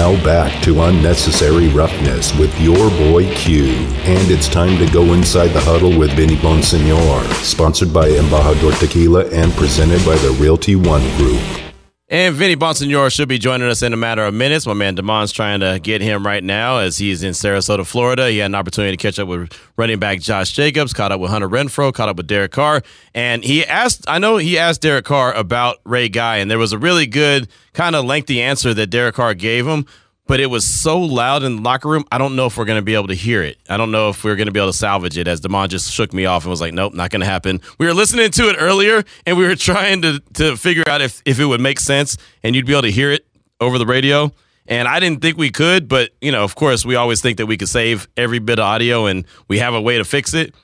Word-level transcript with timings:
Now 0.00 0.14
back 0.24 0.62
to 0.62 0.80
Unnecessary 0.80 1.68
Roughness 1.68 2.34
with 2.38 2.58
your 2.58 2.88
boy 2.88 3.30
Q. 3.34 3.66
And 3.66 4.30
it's 4.30 4.48
time 4.48 4.78
to 4.78 4.90
go 4.90 5.12
inside 5.12 5.48
the 5.48 5.60
huddle 5.60 5.94
with 5.98 6.12
Vinny 6.12 6.36
Bonsignore, 6.36 7.22
sponsored 7.44 7.92
by 7.92 8.08
Embajador 8.08 8.80
Tequila 8.80 9.26
and 9.26 9.52
presented 9.52 10.02
by 10.06 10.16
the 10.16 10.30
Realty 10.40 10.74
One 10.74 11.02
Group. 11.18 11.69
And 12.12 12.34
Vinny 12.34 12.56
Bonsignore 12.56 13.12
should 13.12 13.28
be 13.28 13.38
joining 13.38 13.68
us 13.68 13.82
in 13.82 13.92
a 13.92 13.96
matter 13.96 14.24
of 14.26 14.34
minutes. 14.34 14.66
My 14.66 14.74
man 14.74 14.96
Damon's 14.96 15.30
trying 15.30 15.60
to 15.60 15.78
get 15.80 16.00
him 16.00 16.26
right 16.26 16.42
now 16.42 16.78
as 16.78 16.98
he's 16.98 17.22
in 17.22 17.30
Sarasota, 17.34 17.86
Florida. 17.86 18.28
He 18.28 18.38
had 18.38 18.46
an 18.46 18.56
opportunity 18.56 18.96
to 18.96 19.00
catch 19.00 19.20
up 19.20 19.28
with 19.28 19.56
running 19.76 20.00
back 20.00 20.18
Josh 20.18 20.50
Jacobs, 20.50 20.92
caught 20.92 21.12
up 21.12 21.20
with 21.20 21.30
Hunter 21.30 21.48
Renfrow, 21.48 21.94
caught 21.94 22.08
up 22.08 22.16
with 22.16 22.26
Derek 22.26 22.50
Carr. 22.50 22.82
And 23.14 23.44
he 23.44 23.64
asked, 23.64 24.06
I 24.08 24.18
know 24.18 24.38
he 24.38 24.58
asked 24.58 24.82
Derek 24.82 25.04
Carr 25.04 25.32
about 25.34 25.76
Ray 25.84 26.08
Guy, 26.08 26.38
and 26.38 26.50
there 26.50 26.58
was 26.58 26.72
a 26.72 26.78
really 26.78 27.06
good, 27.06 27.46
kind 27.74 27.94
of 27.94 28.04
lengthy 28.04 28.42
answer 28.42 28.74
that 28.74 28.88
Derek 28.88 29.14
Carr 29.14 29.34
gave 29.34 29.64
him 29.64 29.86
but 30.30 30.38
it 30.38 30.46
was 30.46 30.64
so 30.64 30.96
loud 30.96 31.42
in 31.42 31.56
the 31.56 31.62
locker 31.62 31.88
room. 31.88 32.04
I 32.12 32.16
don't 32.16 32.36
know 32.36 32.46
if 32.46 32.56
we're 32.56 32.64
going 32.64 32.78
to 32.78 32.84
be 32.84 32.94
able 32.94 33.08
to 33.08 33.14
hear 33.14 33.42
it. 33.42 33.58
I 33.68 33.76
don't 33.76 33.90
know 33.90 34.10
if 34.10 34.22
we're 34.22 34.36
going 34.36 34.46
to 34.46 34.52
be 34.52 34.60
able 34.60 34.70
to 34.70 34.78
salvage 34.78 35.18
it. 35.18 35.26
As 35.26 35.40
Damon 35.40 35.68
just 35.68 35.92
shook 35.92 36.12
me 36.12 36.24
off 36.24 36.44
and 36.44 36.50
was 36.50 36.60
like, 36.60 36.72
"Nope, 36.72 36.94
not 36.94 37.10
going 37.10 37.18
to 37.18 37.26
happen." 37.26 37.60
We 37.78 37.86
were 37.86 37.94
listening 37.94 38.30
to 38.30 38.48
it 38.48 38.54
earlier, 38.56 39.02
and 39.26 39.36
we 39.36 39.44
were 39.44 39.56
trying 39.56 40.02
to 40.02 40.20
to 40.34 40.56
figure 40.56 40.84
out 40.86 41.00
if 41.00 41.20
if 41.24 41.40
it 41.40 41.46
would 41.46 41.60
make 41.60 41.80
sense 41.80 42.16
and 42.44 42.54
you'd 42.54 42.64
be 42.64 42.74
able 42.74 42.82
to 42.82 42.92
hear 42.92 43.10
it 43.10 43.26
over 43.60 43.76
the 43.76 43.86
radio. 43.86 44.32
And 44.68 44.86
I 44.86 45.00
didn't 45.00 45.20
think 45.20 45.36
we 45.36 45.50
could, 45.50 45.88
but 45.88 46.12
you 46.20 46.30
know, 46.30 46.44
of 46.44 46.54
course, 46.54 46.86
we 46.86 46.94
always 46.94 47.20
think 47.20 47.38
that 47.38 47.46
we 47.46 47.56
could 47.56 47.68
save 47.68 48.06
every 48.16 48.38
bit 48.38 48.60
of 48.60 48.66
audio, 48.66 49.06
and 49.06 49.26
we 49.48 49.58
have 49.58 49.74
a 49.74 49.80
way 49.80 49.98
to 49.98 50.04
fix 50.04 50.32
it. 50.32 50.54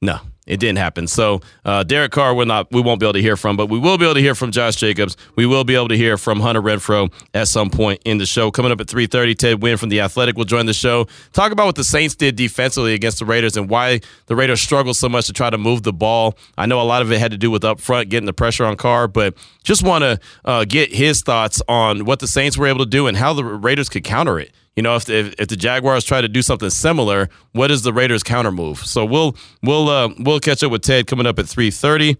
No, 0.00 0.20
it 0.46 0.58
didn't 0.58 0.78
happen. 0.78 1.06
So 1.06 1.40
uh, 1.64 1.84
Derek 1.84 2.12
Carr 2.12 2.34
will 2.34 2.46
not. 2.46 2.70
We 2.72 2.80
won't 2.80 2.98
be 2.98 3.06
able 3.06 3.14
to 3.14 3.22
hear 3.22 3.36
from, 3.36 3.56
but 3.56 3.66
we 3.66 3.78
will 3.78 3.98
be 3.98 4.04
able 4.04 4.14
to 4.14 4.20
hear 4.20 4.34
from 4.34 4.50
Josh 4.50 4.76
Jacobs. 4.76 5.16
We 5.36 5.46
will 5.46 5.64
be 5.64 5.74
able 5.74 5.88
to 5.88 5.96
hear 5.96 6.16
from 6.18 6.40
Hunter 6.40 6.60
Renfrow 6.60 7.12
at 7.32 7.48
some 7.48 7.70
point 7.70 8.02
in 8.04 8.18
the 8.18 8.26
show. 8.26 8.50
Coming 8.50 8.72
up 8.72 8.80
at 8.80 8.88
three 8.88 9.06
thirty, 9.06 9.34
Ted 9.34 9.60
Nguyen 9.60 9.78
from 9.78 9.88
the 9.88 10.00
Athletic 10.00 10.36
will 10.36 10.44
join 10.44 10.66
the 10.66 10.74
show. 10.74 11.06
Talk 11.32 11.52
about 11.52 11.66
what 11.66 11.76
the 11.76 11.84
Saints 11.84 12.14
did 12.14 12.36
defensively 12.36 12.94
against 12.94 13.18
the 13.18 13.24
Raiders 13.24 13.56
and 13.56 13.68
why 13.68 14.00
the 14.26 14.34
Raiders 14.34 14.60
struggled 14.60 14.96
so 14.96 15.08
much 15.08 15.26
to 15.26 15.32
try 15.32 15.50
to 15.50 15.58
move 15.58 15.84
the 15.84 15.92
ball. 15.92 16.36
I 16.58 16.66
know 16.66 16.80
a 16.80 16.82
lot 16.82 17.02
of 17.02 17.12
it 17.12 17.18
had 17.18 17.30
to 17.30 17.38
do 17.38 17.50
with 17.50 17.64
up 17.64 17.80
front 17.80 18.08
getting 18.08 18.26
the 18.26 18.32
pressure 18.32 18.64
on 18.64 18.76
Carr, 18.76 19.08
but 19.08 19.34
just 19.62 19.84
want 19.84 20.02
to 20.02 20.20
uh, 20.44 20.64
get 20.64 20.92
his 20.92 21.22
thoughts 21.22 21.62
on 21.68 22.04
what 22.04 22.18
the 22.18 22.26
Saints 22.26 22.58
were 22.58 22.66
able 22.66 22.80
to 22.80 22.90
do 22.90 23.06
and 23.06 23.16
how 23.16 23.32
the 23.32 23.44
Raiders 23.44 23.88
could 23.88 24.04
counter 24.04 24.38
it 24.40 24.52
you 24.76 24.82
know, 24.82 24.96
if 24.96 25.04
the, 25.04 25.34
if 25.38 25.48
the 25.48 25.56
Jaguars 25.56 26.04
try 26.04 26.20
to 26.20 26.28
do 26.28 26.40
something 26.40 26.70
similar, 26.70 27.28
what 27.52 27.70
is 27.70 27.82
the 27.82 27.92
Raiders' 27.92 28.22
counter 28.22 28.50
move? 28.50 28.78
So 28.78 29.04
we'll 29.04 29.36
we'll 29.62 29.88
uh, 29.88 30.08
we'll 30.18 30.40
catch 30.40 30.62
up 30.62 30.72
with 30.72 30.82
Ted 30.82 31.06
coming 31.06 31.26
up 31.26 31.38
at 31.38 31.46
three 31.46 31.70
thirty. 31.70 32.16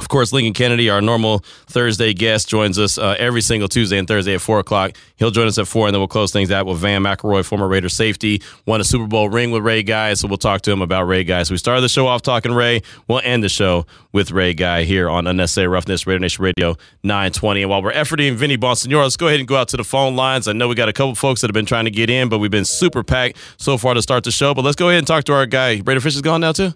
Of 0.00 0.08
course, 0.08 0.32
Lincoln 0.32 0.54
Kennedy, 0.54 0.88
our 0.88 1.02
normal 1.02 1.40
Thursday 1.66 2.14
guest, 2.14 2.48
joins 2.48 2.78
us 2.78 2.96
uh, 2.96 3.16
every 3.18 3.42
single 3.42 3.68
Tuesday 3.68 3.98
and 3.98 4.08
Thursday 4.08 4.34
at 4.34 4.40
4 4.40 4.58
o'clock. 4.58 4.92
He'll 5.16 5.30
join 5.30 5.46
us 5.46 5.58
at 5.58 5.68
4, 5.68 5.88
and 5.88 5.94
then 5.94 6.00
we'll 6.00 6.08
close 6.08 6.32
things 6.32 6.50
out 6.50 6.64
with 6.64 6.78
Van 6.78 7.02
McElroy, 7.02 7.44
former 7.44 7.68
Raider 7.68 7.90
safety, 7.90 8.40
won 8.64 8.80
a 8.80 8.84
Super 8.84 9.06
Bowl 9.06 9.28
ring 9.28 9.50
with 9.50 9.62
Ray 9.62 9.82
Guy, 9.82 10.14
so 10.14 10.26
we'll 10.26 10.38
talk 10.38 10.62
to 10.62 10.72
him 10.72 10.80
about 10.80 11.04
Ray 11.04 11.22
Guy. 11.22 11.42
So 11.42 11.52
we 11.52 11.58
started 11.58 11.82
the 11.82 11.88
show 11.90 12.06
off 12.06 12.22
talking 12.22 12.52
Ray. 12.52 12.80
We'll 13.08 13.20
end 13.22 13.44
the 13.44 13.50
show 13.50 13.84
with 14.12 14.30
Ray 14.30 14.54
Guy 14.54 14.84
here 14.84 15.08
on 15.10 15.26
Unnecessary 15.26 15.68
Roughness, 15.68 16.06
Raider 16.06 16.18
Nation 16.18 16.42
Radio 16.44 16.76
920. 17.02 17.62
And 17.62 17.70
while 17.70 17.82
we're 17.82 17.92
efforting 17.92 18.36
Vinny 18.36 18.56
Bonsignore, 18.56 19.02
let's 19.02 19.18
go 19.18 19.28
ahead 19.28 19.38
and 19.38 19.46
go 19.46 19.56
out 19.56 19.68
to 19.68 19.76
the 19.76 19.84
phone 19.84 20.16
lines. 20.16 20.48
I 20.48 20.54
know 20.54 20.66
we 20.66 20.74
got 20.74 20.88
a 20.88 20.94
couple 20.94 21.14
folks 21.14 21.42
that 21.42 21.48
have 21.48 21.54
been 21.54 21.66
trying 21.66 21.84
to 21.84 21.90
get 21.90 22.08
in, 22.08 22.30
but 22.30 22.38
we've 22.38 22.50
been 22.50 22.64
super 22.64 23.04
packed 23.04 23.36
so 23.58 23.76
far 23.76 23.92
to 23.92 24.00
start 24.00 24.24
the 24.24 24.30
show. 24.32 24.54
But 24.54 24.64
let's 24.64 24.76
go 24.76 24.88
ahead 24.88 24.98
and 24.98 25.06
talk 25.06 25.24
to 25.24 25.34
our 25.34 25.44
guy. 25.44 25.82
Raider 25.84 26.00
Fish 26.00 26.14
is 26.14 26.22
gone 26.22 26.40
now, 26.40 26.52
too? 26.52 26.72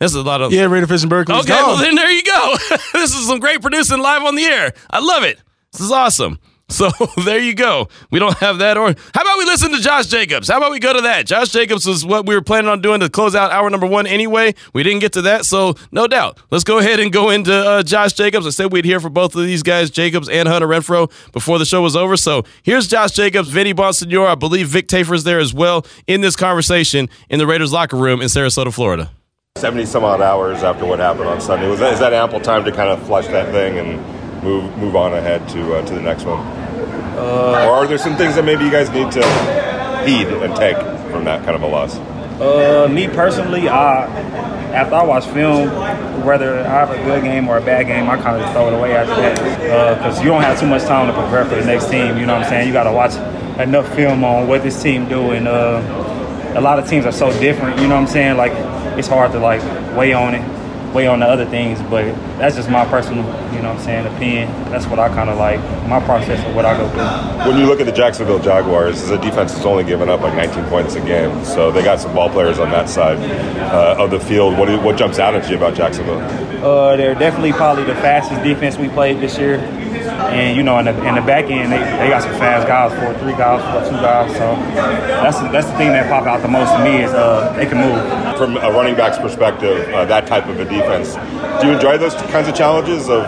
This 0.00 0.12
is 0.12 0.16
a 0.16 0.22
lot 0.22 0.40
of 0.40 0.52
yeah. 0.52 0.66
Raider 0.66 0.86
Fish 0.86 1.02
in 1.02 1.08
Berkeley. 1.08 1.34
Okay, 1.36 1.52
well 1.52 1.76
then 1.76 1.94
there 1.94 2.10
you 2.10 2.22
go. 2.22 2.56
this 2.92 3.14
is 3.14 3.26
some 3.26 3.40
great 3.40 3.60
producing 3.60 3.98
live 3.98 4.22
on 4.22 4.36
the 4.36 4.44
air. 4.44 4.72
I 4.90 5.00
love 5.00 5.24
it. 5.24 5.40
This 5.72 5.80
is 5.80 5.90
awesome. 5.92 6.38
So 6.70 6.90
there 7.24 7.38
you 7.38 7.54
go. 7.54 7.88
We 8.10 8.18
don't 8.18 8.36
have 8.38 8.58
that 8.58 8.76
or 8.76 8.94
how 9.14 9.22
about 9.22 9.38
we 9.38 9.46
listen 9.46 9.72
to 9.72 9.80
Josh 9.80 10.04
Jacobs? 10.04 10.48
How 10.48 10.58
about 10.58 10.70
we 10.70 10.78
go 10.78 10.92
to 10.92 11.00
that? 11.00 11.24
Josh 11.24 11.48
Jacobs 11.48 11.86
was 11.86 12.04
what 12.04 12.26
we 12.26 12.34
were 12.34 12.42
planning 12.42 12.68
on 12.68 12.82
doing 12.82 13.00
to 13.00 13.08
close 13.08 13.34
out 13.34 13.50
hour 13.50 13.70
number 13.70 13.86
one 13.86 14.06
anyway. 14.06 14.54
We 14.74 14.82
didn't 14.82 15.00
get 15.00 15.14
to 15.14 15.22
that, 15.22 15.46
so 15.46 15.76
no 15.92 16.06
doubt. 16.06 16.38
Let's 16.50 16.64
go 16.64 16.76
ahead 16.76 17.00
and 17.00 17.10
go 17.10 17.30
into 17.30 17.54
uh, 17.54 17.82
Josh 17.82 18.12
Jacobs. 18.12 18.46
I 18.46 18.50
said 18.50 18.70
we'd 18.70 18.84
hear 18.84 19.00
from 19.00 19.14
both 19.14 19.34
of 19.34 19.46
these 19.46 19.62
guys, 19.62 19.88
Jacobs 19.88 20.28
and 20.28 20.46
Hunter 20.46 20.68
Renfrow, 20.68 21.10
before 21.32 21.58
the 21.58 21.64
show 21.64 21.80
was 21.80 21.96
over. 21.96 22.18
So 22.18 22.44
here's 22.62 22.86
Josh 22.86 23.12
Jacobs, 23.12 23.48
Vinny 23.48 23.72
Bonsignore. 23.72 24.26
I 24.28 24.34
believe 24.34 24.68
Vic 24.68 24.88
Tafur's 24.88 25.24
there 25.24 25.38
as 25.38 25.54
well 25.54 25.86
in 26.06 26.20
this 26.20 26.36
conversation 26.36 27.08
in 27.30 27.38
the 27.38 27.46
Raiders 27.46 27.72
locker 27.72 27.96
room 27.96 28.20
in 28.20 28.26
Sarasota, 28.26 28.74
Florida. 28.74 29.10
70 29.58 29.86
some 29.86 30.04
odd 30.04 30.20
hours 30.20 30.62
after 30.62 30.86
what 30.86 30.98
happened 30.98 31.28
on 31.28 31.40
Sunday. 31.40 31.68
Was 31.68 31.80
that, 31.80 31.92
is 31.92 31.98
that 32.00 32.12
ample 32.12 32.40
time 32.40 32.64
to 32.64 32.72
kind 32.72 32.88
of 32.88 33.04
flush 33.06 33.26
that 33.28 33.50
thing 33.52 33.78
and 33.78 34.42
move 34.42 34.76
move 34.78 34.94
on 34.94 35.12
ahead 35.12 35.48
to 35.48 35.74
uh, 35.74 35.86
to 35.86 35.94
the 35.94 36.00
next 36.00 36.24
one? 36.24 36.38
Uh, 36.38 37.66
or 37.66 37.74
are 37.74 37.86
there 37.86 37.98
some 37.98 38.16
things 38.16 38.36
that 38.36 38.44
maybe 38.44 38.64
you 38.64 38.70
guys 38.70 38.88
need 38.90 39.10
to 39.10 39.22
heed 40.06 40.28
and 40.28 40.54
take 40.56 40.76
from 41.10 41.24
that 41.24 41.44
kind 41.44 41.56
of 41.56 41.62
a 41.62 41.66
loss? 41.66 41.96
Uh, 42.40 42.88
me 42.88 43.08
personally, 43.08 43.68
I 43.68 44.06
after 44.72 44.94
I 44.94 45.02
watch 45.02 45.26
film, 45.26 45.68
whether 46.24 46.60
I 46.60 46.68
have 46.68 46.90
a 46.90 47.02
good 47.04 47.24
game 47.24 47.48
or 47.48 47.56
a 47.58 47.60
bad 47.60 47.86
game, 47.86 48.08
I 48.08 48.16
kind 48.16 48.40
of 48.40 48.52
throw 48.52 48.68
it 48.68 48.74
away 48.74 48.94
after 48.94 49.16
that 49.16 49.96
because 49.98 50.18
uh, 50.18 50.22
you 50.22 50.28
don't 50.28 50.42
have 50.42 50.60
too 50.60 50.66
much 50.66 50.82
time 50.82 51.08
to 51.08 51.12
prepare 51.12 51.44
for 51.44 51.56
the 51.56 51.64
next 51.64 51.90
team. 51.90 52.16
You 52.16 52.26
know 52.26 52.34
what 52.34 52.44
I'm 52.44 52.48
saying? 52.48 52.68
You 52.68 52.72
got 52.72 52.84
to 52.84 52.92
watch 52.92 53.14
enough 53.58 53.92
film 53.96 54.22
on 54.22 54.46
what 54.46 54.62
this 54.62 54.80
team 54.80 55.08
do, 55.08 55.32
and 55.32 55.48
uh, 55.48 55.82
a 56.54 56.60
lot 56.60 56.78
of 56.78 56.88
teams 56.88 57.06
are 57.06 57.12
so 57.12 57.32
different. 57.40 57.80
You 57.80 57.88
know 57.88 57.96
what 57.96 58.02
I'm 58.02 58.06
saying? 58.06 58.36
Like 58.36 58.52
it's 58.98 59.08
hard 59.08 59.32
to 59.32 59.38
like 59.38 59.62
weigh 59.96 60.12
on 60.12 60.34
it, 60.34 60.94
weigh 60.94 61.06
on 61.06 61.20
the 61.20 61.26
other 61.26 61.46
things. 61.46 61.80
But 61.82 62.12
that's 62.38 62.56
just 62.56 62.68
my 62.68 62.84
personal, 62.86 63.24
you 63.54 63.62
know, 63.62 63.72
what 63.72 63.78
I'm 63.78 63.80
saying 63.80 64.06
opinion. 64.06 64.48
That's 64.70 64.86
what 64.86 64.98
I 64.98 65.08
kind 65.08 65.30
of 65.30 65.38
like 65.38 65.60
my 65.88 66.00
process 66.04 66.44
of 66.46 66.54
what 66.54 66.64
I 66.64 66.76
go 66.76 66.88
through. 66.90 67.50
When 67.50 67.58
you 67.58 67.66
look 67.66 67.80
at 67.80 67.86
the 67.86 67.92
Jacksonville 67.92 68.40
Jaguars, 68.40 69.06
the 69.08 69.16
defense 69.16 69.54
has 69.54 69.64
only 69.64 69.84
given 69.84 70.08
up 70.08 70.20
like 70.20 70.34
19 70.34 70.64
points 70.64 70.94
a 70.96 71.00
game, 71.00 71.44
so 71.44 71.70
they 71.70 71.82
got 71.82 72.00
some 72.00 72.14
ball 72.14 72.28
players 72.28 72.58
on 72.58 72.70
that 72.70 72.88
side 72.88 73.18
uh, 73.72 73.96
of 73.98 74.10
the 74.10 74.20
field. 74.20 74.58
What 74.58 74.68
what 74.82 74.96
jumps 74.96 75.18
out 75.18 75.34
at 75.34 75.48
you 75.48 75.56
about 75.56 75.74
Jacksonville? 75.74 76.20
Uh, 76.64 76.96
they're 76.96 77.14
definitely 77.14 77.52
probably 77.52 77.84
the 77.84 77.94
fastest 77.96 78.42
defense 78.42 78.76
we 78.76 78.88
played 78.88 79.20
this 79.20 79.38
year. 79.38 79.58
And 80.18 80.56
you 80.56 80.62
know, 80.62 80.78
in 80.78 80.86
the, 80.86 81.06
in 81.06 81.14
the 81.14 81.20
back 81.22 81.44
end, 81.46 81.72
they, 81.72 81.78
they 81.78 82.08
got 82.08 82.22
some 82.22 82.32
fast 82.32 82.66
guys, 82.66 82.92
four 82.98 83.14
three 83.22 83.32
guys, 83.32 83.62
four 83.72 83.88
two 83.88 83.96
guys. 84.02 84.32
So 84.32 84.56
that's 85.22 85.38
that's 85.52 85.66
the 85.66 85.76
thing 85.78 85.92
that 85.92 86.08
popped 86.08 86.26
out 86.26 86.42
the 86.42 86.48
most 86.48 86.72
to 86.72 86.84
me 86.84 87.02
is 87.02 87.12
uh, 87.12 87.52
they 87.56 87.66
can 87.66 87.78
move. 87.78 88.36
From 88.36 88.56
a 88.56 88.70
running 88.70 88.94
back's 88.94 89.18
perspective, 89.18 89.88
uh, 89.94 90.04
that 90.06 90.26
type 90.26 90.46
of 90.46 90.60
a 90.60 90.64
defense, 90.64 91.14
do 91.60 91.68
you 91.68 91.74
enjoy 91.74 91.98
those 91.98 92.14
kinds 92.30 92.48
of 92.48 92.54
challenges 92.54 93.08
of 93.08 93.24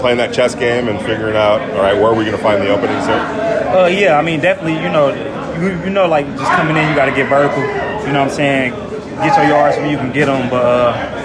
playing 0.00 0.18
that 0.18 0.32
chess 0.34 0.54
game 0.54 0.88
and 0.88 0.98
figuring 1.00 1.36
out, 1.36 1.60
all 1.72 1.82
right, 1.82 1.94
where 1.94 2.06
are 2.06 2.14
we 2.14 2.24
going 2.24 2.36
to 2.36 2.42
find 2.42 2.60
the 2.62 2.68
openings 2.68 3.06
here? 3.06 3.16
Uh, 3.16 3.86
yeah, 3.86 4.18
I 4.18 4.22
mean, 4.22 4.40
definitely. 4.40 4.74
You 4.74 4.90
know, 4.90 5.08
you, 5.60 5.84
you 5.84 5.90
know, 5.90 6.06
like 6.08 6.26
just 6.26 6.52
coming 6.52 6.76
in, 6.76 6.88
you 6.88 6.94
got 6.94 7.06
to 7.06 7.12
get 7.12 7.28
vertical. 7.28 7.62
You 8.06 8.12
know 8.12 8.24
what 8.24 8.30
I'm 8.30 8.30
saying? 8.30 8.72
Get 9.20 9.36
your 9.36 9.48
yards 9.48 9.76
where 9.76 9.90
you 9.90 9.98
can 9.98 10.12
get 10.12 10.26
them, 10.26 10.48
but. 10.50 10.64
Uh, 10.64 11.19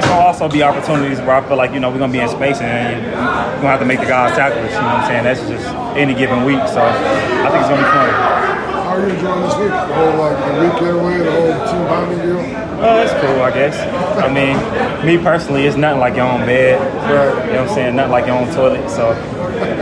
it's 0.00 0.08
gonna 0.08 0.24
also 0.24 0.48
be 0.48 0.62
opportunities 0.62 1.18
where 1.20 1.36
I 1.36 1.46
feel 1.46 1.58
like 1.58 1.72
you 1.72 1.80
know 1.80 1.90
we're 1.90 1.98
gonna 1.98 2.12
be 2.12 2.20
in 2.20 2.28
space 2.28 2.60
and 2.60 3.04
we're 3.04 3.60
gonna 3.60 3.68
have 3.68 3.80
to 3.80 3.86
make 3.86 4.00
the 4.00 4.06
guys 4.06 4.34
tackle 4.34 4.64
us. 4.64 4.72
You 4.72 4.80
know 4.80 4.86
what 4.86 5.04
I'm 5.04 5.08
saying? 5.08 5.24
That's 5.24 5.40
just 5.44 5.68
any 5.94 6.14
given 6.14 6.44
week. 6.44 6.64
So 6.72 6.80
I 6.80 7.48
think 7.52 7.60
it's 7.60 7.68
gonna 7.68 7.84
be 7.84 7.90
fun. 7.92 8.08
How 8.08 8.96
are 8.96 9.00
you 9.04 9.12
enjoying 9.12 9.42
this 9.44 9.56
week? 9.60 9.68
The 9.68 9.92
whole 9.92 10.16
like 10.16 10.40
the 10.40 10.52
weekend 10.56 11.04
win, 11.04 11.18
the 11.20 11.32
whole 11.36 11.52
team 11.68 11.84
bonding 11.84 12.20
deal. 12.24 12.59
Oh, 12.82 13.02
it's 13.02 13.12
cool, 13.20 13.42
I 13.42 13.50
guess. 13.52 13.76
I 14.16 14.32
mean, 14.32 14.56
me 15.04 15.22
personally, 15.22 15.66
it's 15.66 15.76
nothing 15.76 16.00
like 16.00 16.16
your 16.16 16.24
own 16.24 16.46
bed. 16.46 16.80
Right. 16.80 17.46
You 17.46 17.52
know 17.52 17.60
what 17.60 17.68
I'm 17.68 17.74
saying? 17.74 17.96
Nothing 17.96 18.12
like 18.12 18.26
your 18.26 18.36
own 18.36 18.54
toilet. 18.54 18.88
So 18.88 19.12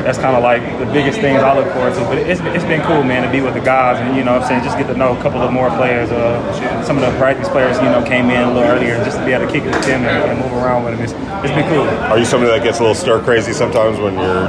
that's 0.03 0.19
kind 0.19 0.35
of 0.35 0.43
like 0.43 0.63
the 0.81 0.87
biggest 0.87 1.21
things 1.21 1.41
I 1.41 1.57
look 1.57 1.73
forward 1.73 1.95
to. 1.95 2.01
But 2.01 2.19
it's, 2.19 2.41
it's 2.41 2.65
been 2.65 2.83
cool, 2.83 3.05
man, 3.05 3.23
to 3.23 3.31
be 3.31 3.41
with 3.41 3.55
the 3.55 3.61
guys 3.61 4.01
and, 4.01 4.17
you 4.17 4.25
know 4.25 4.33
what 4.33 4.43
I'm 4.43 4.49
saying, 4.49 4.65
just 4.65 4.77
get 4.77 4.89
to 4.89 4.97
know 4.97 5.17
a 5.17 5.23
couple 5.23 5.43
of 5.43 5.53
more 5.53 5.71
players. 5.71 6.11
Uh, 6.11 6.83
some 6.83 6.99
of 6.99 7.03
the 7.03 7.17
practice 7.19 7.49
players, 7.49 7.77
you 7.77 7.85
know, 7.85 8.03
came 8.03 8.31
in 8.31 8.43
a 8.43 8.53
little 8.53 8.69
earlier 8.69 8.97
just 9.05 9.19
to 9.19 9.25
be 9.25 9.33
able 9.33 9.47
to 9.47 9.53
kick 9.53 9.63
it 9.63 9.71
with 9.71 9.87
them 9.87 10.03
and, 10.03 10.31
and 10.31 10.41
move 10.41 10.53
around 10.55 10.83
with 10.83 10.99
them. 10.99 11.05
It's, 11.05 11.15
it's 11.45 11.55
been 11.55 11.69
cool. 11.71 11.87
Are 12.11 12.19
you 12.19 12.25
somebody 12.25 12.51
that 12.51 12.65
gets 12.65 12.79
a 12.79 12.83
little 12.83 12.97
stir 12.97 13.23
crazy 13.23 13.53
sometimes 13.53 13.99
when 13.99 14.15
you're 14.15 14.49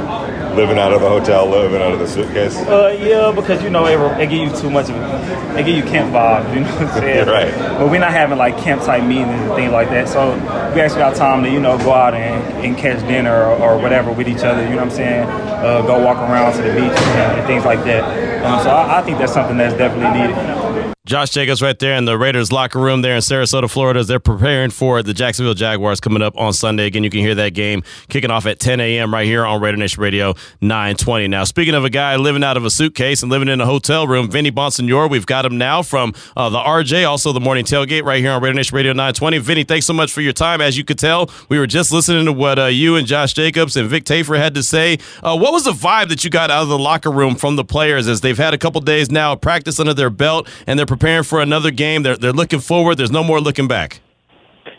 living 0.54 0.78
out 0.78 0.92
of 0.92 1.00
the 1.00 1.08
hotel, 1.08 1.46
living 1.46 1.80
out 1.80 1.92
of 1.92 1.98
the 1.98 2.08
suitcase? 2.08 2.56
Uh, 2.56 2.96
yeah, 3.00 3.32
because 3.34 3.62
you 3.62 3.70
know 3.70 3.86
it, 3.86 4.20
it 4.20 4.30
give 4.30 4.38
you 4.38 4.56
too 4.56 4.70
much 4.70 4.88
of 4.88 4.96
it. 4.96 5.58
It 5.58 5.64
give 5.64 5.76
you 5.76 5.82
camp 5.82 6.12
vibes, 6.12 6.54
you 6.54 6.60
know 6.60 6.72
what 6.72 6.82
I'm 6.82 7.00
saying? 7.00 7.28
right. 7.28 7.78
But 7.78 7.90
we're 7.90 8.00
not 8.00 8.12
having 8.12 8.38
like 8.38 8.58
camp 8.58 8.82
type 8.82 9.04
meetings 9.04 9.30
and 9.30 9.54
things 9.54 9.72
like 9.72 9.88
that. 9.90 10.08
So 10.08 10.34
we 10.74 10.80
actually 10.80 11.00
got 11.00 11.16
time 11.16 11.42
to 11.44 11.50
you 11.50 11.60
know 11.60 11.78
go 11.78 11.92
out 11.92 12.14
and, 12.14 12.64
and 12.64 12.76
catch 12.76 13.00
dinner 13.06 13.44
or, 13.44 13.74
or, 13.74 13.78
whatever 13.80 14.12
with 14.12 14.28
each 14.28 14.44
other. 14.44 14.62
You 14.62 14.70
know 14.70 14.76
what 14.76 14.84
I'm 14.84 14.90
saying? 14.90 15.28
Uh, 15.28 15.82
go 15.82 16.04
walk 16.04 16.18
around 16.18 16.52
to 16.56 16.62
the 16.62 16.72
beach 16.72 16.98
and, 16.98 17.38
and 17.38 17.46
things 17.46 17.64
like 17.64 17.84
that. 17.84 18.02
Um, 18.44 18.62
so 18.62 18.70
I, 18.70 18.98
I 18.98 19.02
think 19.02 19.18
that's 19.18 19.32
something 19.32 19.56
that's 19.56 19.76
definitely 19.76 20.20
needed. 20.20 20.94
Josh 21.06 21.30
Jacobs 21.30 21.62
right 21.62 21.78
there 21.78 21.94
in 21.96 22.04
the 22.04 22.18
Raiders 22.18 22.52
locker 22.52 22.78
room 22.78 23.00
there 23.00 23.14
in 23.14 23.22
Sarasota, 23.22 23.70
Florida, 23.70 24.00
as 24.00 24.06
they're 24.06 24.20
preparing 24.20 24.68
for 24.68 25.02
the 25.02 25.14
Jacksonville 25.14 25.54
Jaguars 25.54 25.98
coming 25.98 26.20
up 26.20 26.36
on 26.36 26.52
Sunday. 26.52 26.84
Again, 26.84 27.02
you 27.04 27.08
can 27.08 27.20
hear 27.20 27.34
that 27.36 27.54
game 27.54 27.82
kicking 28.10 28.30
off 28.30 28.44
at 28.44 28.58
10 28.58 28.80
a.m. 28.80 29.14
right 29.14 29.24
here 29.24 29.46
on 29.46 29.62
Raider 29.62 29.78
Nation 29.78 30.02
Radio 30.02 30.34
920. 30.60 31.26
Now, 31.28 31.44
speaking 31.44 31.74
of 31.74 31.86
a 31.86 31.90
guy 31.90 32.16
living 32.16 32.44
out 32.44 32.58
of 32.58 32.66
a 32.66 32.70
suitcase 32.70 33.22
and 33.22 33.32
living 33.32 33.48
in 33.48 33.62
a 33.62 33.66
hotel 33.66 34.06
room, 34.06 34.30
Vinny 34.30 34.52
Bonsignore, 34.52 35.08
we've 35.08 35.24
got 35.24 35.46
him 35.46 35.56
now 35.56 35.80
from 35.80 36.12
uh, 36.36 36.50
the 36.50 36.58
RJ, 36.58 37.08
also 37.08 37.32
the 37.32 37.40
morning 37.40 37.64
tailgate 37.64 38.04
right 38.04 38.20
here 38.20 38.32
on 38.32 38.42
Raider 38.42 38.56
Nation 38.56 38.76
Radio 38.76 38.92
920. 38.92 39.38
Vinny, 39.38 39.64
thanks 39.64 39.86
so 39.86 39.94
much 39.94 40.12
for 40.12 40.20
your 40.20 40.34
time. 40.34 40.60
As 40.60 40.76
you 40.76 40.84
could 40.84 40.98
tell, 40.98 41.30
we 41.48 41.58
were 41.58 41.66
just 41.66 41.92
listening 41.92 42.26
to 42.26 42.32
what 42.32 42.58
uh, 42.58 42.66
you 42.66 42.96
and 42.96 43.06
Josh 43.06 43.32
Jacobs 43.32 43.74
and 43.74 43.88
Vic 43.88 44.04
Tafur 44.04 44.36
had 44.36 44.54
to 44.54 44.62
say. 44.62 44.98
Uh, 45.22 45.34
what 45.38 45.54
was 45.54 45.64
the 45.64 45.72
vibe 45.72 46.10
that 46.10 46.24
you 46.24 46.30
got 46.30 46.50
out 46.50 46.62
of 46.62 46.68
the 46.68 46.78
locker 46.78 47.10
room 47.10 47.36
from 47.36 47.56
the 47.56 47.64
players 47.64 48.06
as 48.06 48.20
they've 48.20 48.36
had 48.36 48.52
a 48.52 48.58
couple 48.58 48.82
days 48.82 49.10
now 49.10 49.32
of 49.32 49.40
practice 49.40 49.80
under 49.80 49.94
their 49.94 50.10
belt 50.10 50.46
and 50.66 50.78
they're 50.78 50.89
preparing 50.90 51.22
for 51.22 51.40
another 51.40 51.70
game. 51.70 52.02
They're 52.02 52.16
they're 52.16 52.32
looking 52.32 52.58
forward. 52.58 52.96
There's 52.96 53.12
no 53.12 53.22
more 53.22 53.40
looking 53.40 53.68
back. 53.68 54.00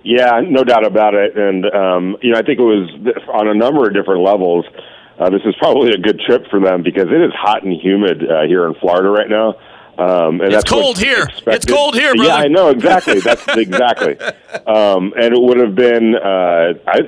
Yeah, 0.04 0.42
no 0.44 0.64
doubt 0.64 0.86
about 0.86 1.16
it. 1.16 1.38
And 1.38 1.66
um, 1.72 2.18
you 2.22 2.32
know, 2.34 2.38
I 2.38 2.44
think 2.44 2.60
it 2.60 2.68
was 2.68 2.92
on 3.34 3.48
a 3.48 3.56
number 3.56 3.88
of 3.88 3.94
different 3.94 4.22
levels. 4.22 4.66
Uh, 5.18 5.30
this 5.30 5.42
is 5.46 5.56
probably 5.58 5.92
a 5.92 5.98
good 5.98 6.20
trip 6.28 6.44
for 6.50 6.60
them 6.60 6.84
because 6.84 7.08
it 7.08 7.22
is 7.22 7.32
hot 7.34 7.64
and 7.64 7.74
humid 7.80 8.24
uh, 8.30 8.44
here 8.46 8.68
in 8.68 8.74
Florida 8.76 9.10
right 9.10 9.30
now. 9.30 9.56
Um, 10.02 10.42
and 10.42 10.54
it's 10.54 10.64
that's 10.64 10.70
cold 10.70 10.98
here. 10.98 11.24
Expected. 11.24 11.54
It's 11.54 11.66
cold 11.66 11.94
here, 11.94 12.16
brother. 12.16 12.30
Yeah, 12.30 12.36
I 12.36 12.48
know 12.48 12.70
exactly. 12.70 13.20
That's 13.20 13.46
exactly. 13.56 14.18
Um, 14.66 15.14
and 15.16 15.34
it 15.34 15.40
would 15.40 15.58
have 15.58 15.76
been. 15.76 16.16
Uh, 16.16 16.74
I, 16.88 17.00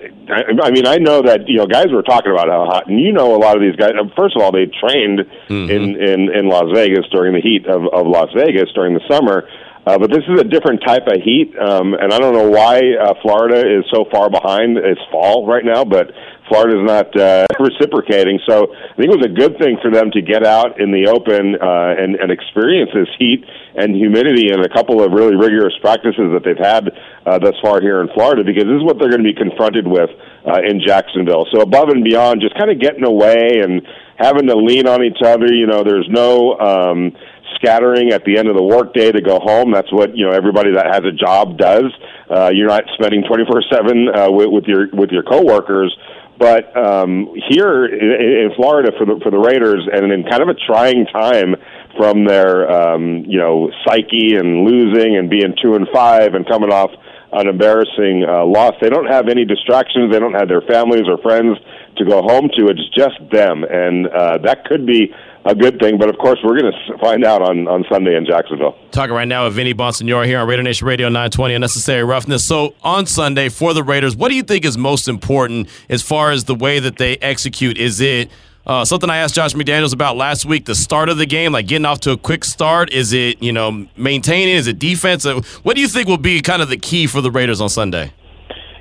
I 0.62 0.72
mean, 0.72 0.86
I 0.86 0.98
know 0.98 1.22
that 1.24 1.48
you 1.48 1.58
know 1.58 1.66
guys 1.66 1.88
were 1.92 2.04
talking 2.04 2.32
about 2.32 2.50
how 2.50 2.66
hot, 2.66 2.88
and 2.88 3.00
you 3.00 3.12
know 3.12 3.36
a 3.36 3.40
lot 3.40 3.56
of 3.56 3.62
these 3.62 3.76
guys. 3.76 3.94
First 4.16 4.36
of 4.36 4.44
all, 4.44 4.52
they 4.52 4.68
trained 4.68 5.20
mm-hmm. 5.50 5.70
in, 5.72 6.02
in 6.02 6.30
in 6.32 6.48
Las 6.50 6.70
Vegas 6.74 7.06
during 7.12 7.34
the 7.34 7.42
heat 7.42 7.66
of, 7.66 7.88
of 7.92 8.06
Las 8.06 8.30
Vegas 8.36 8.70
during 8.76 8.94
the 8.94 9.02
summer. 9.10 9.48
Uh, 9.86 9.98
but 10.00 10.10
this 10.10 10.24
is 10.30 10.40
a 10.40 10.46
different 10.46 10.82
type 10.88 11.04
of 11.08 11.20
heat, 11.22 11.52
um, 11.60 11.94
and 11.94 12.14
I 12.14 12.20
don't 12.20 12.34
know 12.34 12.50
why 12.50 12.80
uh, 12.96 13.14
Florida 13.22 13.60
is 13.60 13.84
so 13.92 14.06
far 14.10 14.30
behind. 14.30 14.78
It's 14.78 15.02
fall 15.12 15.46
right 15.46 15.66
now, 15.66 15.84
but 15.84 16.08
Florida's 16.48 16.88
not 16.88 17.12
uh, 17.20 17.46
reciprocating. 17.60 18.40
So 18.48 18.72
I 18.72 18.96
think 18.96 19.12
it 19.12 19.18
was 19.20 19.28
a 19.28 19.36
good 19.36 19.60
thing 19.60 19.78
for 19.82 19.92
them 19.92 20.12
to 20.12 20.22
get 20.22 20.46
out 20.46 20.80
in 20.80 20.92
the 20.92 21.12
open 21.12 21.60
uh, 21.60 22.00
and, 22.00 22.16
and 22.16 22.32
experience 22.32 22.92
this 22.94 23.12
heat 23.20 23.44
and 23.76 23.96
humidity 23.96 24.52
and 24.52 24.64
a 24.64 24.70
couple 24.70 25.04
of 25.04 25.12
really 25.12 25.36
rigorous 25.36 25.74
practices 25.82 26.32
that 26.32 26.48
they've 26.48 26.56
had 26.56 26.88
uh, 27.26 27.40
thus 27.40 27.56
far 27.62 27.82
here 27.82 28.00
in 28.00 28.08
Florida, 28.14 28.44
because 28.44 28.64
this 28.64 28.80
is 28.80 28.84
what 28.84 29.00
they're 29.00 29.12
going 29.12 29.24
to 29.24 29.28
be 29.28 29.36
confronted 29.36 29.88
with 29.88 30.10
uh, 30.48 30.64
in 30.64 30.80
Jacksonville. 30.80 31.48
So 31.52 31.60
above 31.60 31.90
and 31.90 32.04
beyond, 32.04 32.40
just 32.40 32.56
kind 32.56 32.72
of 32.72 32.80
getting 32.80 33.04
away 33.04 33.60
and 33.60 33.82
having 34.16 34.48
to 34.48 34.56
lean 34.56 34.88
on 34.88 35.04
each 35.04 35.20
other. 35.24 35.52
You 35.52 35.68
know, 35.68 35.84
there's 35.84 36.08
no. 36.08 36.56
Um, 36.60 37.12
scattering 37.56 38.12
at 38.12 38.24
the 38.26 38.38
end 38.38 38.48
of 38.48 38.56
the 38.56 38.64
workday 38.64 39.12
to 39.12 39.22
go 39.22 39.40
home. 39.40 39.72
That's 39.72 39.92
what 39.92 40.16
you 40.16 40.26
know 40.26 40.32
everybody 40.32 40.72
that 40.74 40.88
has 40.88 41.04
a 41.04 41.12
job 41.12 41.58
does. 41.58 41.86
Uh, 42.30 42.52
you're 42.54 42.68
not 42.68 42.84
spending 42.96 43.24
24 43.24 43.64
seven 43.72 44.08
uh, 44.10 44.32
with, 44.32 44.50
with 44.50 44.64
your 44.66 44.88
with 44.94 45.12
your 45.12 45.24
coworkers. 45.24 45.96
But 46.38 46.76
um, 46.76 47.30
here 47.50 47.86
in, 47.86 48.50
in 48.50 48.52
Florida 48.56 48.92
for 48.98 49.06
the 49.06 49.20
for 49.24 49.32
the 49.32 49.38
Raiders, 49.38 49.88
and 49.92 50.12
in 50.12 50.24
kind 50.24 50.42
of 50.42 50.50
a 50.50 50.56
trying 50.56 51.06
time 51.06 51.56
from 51.98 52.26
their 52.26 52.70
um, 52.70 53.24
you 53.28 53.40
know 53.40 53.72
psyche 53.86 54.36
and 54.36 54.66
losing 54.66 55.18
and 55.18 55.30
being 55.30 55.56
two 55.62 55.76
and 55.76 55.88
five 55.94 56.34
and 56.34 56.48
coming 56.48 56.72
off 56.72 56.92
an 57.34 57.48
embarrassing 57.48 58.26
uh, 58.28 58.46
loss. 58.46 58.74
They 58.82 58.90
don't 58.90 59.10
have 59.10 59.28
any 59.28 59.46
distractions. 59.46 60.12
They 60.12 60.20
don't 60.20 60.34
have 60.34 60.48
their 60.48 60.62
families 60.62 61.04
or 61.08 61.18
friends 61.18 61.58
to 61.98 62.06
go 62.06 62.22
home 62.22 62.50
to. 62.58 62.68
It's 62.68 62.88
just 62.96 63.18
them, 63.32 63.64
and 63.64 64.08
uh, 64.08 64.38
that 64.44 64.66
could 64.66 64.86
be 64.86 65.14
a 65.46 65.56
good 65.56 65.80
thing. 65.80 65.98
But 65.98 66.10
of 66.10 66.18
course, 66.18 66.40
we're 66.44 66.60
going 66.60 66.72
to 66.72 66.98
find 67.00 67.24
out 67.26 67.42
on, 67.42 67.68
on 67.68 67.86
Sunday 67.92 68.16
in 68.16 68.26
Jacksonville. 68.26 68.78
Talking 68.92 69.16
right 69.16 69.28
now 69.28 69.46
with 69.46 69.54
Vinny 69.54 69.74
Bonsignore 69.74 70.26
here 70.26 70.40
on 70.40 70.48
Raider 70.48 70.64
Nation 70.64 70.88
Radio 70.88 71.08
920 71.08 71.56
Unnecessary 71.56 72.04
Roughness. 72.04 72.44
So 72.44 72.76
on 72.84 73.06
Sunday 73.06 73.50
for 73.50 73.74
the 73.74 73.84
Raiders, 73.84 74.16
what 74.16 74.30
do 74.30 74.36
you 74.36 74.44
think 74.44 74.66
is 74.66 74.78
most 74.78 75.08
important 75.08 75.68
as 75.90 76.02
far 76.02 76.32
as 76.32 76.46
the 76.46 76.56
way 76.56 76.80
that 76.80 76.98
they 76.98 77.18
execute? 77.18 77.78
Is 77.78 78.00
it 78.00 78.30
uh, 78.66 78.86
something 78.86 79.10
I 79.10 79.18
asked 79.18 79.36
Josh 79.36 79.54
McDaniels 79.54 79.94
about 79.94 80.16
last 80.16 80.46
week, 80.46 80.66
the 80.66 80.76
start 80.76 81.10
of 81.10 81.18
the 81.18 81.26
game, 81.26 81.52
like 81.52 81.68
getting 81.68 81.86
off 81.86 82.00
to 82.02 82.12
a 82.12 82.18
quick 82.18 82.46
start. 82.46 82.94
Is 82.94 83.12
it, 83.12 83.44
you 83.44 83.52
know, 83.52 83.88
maintaining? 83.98 84.56
Is 84.56 84.68
it 84.68 84.80
defense? 84.80 85.26
Uh, 85.26 85.42
what 85.64 85.76
do 85.76 85.82
you 85.82 85.88
think 85.90 86.08
will 86.08 86.18
be 86.18 86.42
kind 86.42 86.62
of 86.62 86.70
the 86.70 86.78
key 86.78 87.06
for 87.06 87.20
the 87.20 87.30
Raiders 87.30 87.60
on 87.60 87.68
Sunday? 87.68 88.14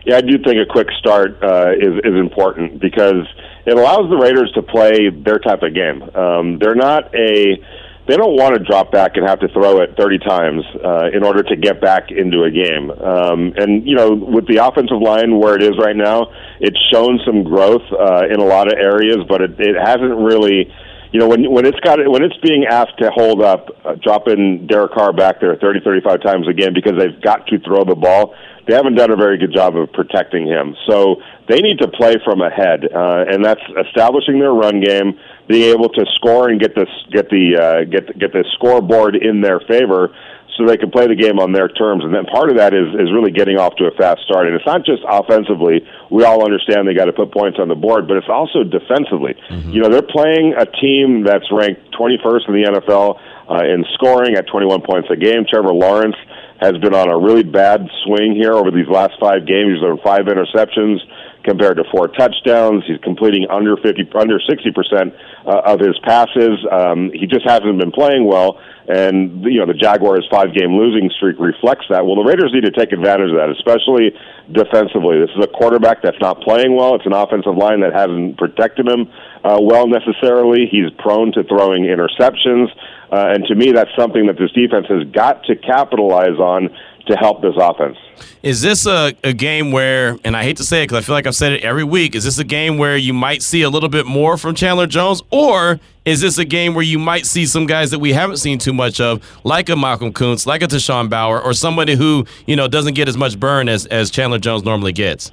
Yeah, 0.06 0.16
I 0.16 0.20
do 0.20 0.38
think 0.38 0.56
a 0.58 0.66
quick 0.66 0.88
start 0.98 1.42
uh, 1.42 1.72
is 1.72 1.94
is 2.04 2.14
important 2.16 2.80
because 2.80 3.26
it 3.66 3.76
allows 3.76 4.10
the 4.10 4.16
Raiders 4.16 4.50
to 4.54 4.62
play 4.62 5.10
their 5.10 5.38
type 5.38 5.62
of 5.62 5.74
game. 5.74 6.02
Um, 6.14 6.58
they're 6.58 6.74
not 6.74 7.14
a 7.14 7.62
they 8.08 8.16
don't 8.16 8.34
want 8.34 8.54
to 8.54 8.64
drop 8.64 8.90
back 8.90 9.12
and 9.14 9.28
have 9.28 9.38
to 9.40 9.48
throw 9.48 9.80
it 9.80 9.94
30 9.96 10.18
times 10.18 10.64
uh, 10.84 11.06
in 11.14 11.22
order 11.22 11.42
to 11.44 11.54
get 11.54 11.80
back 11.80 12.10
into 12.10 12.42
a 12.42 12.50
game. 12.50 12.90
Um, 12.90 13.54
and 13.56 13.86
you 13.86 13.94
know, 13.94 14.10
with 14.10 14.48
the 14.48 14.58
offensive 14.58 15.00
line 15.00 15.38
where 15.38 15.54
it 15.54 15.62
is 15.62 15.78
right 15.78 15.94
now, 15.94 16.26
it's 16.58 16.78
shown 16.92 17.20
some 17.24 17.44
growth 17.44 17.86
uh, 17.92 18.26
in 18.26 18.40
a 18.40 18.44
lot 18.44 18.66
of 18.66 18.74
areas, 18.78 19.18
but 19.28 19.40
it, 19.40 19.58
it 19.58 19.76
hasn't 19.78 20.18
really. 20.18 20.72
You 21.12 21.20
know, 21.20 21.28
when 21.28 21.50
when 21.52 21.66
it's 21.66 21.78
got 21.80 21.98
when 22.08 22.24
it's 22.24 22.36
being 22.38 22.64
asked 22.64 22.96
to 22.98 23.10
hold 23.14 23.42
up, 23.42 23.68
uh, 23.84 23.96
dropping 24.02 24.66
Derek 24.66 24.92
Carr 24.92 25.12
back 25.12 25.40
there 25.40 25.54
30, 25.56 25.80
35 25.84 26.22
times 26.22 26.48
a 26.48 26.54
game 26.54 26.72
because 26.72 26.94
they've 26.98 27.20
got 27.20 27.46
to 27.48 27.58
throw 27.58 27.84
the 27.84 27.94
ball 27.94 28.34
they 28.66 28.74
haven't 28.74 28.94
done 28.94 29.10
a 29.10 29.16
very 29.16 29.38
good 29.38 29.52
job 29.52 29.76
of 29.76 29.92
protecting 29.92 30.46
him. 30.46 30.76
So 30.88 31.16
they 31.48 31.60
need 31.60 31.78
to 31.78 31.88
play 31.88 32.16
from 32.24 32.40
ahead, 32.40 32.84
uh, 32.84 33.24
and 33.28 33.44
that's 33.44 33.62
establishing 33.86 34.38
their 34.38 34.52
run 34.52 34.80
game, 34.80 35.18
being 35.48 35.70
able 35.70 35.88
to 35.88 36.06
score 36.14 36.48
and 36.48 36.60
get 36.60 36.74
this 36.74 36.88
get 37.10 37.28
the 37.30 37.58
uh, 37.58 37.90
get 37.90 38.18
get 38.18 38.32
the 38.32 38.44
scoreboard 38.54 39.16
in 39.16 39.40
their 39.40 39.60
favor, 39.60 40.14
so 40.56 40.66
they 40.66 40.76
can 40.76 40.90
play 40.90 41.06
the 41.06 41.16
game 41.16 41.38
on 41.38 41.52
their 41.52 41.68
terms. 41.68 42.04
And 42.04 42.14
then 42.14 42.24
part 42.26 42.50
of 42.50 42.56
that 42.58 42.74
is 42.74 42.94
is 42.94 43.10
really 43.12 43.32
getting 43.32 43.58
off 43.58 43.74
to 43.76 43.86
a 43.86 43.90
fast 43.98 44.22
start. 44.22 44.46
And 44.46 44.54
it's 44.54 44.66
not 44.66 44.84
just 44.84 45.02
offensively. 45.08 45.82
We 46.10 46.24
all 46.24 46.44
understand 46.44 46.86
they 46.86 46.94
got 46.94 47.06
to 47.06 47.12
put 47.12 47.32
points 47.32 47.58
on 47.58 47.68
the 47.68 47.74
board, 47.74 48.06
but 48.06 48.16
it's 48.16 48.30
also 48.30 48.62
defensively. 48.62 49.34
Mm-hmm. 49.50 49.70
You 49.70 49.82
know, 49.82 49.88
they're 49.88 50.06
playing 50.06 50.54
a 50.56 50.66
team 50.66 51.24
that's 51.24 51.50
ranked 51.50 51.90
21st 51.98 52.48
in 52.48 52.54
the 52.54 52.64
NFL 52.78 53.18
uh, 53.50 53.64
in 53.64 53.84
scoring 53.94 54.36
at 54.36 54.46
21 54.46 54.82
points 54.82 55.08
a 55.10 55.16
game. 55.16 55.44
Trevor 55.48 55.74
Lawrence 55.74 56.16
has 56.60 56.78
been 56.78 56.94
on 56.94 57.10
a 57.10 57.18
really 57.18 57.42
bad 57.42 57.88
swing 58.04 58.36
here 58.38 58.52
over 58.54 58.70
these 58.70 58.86
last 58.86 59.18
five 59.18 59.46
games. 59.46 59.74
He's 59.74 59.80
thrown 59.82 59.98
five 60.04 60.30
interceptions 60.30 61.02
compared 61.44 61.76
to 61.76 61.84
four 61.90 62.08
touchdowns. 62.08 62.84
He's 62.86 63.00
completing 63.02 63.46
under 63.50 63.76
50, 63.76 64.10
under 64.14 64.38
60 64.40 64.72
percent 64.72 65.14
uh, 65.46 65.62
of 65.66 65.80
his 65.80 65.98
passes. 66.04 66.58
Um, 66.70 67.10
he 67.12 67.26
just 67.26 67.46
hasn't 67.46 67.78
been 67.78 67.92
playing 67.92 68.26
well, 68.26 68.60
and 68.88 69.44
you 69.44 69.58
know 69.58 69.66
the 69.66 69.78
Jaguars' 69.78 70.26
five-game 70.30 70.76
losing 70.76 71.10
streak 71.16 71.38
reflects 71.38 71.86
that. 71.90 72.04
Well, 72.06 72.16
the 72.16 72.24
Raiders 72.24 72.50
need 72.52 72.64
to 72.64 72.74
take 72.74 72.92
advantage 72.92 73.30
of 73.30 73.36
that, 73.36 73.50
especially 73.50 74.14
defensively. 74.50 75.18
This 75.20 75.30
is 75.36 75.44
a 75.44 75.48
quarterback 75.48 76.02
that's 76.02 76.20
not 76.20 76.40
playing 76.42 76.76
well. 76.76 76.94
It's 76.94 77.06
an 77.06 77.14
offensive 77.14 77.56
line 77.56 77.80
that 77.80 77.92
hasn't 77.92 78.38
protected 78.38 78.88
him 78.88 79.10
uh, 79.44 79.58
well 79.60 79.86
necessarily. 79.86 80.66
He's 80.70 80.90
prone 80.98 81.32
to 81.32 81.42
throwing 81.44 81.84
interceptions. 81.84 82.68
Uh, 83.12 83.34
and 83.36 83.44
to 83.44 83.54
me, 83.54 83.72
that's 83.72 83.90
something 83.94 84.26
that 84.26 84.38
this 84.38 84.50
defense 84.52 84.86
has 84.88 85.04
got 85.12 85.44
to 85.44 85.54
capitalize 85.54 86.38
on 86.40 86.70
to 87.06 87.16
help 87.16 87.42
this 87.42 87.54
offense. 87.56 87.96
Is 88.42 88.60
this 88.60 88.86
a, 88.86 89.14
a 89.24 89.32
game 89.32 89.72
where, 89.72 90.18
and 90.24 90.36
I 90.36 90.42
hate 90.42 90.56
to 90.58 90.64
say 90.64 90.82
it 90.82 90.86
because 90.86 90.98
I 90.98 91.06
feel 91.06 91.14
like 91.14 91.26
I've 91.26 91.34
said 91.34 91.52
it 91.52 91.62
every 91.62 91.84
week, 91.84 92.14
is 92.14 92.24
this 92.24 92.38
a 92.38 92.44
game 92.44 92.78
where 92.78 92.96
you 92.96 93.12
might 93.12 93.42
see 93.42 93.62
a 93.62 93.70
little 93.70 93.88
bit 93.88 94.06
more 94.06 94.36
from 94.36 94.54
Chandler 94.54 94.86
Jones? 94.86 95.22
Or 95.30 95.80
is 96.04 96.20
this 96.20 96.38
a 96.38 96.44
game 96.44 96.74
where 96.74 96.84
you 96.84 96.98
might 96.98 97.26
see 97.26 97.46
some 97.46 97.66
guys 97.66 97.90
that 97.90 97.98
we 97.98 98.12
haven't 98.12 98.38
seen 98.38 98.58
too 98.58 98.72
much 98.72 99.00
of, 99.00 99.22
like 99.44 99.68
a 99.68 99.76
Malcolm 99.76 100.12
Koonce, 100.12 100.46
like 100.46 100.62
a 100.62 100.66
Tashawn 100.66 101.08
Bower, 101.08 101.40
or 101.40 101.52
somebody 101.52 101.94
who, 101.94 102.24
you 102.46 102.56
know, 102.56 102.68
doesn't 102.68 102.94
get 102.94 103.08
as 103.08 103.16
much 103.16 103.38
burn 103.38 103.68
as, 103.68 103.86
as 103.86 104.10
Chandler 104.10 104.38
Jones 104.38 104.64
normally 104.64 104.92
gets? 104.92 105.32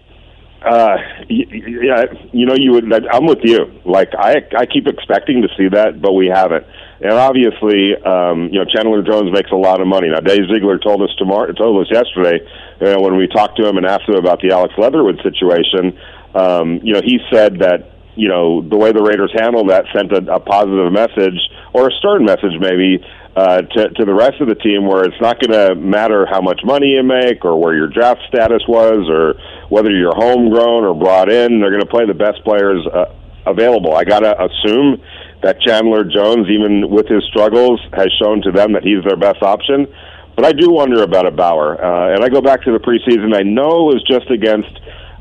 Uh, 0.61 0.97
yeah, 1.29 2.03
you 2.33 2.45
know, 2.45 2.53
you 2.53 2.73
would. 2.73 2.91
I'm 3.07 3.25
with 3.25 3.39
you. 3.43 3.71
Like 3.85 4.13
I, 4.15 4.45
I 4.57 4.65
keep 4.65 4.87
expecting 4.87 5.41
to 5.41 5.47
see 5.57 5.69
that, 5.69 6.01
but 6.01 6.11
we 6.11 6.27
haven't. 6.27 6.65
And 7.01 7.13
obviously, 7.13 7.95
um, 8.03 8.49
you 8.51 8.59
know, 8.59 8.65
Chandler 8.65 9.01
Jones 9.01 9.31
makes 9.31 9.51
a 9.51 9.55
lot 9.55 9.79
of 9.79 9.87
money. 9.87 10.09
Now, 10.09 10.19
Dave 10.19 10.49
Ziegler 10.51 10.79
told 10.79 11.01
us 11.01 11.09
tomorrow, 11.17 11.51
told 11.53 11.85
us 11.85 11.91
yesterday, 11.91 12.43
you 12.81 12.87
know, 12.87 12.99
when 12.99 13.15
we 13.15 13.27
talked 13.27 13.57
to 13.57 13.67
him 13.67 13.77
and 13.77 13.85
asked 13.85 14.07
him 14.07 14.15
about 14.15 14.41
the 14.41 14.51
Alex 14.51 14.73
Leatherwood 14.77 15.19
situation. 15.23 15.97
Um, 16.35 16.79
you 16.83 16.93
know, 16.93 17.01
he 17.03 17.19
said 17.31 17.59
that 17.59 17.95
you 18.15 18.27
know 18.27 18.61
the 18.61 18.75
way 18.75 18.91
the 18.91 19.01
Raiders 19.01 19.31
handled 19.33 19.69
that 19.69 19.85
sent 19.95 20.11
a, 20.11 20.35
a 20.35 20.39
positive 20.39 20.91
message 20.91 21.39
or 21.73 21.87
a 21.87 21.91
stern 21.99 22.25
message, 22.25 22.59
maybe, 22.59 22.99
uh, 23.35 23.61
to 23.61 23.89
to 23.89 24.03
the 24.03 24.13
rest 24.13 24.41
of 24.41 24.49
the 24.49 24.55
team, 24.55 24.85
where 24.85 25.05
it's 25.05 25.19
not 25.21 25.39
going 25.39 25.55
to 25.55 25.75
matter 25.75 26.27
how 26.29 26.41
much 26.41 26.59
money 26.65 26.87
you 26.99 27.03
make 27.03 27.45
or 27.45 27.59
where 27.59 27.73
your 27.73 27.87
draft 27.87 28.19
status 28.27 28.61
was 28.67 29.07
or 29.09 29.39
whether 29.69 29.89
you're 29.89 30.15
homegrown 30.15 30.83
or 30.83 30.93
brought 30.93 31.31
in. 31.31 31.61
They're 31.61 31.71
going 31.71 31.81
to 31.81 31.89
play 31.89 32.05
the 32.05 32.13
best 32.13 32.43
players 32.43 32.85
uh, 32.91 33.15
available. 33.45 33.95
I 33.95 34.03
got 34.03 34.19
to 34.19 34.35
assume 34.35 35.01
that 35.41 35.61
Chandler 35.61 36.03
Jones, 36.03 36.47
even 36.49 36.89
with 36.89 37.07
his 37.07 37.23
struggles, 37.25 37.79
has 37.93 38.07
shown 38.21 38.41
to 38.41 38.51
them 38.51 38.73
that 38.73 38.83
he's 38.83 39.03
their 39.03 39.15
best 39.15 39.41
option. 39.41 39.87
But 40.35 40.45
I 40.45 40.51
do 40.53 40.69
wonder 40.69 41.03
about 41.03 41.25
a 41.25 41.31
Bower, 41.31 41.83
uh, 41.83 42.15
and 42.15 42.23
I 42.23 42.29
go 42.29 42.41
back 42.41 42.63
to 42.63 42.71
the 42.71 42.79
preseason. 42.79 43.35
I 43.35 43.43
know 43.43 43.89
it 43.89 43.95
was 43.95 44.03
just 44.07 44.29
against 44.31 44.71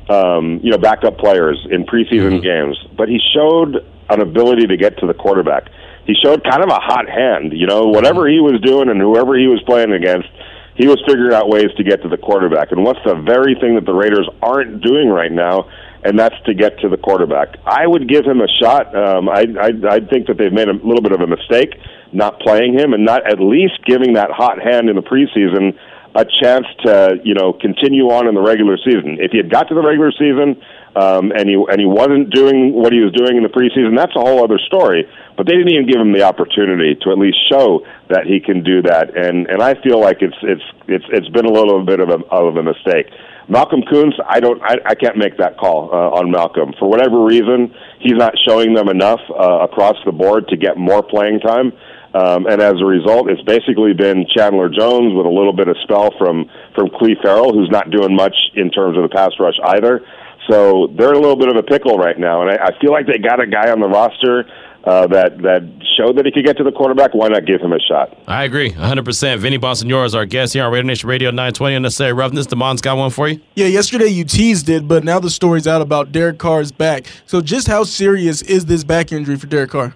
um, 0.09 0.61
you 0.63 0.71
know 0.71 0.79
backup 0.79 1.19
players 1.19 1.59
in 1.71 1.85
preseason 1.85 2.39
mm-hmm. 2.39 2.47
games, 2.47 2.79
but 2.97 3.09
he 3.09 3.19
showed 3.35 3.85
an 4.11 4.21
ability 4.21 4.67
to 4.67 4.77
get 4.77 4.97
to 4.99 5.07
the 5.07 5.15
quarterback. 5.15 5.71
he 6.07 6.15
showed 6.15 6.43
kind 6.45 6.63
of 6.63 6.71
a 6.71 6.81
hot 6.81 7.09
hand. 7.09 7.53
You 7.53 7.67
know, 7.67 7.87
whatever 7.89 8.29
he 8.29 8.41
was 8.41 8.61
doing 8.63 8.89
and 8.89 9.01
whoever 9.01 9.37
he 9.37 9.47
was 9.47 9.61
playing 9.67 9.93
against, 9.93 10.29
he 10.75 10.87
was 10.87 11.03
figuring 11.07 11.35
out 11.35 11.49
ways 11.49 11.69
to 11.77 11.85
get 11.85 12.01
to 12.03 12.09
the 12.09 12.17
quarterback. 12.17 12.73
And 12.73 12.85
what's 12.85 13.01
the 13.05 13.15
very 13.17 13.55
thing 13.61 13.75
that 13.75 13.85
the 13.85 13.93
Raiders 13.93 14.29
aren't 14.41 14.83
doing 14.83 15.09
right 15.09 15.33
now? 15.33 15.69
And 16.05 16.19
that's 16.19 16.37
to 16.47 16.55
get 16.55 16.79
to 16.81 16.89
the 16.89 16.97
quarterback. 16.97 17.57
I 17.67 17.87
would 17.87 18.09
give 18.09 18.25
him 18.25 18.41
a 18.41 18.49
shot. 18.63 18.95
Um, 18.95 19.29
I, 19.29 19.47
I 19.61 19.71
I 19.91 20.01
think 20.01 20.29
that 20.29 20.39
they've 20.39 20.53
made 20.53 20.69
a 20.69 20.73
little 20.73 21.03
bit 21.03 21.13
of 21.13 21.21
a 21.21 21.27
mistake 21.27 21.75
not 22.13 22.41
playing 22.41 22.79
him 22.79 22.95
and 22.95 23.05
not 23.05 23.29
at 23.31 23.41
least 23.41 23.85
giving 23.85 24.15
that 24.15 24.31
hot 24.31 24.63
hand 24.63 24.89
in 24.89 24.97
the 24.97 25.03
preseason 25.03 25.77
a 26.15 26.25
chance 26.43 26.67
to 26.85 27.21
you 27.23 27.35
know 27.35 27.53
continue 27.53 28.11
on 28.11 28.27
in 28.27 28.35
the 28.35 28.41
regular 28.41 28.77
season. 28.79 29.19
If 29.21 29.33
he 29.33 29.39
had 29.39 29.51
got 29.51 29.69
to 29.69 29.75
the 29.75 29.83
regular 29.83 30.11
season 30.13 30.61
um, 30.97 31.33
and 31.33 31.49
he 31.49 31.55
and 31.55 31.79
he 31.79 31.87
wasn't 31.87 32.31
doing 32.33 32.73
what 32.73 32.93
he 32.93 33.01
was 33.01 33.13
doing 33.13 33.37
in 33.37 33.43
the 33.43 33.53
preseason, 33.53 33.97
that's 33.97 34.17
a 34.17 34.21
whole 34.21 34.43
other 34.43 34.59
story. 34.59 35.07
But 35.37 35.47
they 35.47 35.53
didn't 35.53 35.71
even 35.71 35.87
give 35.87 36.01
him 36.01 36.13
the 36.13 36.23
opportunity 36.23 36.97
to 37.03 37.13
at 37.13 37.19
least 37.19 37.39
show 37.51 37.87
that 38.09 38.27
he 38.27 38.41
can 38.41 38.65
do 38.65 38.83
that, 38.83 39.17
and 39.17 39.47
and 39.47 39.63
I 39.63 39.75
feel 39.83 40.01
like 40.01 40.23
it's 40.23 40.39
it's 40.43 40.65
it's 40.89 41.05
it's 41.13 41.29
been 41.29 41.47
a 41.47 41.53
little 41.53 41.85
bit 41.85 42.01
of 42.01 42.09
a 42.09 42.19
of 42.33 42.57
a 42.57 42.63
mistake. 42.63 43.13
Malcolm 43.49 43.81
Koonce, 43.83 44.15
I 44.29 44.41
don't, 44.41 44.61
I, 44.63 44.77
I 44.85 44.95
can't 44.95 45.17
make 45.17 45.39
that 45.39 45.57
call 45.57 45.89
uh, 45.91 46.21
on 46.21 46.31
Malcolm 46.31 46.75
for 46.79 46.89
whatever 46.89 47.25
reason. 47.25 47.75
He's 48.01 48.17
not 48.17 48.35
showing 48.47 48.75
them 48.75 48.89
enough 48.89 49.21
uh, 49.31 49.61
across 49.65 49.97
the 50.05 50.13
board 50.13 50.49
to 50.49 50.57
get 50.57 50.77
more 50.77 51.03
playing 51.03 51.41
time. 51.41 51.73
Um, 52.15 52.47
and 52.47 52.61
as 52.61 52.75
a 52.81 52.85
result, 52.85 53.31
it's 53.31 53.43
basically 53.43 53.93
been 53.93 54.27
Chandler 54.35 54.69
Jones 54.69 55.15
with 55.15 55.27
a 55.27 55.33
little 55.33 55.53
bit 55.53 55.69
of 55.69 55.77
spell 55.83 56.13
from 56.19 56.51
from 56.75 56.89
Clelin 56.89 57.21
Ferrell, 57.23 57.53
who's 57.53 57.69
not 57.71 57.91
doing 57.91 58.15
much 58.17 58.35
in 58.55 58.71
terms 58.71 58.97
of 58.97 59.03
the 59.03 59.15
pass 59.15 59.33
rush 59.39 59.57
either. 59.77 60.01
So 60.49 60.89
they're 60.97 61.13
a 61.13 61.21
little 61.21 61.37
bit 61.37 61.49
of 61.49 61.57
a 61.57 61.63
pickle 61.63 61.99
right 61.99 62.19
now, 62.19 62.41
and 62.41 62.51
I, 62.51 62.69
I 62.69 62.81
feel 62.81 62.93
like 62.93 63.07
they 63.07 63.19
got 63.19 63.43
a 63.43 63.47
guy 63.47 63.71
on 63.71 63.81
the 63.81 63.89
roster 63.89 64.49
uh, 64.85 65.07
that 65.09 65.39
that 65.43 65.63
showed 65.97 66.17
that 66.17 66.25
he 66.25 66.33
could 66.33 66.45
get 66.45 66.57
to 66.57 66.65
the 66.65 66.73
quarterback. 66.73 67.15
Why 67.15 67.29
not 67.29 67.47
give 67.47 67.61
him 67.61 67.73
a 67.73 67.81
shot? 67.81 68.17
I 68.27 68.45
agree, 68.45 68.71
100. 68.71 69.05
percent 69.05 69.41
Vinny 69.41 69.59
Bonsignore 69.59 70.07
is 70.07 70.15
our 70.15 70.27
guest 70.27 70.55
here 70.55 70.65
on 70.65 70.73
Radio 70.73 70.87
Nation 70.87 71.09
Radio 71.09 71.31
920 71.31 71.75
Unnecessary 71.77 72.13
Roughness. 72.13 72.47
Demon's 72.47 72.81
got 72.81 72.97
one 72.97 73.11
for 73.11 73.29
you. 73.29 73.41
Yeah, 73.55 73.67
yesterday 73.67 74.07
you 74.07 74.25
teased 74.25 74.69
it, 74.69 74.87
but 74.89 75.05
now 75.05 75.19
the 75.19 75.31
story's 75.31 75.67
out 75.67 75.83
about 75.83 76.13
Derek 76.13 76.39
Carr's 76.39 76.73
back. 76.73 77.07
So 77.27 77.41
just 77.41 77.67
how 77.67 77.85
serious 77.85 78.43
is 78.43 78.67
this 78.67 78.85
back 78.85 79.13
injury 79.13 79.37
for 79.37 79.47
Derek 79.47 79.71
Carr? 79.71 79.95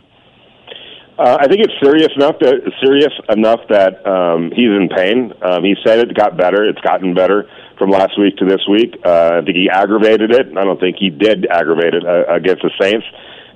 Uh, 1.19 1.37
I 1.39 1.47
think 1.47 1.61
it's 1.61 1.75
serious 1.81 2.09
enough 2.17 2.37
that 2.41 2.55
serious 2.83 3.13
enough 3.29 3.61
that 3.69 4.05
um, 4.07 4.51
he's 4.51 4.71
in 4.71 4.89
pain. 4.89 5.33
Um, 5.43 5.63
he 5.63 5.77
said 5.87 5.99
it 6.01 6.15
got 6.15 6.37
better. 6.37 6.65
It's 6.65 6.81
gotten 6.81 7.15
better 7.15 7.49
from 7.79 7.91
last 7.91 8.19
week 8.19 8.37
to 8.39 8.45
this 8.45 8.67
week. 8.69 8.97
Uh, 9.05 9.39
I 9.39 9.45
think 9.45 9.57
he 9.57 9.69
aggravated 9.71 10.33
it. 10.33 10.49
I 10.57 10.65
don't 10.65 10.81
think 10.81 10.97
he 10.99 11.11
did 11.11 11.47
aggravate 11.47 11.95
it 11.95 12.05
uh, 12.07 12.33
against 12.33 12.63
the 12.63 12.71
Saints, 12.81 13.07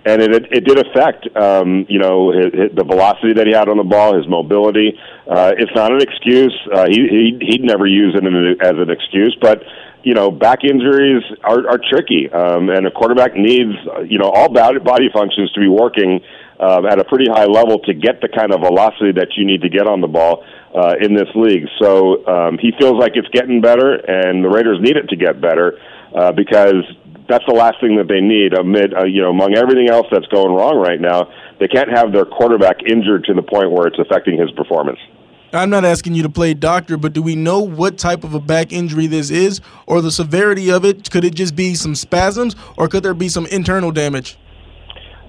and 0.07 0.23
it 0.23 0.47
it, 0.51 0.65
did 0.65 0.79
affect 0.79 1.27
um, 1.37 1.85
you 1.89 1.99
know 1.99 2.31
his, 2.31 2.53
his, 2.53 2.71
the 2.75 2.85
velocity 2.85 3.35
that 3.35 3.47
he 3.47 3.53
had 3.53 3.69
on 3.69 3.77
the 3.77 3.85
ball, 3.85 4.17
his 4.17 4.29
mobility. 4.29 4.99
Uh, 5.27 5.53
it's 5.59 5.75
not 5.75 5.93
an 5.93 6.01
excuse. 6.01 6.55
Uh, 6.73 6.87
he, 6.89 7.37
he 7.41 7.47
he'd 7.51 7.65
never 7.65 7.87
use 7.87 8.15
it 8.15 8.25
as 8.63 8.75
an 8.79 8.91
excuse, 8.91 9.37
but 9.41 9.63
you 10.07 10.15
know, 10.15 10.31
back 10.31 10.63
injuries 10.63 11.25
are, 11.43 11.69
are 11.69 11.81
tricky, 11.91 12.31
um, 12.31 12.71
and 12.71 12.87
a 12.87 12.93
quarterback 12.93 13.35
needs, 13.35 13.75
you 14.07 14.19
know, 14.19 14.31
all 14.31 14.49
body 14.49 15.09
functions 15.13 15.51
to 15.51 15.59
be 15.59 15.67
working 15.67 16.21
uh, 16.61 16.81
at 16.89 17.01
a 17.01 17.05
pretty 17.05 17.27
high 17.29 17.45
level 17.45 17.81
to 17.81 17.93
get 17.93 18.21
the 18.21 18.29
kind 18.29 18.55
of 18.55 18.61
velocity 18.61 19.11
that 19.11 19.35
you 19.37 19.45
need 19.45 19.63
to 19.63 19.69
get 19.69 19.89
on 19.89 20.01
the 20.01 20.07
ball 20.07 20.45
uh, 20.79 20.95
in 21.01 21.13
this 21.13 21.27
league. 21.35 21.67
So 21.83 22.25
um, 22.29 22.57
he 22.57 22.71
feels 22.79 22.95
like 23.01 23.13
it's 23.17 23.27
getting 23.35 23.61
better, 23.61 23.95
and 23.95 24.45
the 24.45 24.49
Raiders 24.49 24.79
need 24.81 24.97
it 24.97 25.09
to 25.09 25.17
get 25.17 25.41
better 25.41 25.77
uh, 26.15 26.31
because 26.31 26.87
that's 27.29 27.45
the 27.47 27.55
last 27.55 27.81
thing 27.81 27.97
that 27.97 28.09
they 28.09 28.21
need 28.21 28.55
amid, 28.55 28.95
uh, 28.95 29.05
you 29.05 29.23
know, 29.23 29.31
among 29.31 29.57
everything 29.57 29.89
else 29.89 30.07
that's 30.11 30.27
going 30.27 30.55
wrong 30.55 30.77
right 30.77 31.01
now. 31.01 31.29
They 31.59 31.69
can't 31.69 31.91
have 31.91 32.13
their 32.13 32.25
quarterback 32.25 32.83
injured 32.87 33.25
to 33.25 33.35
the 33.35 33.43
point 33.43 33.71
where 33.71 33.87
it's 33.87 33.99
affecting 33.99 34.39
his 34.39 34.51
performance. 34.53 34.99
I'm 35.53 35.71
not 35.71 35.85
asking 35.85 36.15
you 36.15 36.23
to 36.23 36.29
play 36.29 36.55
doctor, 36.55 36.97
but 36.97 37.13
do 37.13 37.23
we 37.23 37.35
know 37.35 37.61
what 37.61 37.99
type 37.99 38.25
of 38.25 38.35
a 38.35 38.41
back 38.41 38.73
injury 38.73 39.07
this 39.07 39.31
is 39.31 39.61
or 39.87 40.03
the 40.03 40.11
severity 40.11 40.71
of 40.71 40.85
it? 40.85 41.11
Could 41.11 41.25
it 41.25 41.35
just 41.35 41.57
be 41.57 41.75
some 41.75 41.95
spasms 41.95 42.57
or 42.77 42.89
could 42.89 43.03
there 43.03 43.15
be 43.15 43.29
some 43.29 43.47
internal 43.47 43.93
damage? 43.93 44.37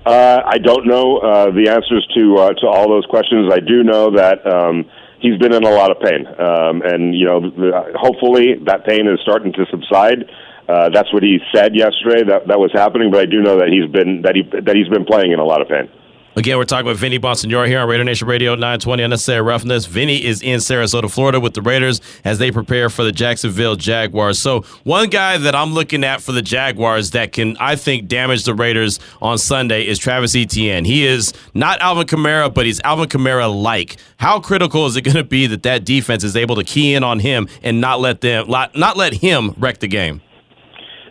Uh, 0.06 0.42
I 0.46 0.58
don't 0.58 0.88
know 0.88 1.18
uh, 1.18 1.52
the 1.52 1.70
answers 1.70 2.08
to 2.16 2.38
uh, 2.38 2.54
to 2.62 2.68
all 2.68 2.88
those 2.88 3.06
questions. 3.08 3.52
I 3.52 3.60
do 3.60 3.84
know 3.84 4.10
that 4.12 4.40
um, 4.48 4.90
he's 5.20 5.38
been 5.38 5.54
in 5.54 5.64
a 5.64 5.70
lot 5.70 5.92
of 5.92 6.00
pain, 6.00 6.26
um, 6.26 6.82
and 6.82 7.14
you 7.14 7.26
know, 7.26 7.42
the, 7.42 7.92
hopefully 8.00 8.56
that 8.66 8.86
pain 8.86 9.06
is 9.08 9.20
starting 9.22 9.52
to 9.52 9.66
subside. 9.70 10.24
Uh, 10.68 10.90
that's 10.90 11.12
what 11.14 11.24
he 11.24 11.40
said 11.56 11.76
yesterday 11.76 12.24
that 12.28 12.48
that 12.48 12.60
was 12.60 12.72
happening. 12.74 13.12
But 13.12 13.22
I 13.22 13.26
do 13.26 13.42
know 13.42 13.58
that 13.58 13.70
he's 13.70 13.90
been 13.92 14.22
that 14.24 14.36
he 14.36 14.44
that 14.44 14.76
he's 14.76 14.90
been 14.90 15.06
playing 15.06 15.32
in 15.32 15.40
a 15.40 15.46
lot 15.46 15.62
of 15.62 15.68
pain. 15.68 15.90
Again, 16.38 16.60
we're 16.60 16.66
talking 16.66 16.86
with 16.86 17.00
Vinny 17.00 17.18
Bonsignore 17.18 17.68
here 17.68 17.80
on 17.80 17.90
Raider 17.90 18.04
Nation 18.04 18.28
Radio 18.28 18.54
920 18.54 19.02
Unnecessary 19.02 19.42
Roughness. 19.42 19.88
Vinny 19.88 20.24
is 20.24 20.44
in 20.44 20.60
Sarasota, 20.60 21.10
Florida 21.10 21.40
with 21.40 21.56
the 21.56 21.64
Raiders 21.64 22.00
as 22.24 22.38
they 22.38 22.52
prepare 22.52 22.92
for 22.92 23.04
the 23.04 23.12
Jacksonville 23.12 23.76
Jaguars. 23.76 24.38
So, 24.38 24.62
one 24.84 25.10
guy 25.10 25.40
that 25.40 25.56
I'm 25.56 25.74
looking 25.74 26.04
at 26.04 26.22
for 26.22 26.34
the 26.34 26.44
Jaguars 26.44 27.10
that 27.12 27.32
can, 27.32 27.58
I 27.60 27.76
think, 27.76 28.08
damage 28.08 28.44
the 28.44 28.54
Raiders 28.54 29.00
on 29.20 29.40
Sunday 29.40 29.88
is 29.88 29.98
Travis 29.98 30.36
Etienne. 30.36 30.86
He 30.86 31.08
is 31.08 31.34
not 31.56 31.82
Alvin 31.82 32.06
Kamara, 32.06 32.54
but 32.54 32.68
he's 32.68 32.80
Alvin 32.82 33.10
Kamara 33.10 33.52
like. 33.52 33.98
How 34.18 34.40
critical 34.40 34.86
is 34.86 34.96
it 34.96 35.02
going 35.02 35.18
to 35.18 35.24
be 35.24 35.48
that 35.48 35.64
that 35.64 35.86
defense 35.86 36.24
is 36.24 36.36
able 36.36 36.56
to 36.58 36.64
key 36.64 36.94
in 36.94 37.04
on 37.04 37.20
him 37.20 37.48
and 37.64 37.82
not 37.82 38.00
let 38.00 38.22
them, 38.22 38.48
not 38.48 38.96
let 38.96 39.14
him 39.14 39.56
wreck 39.58 39.80
the 39.80 39.88
game? 39.88 40.22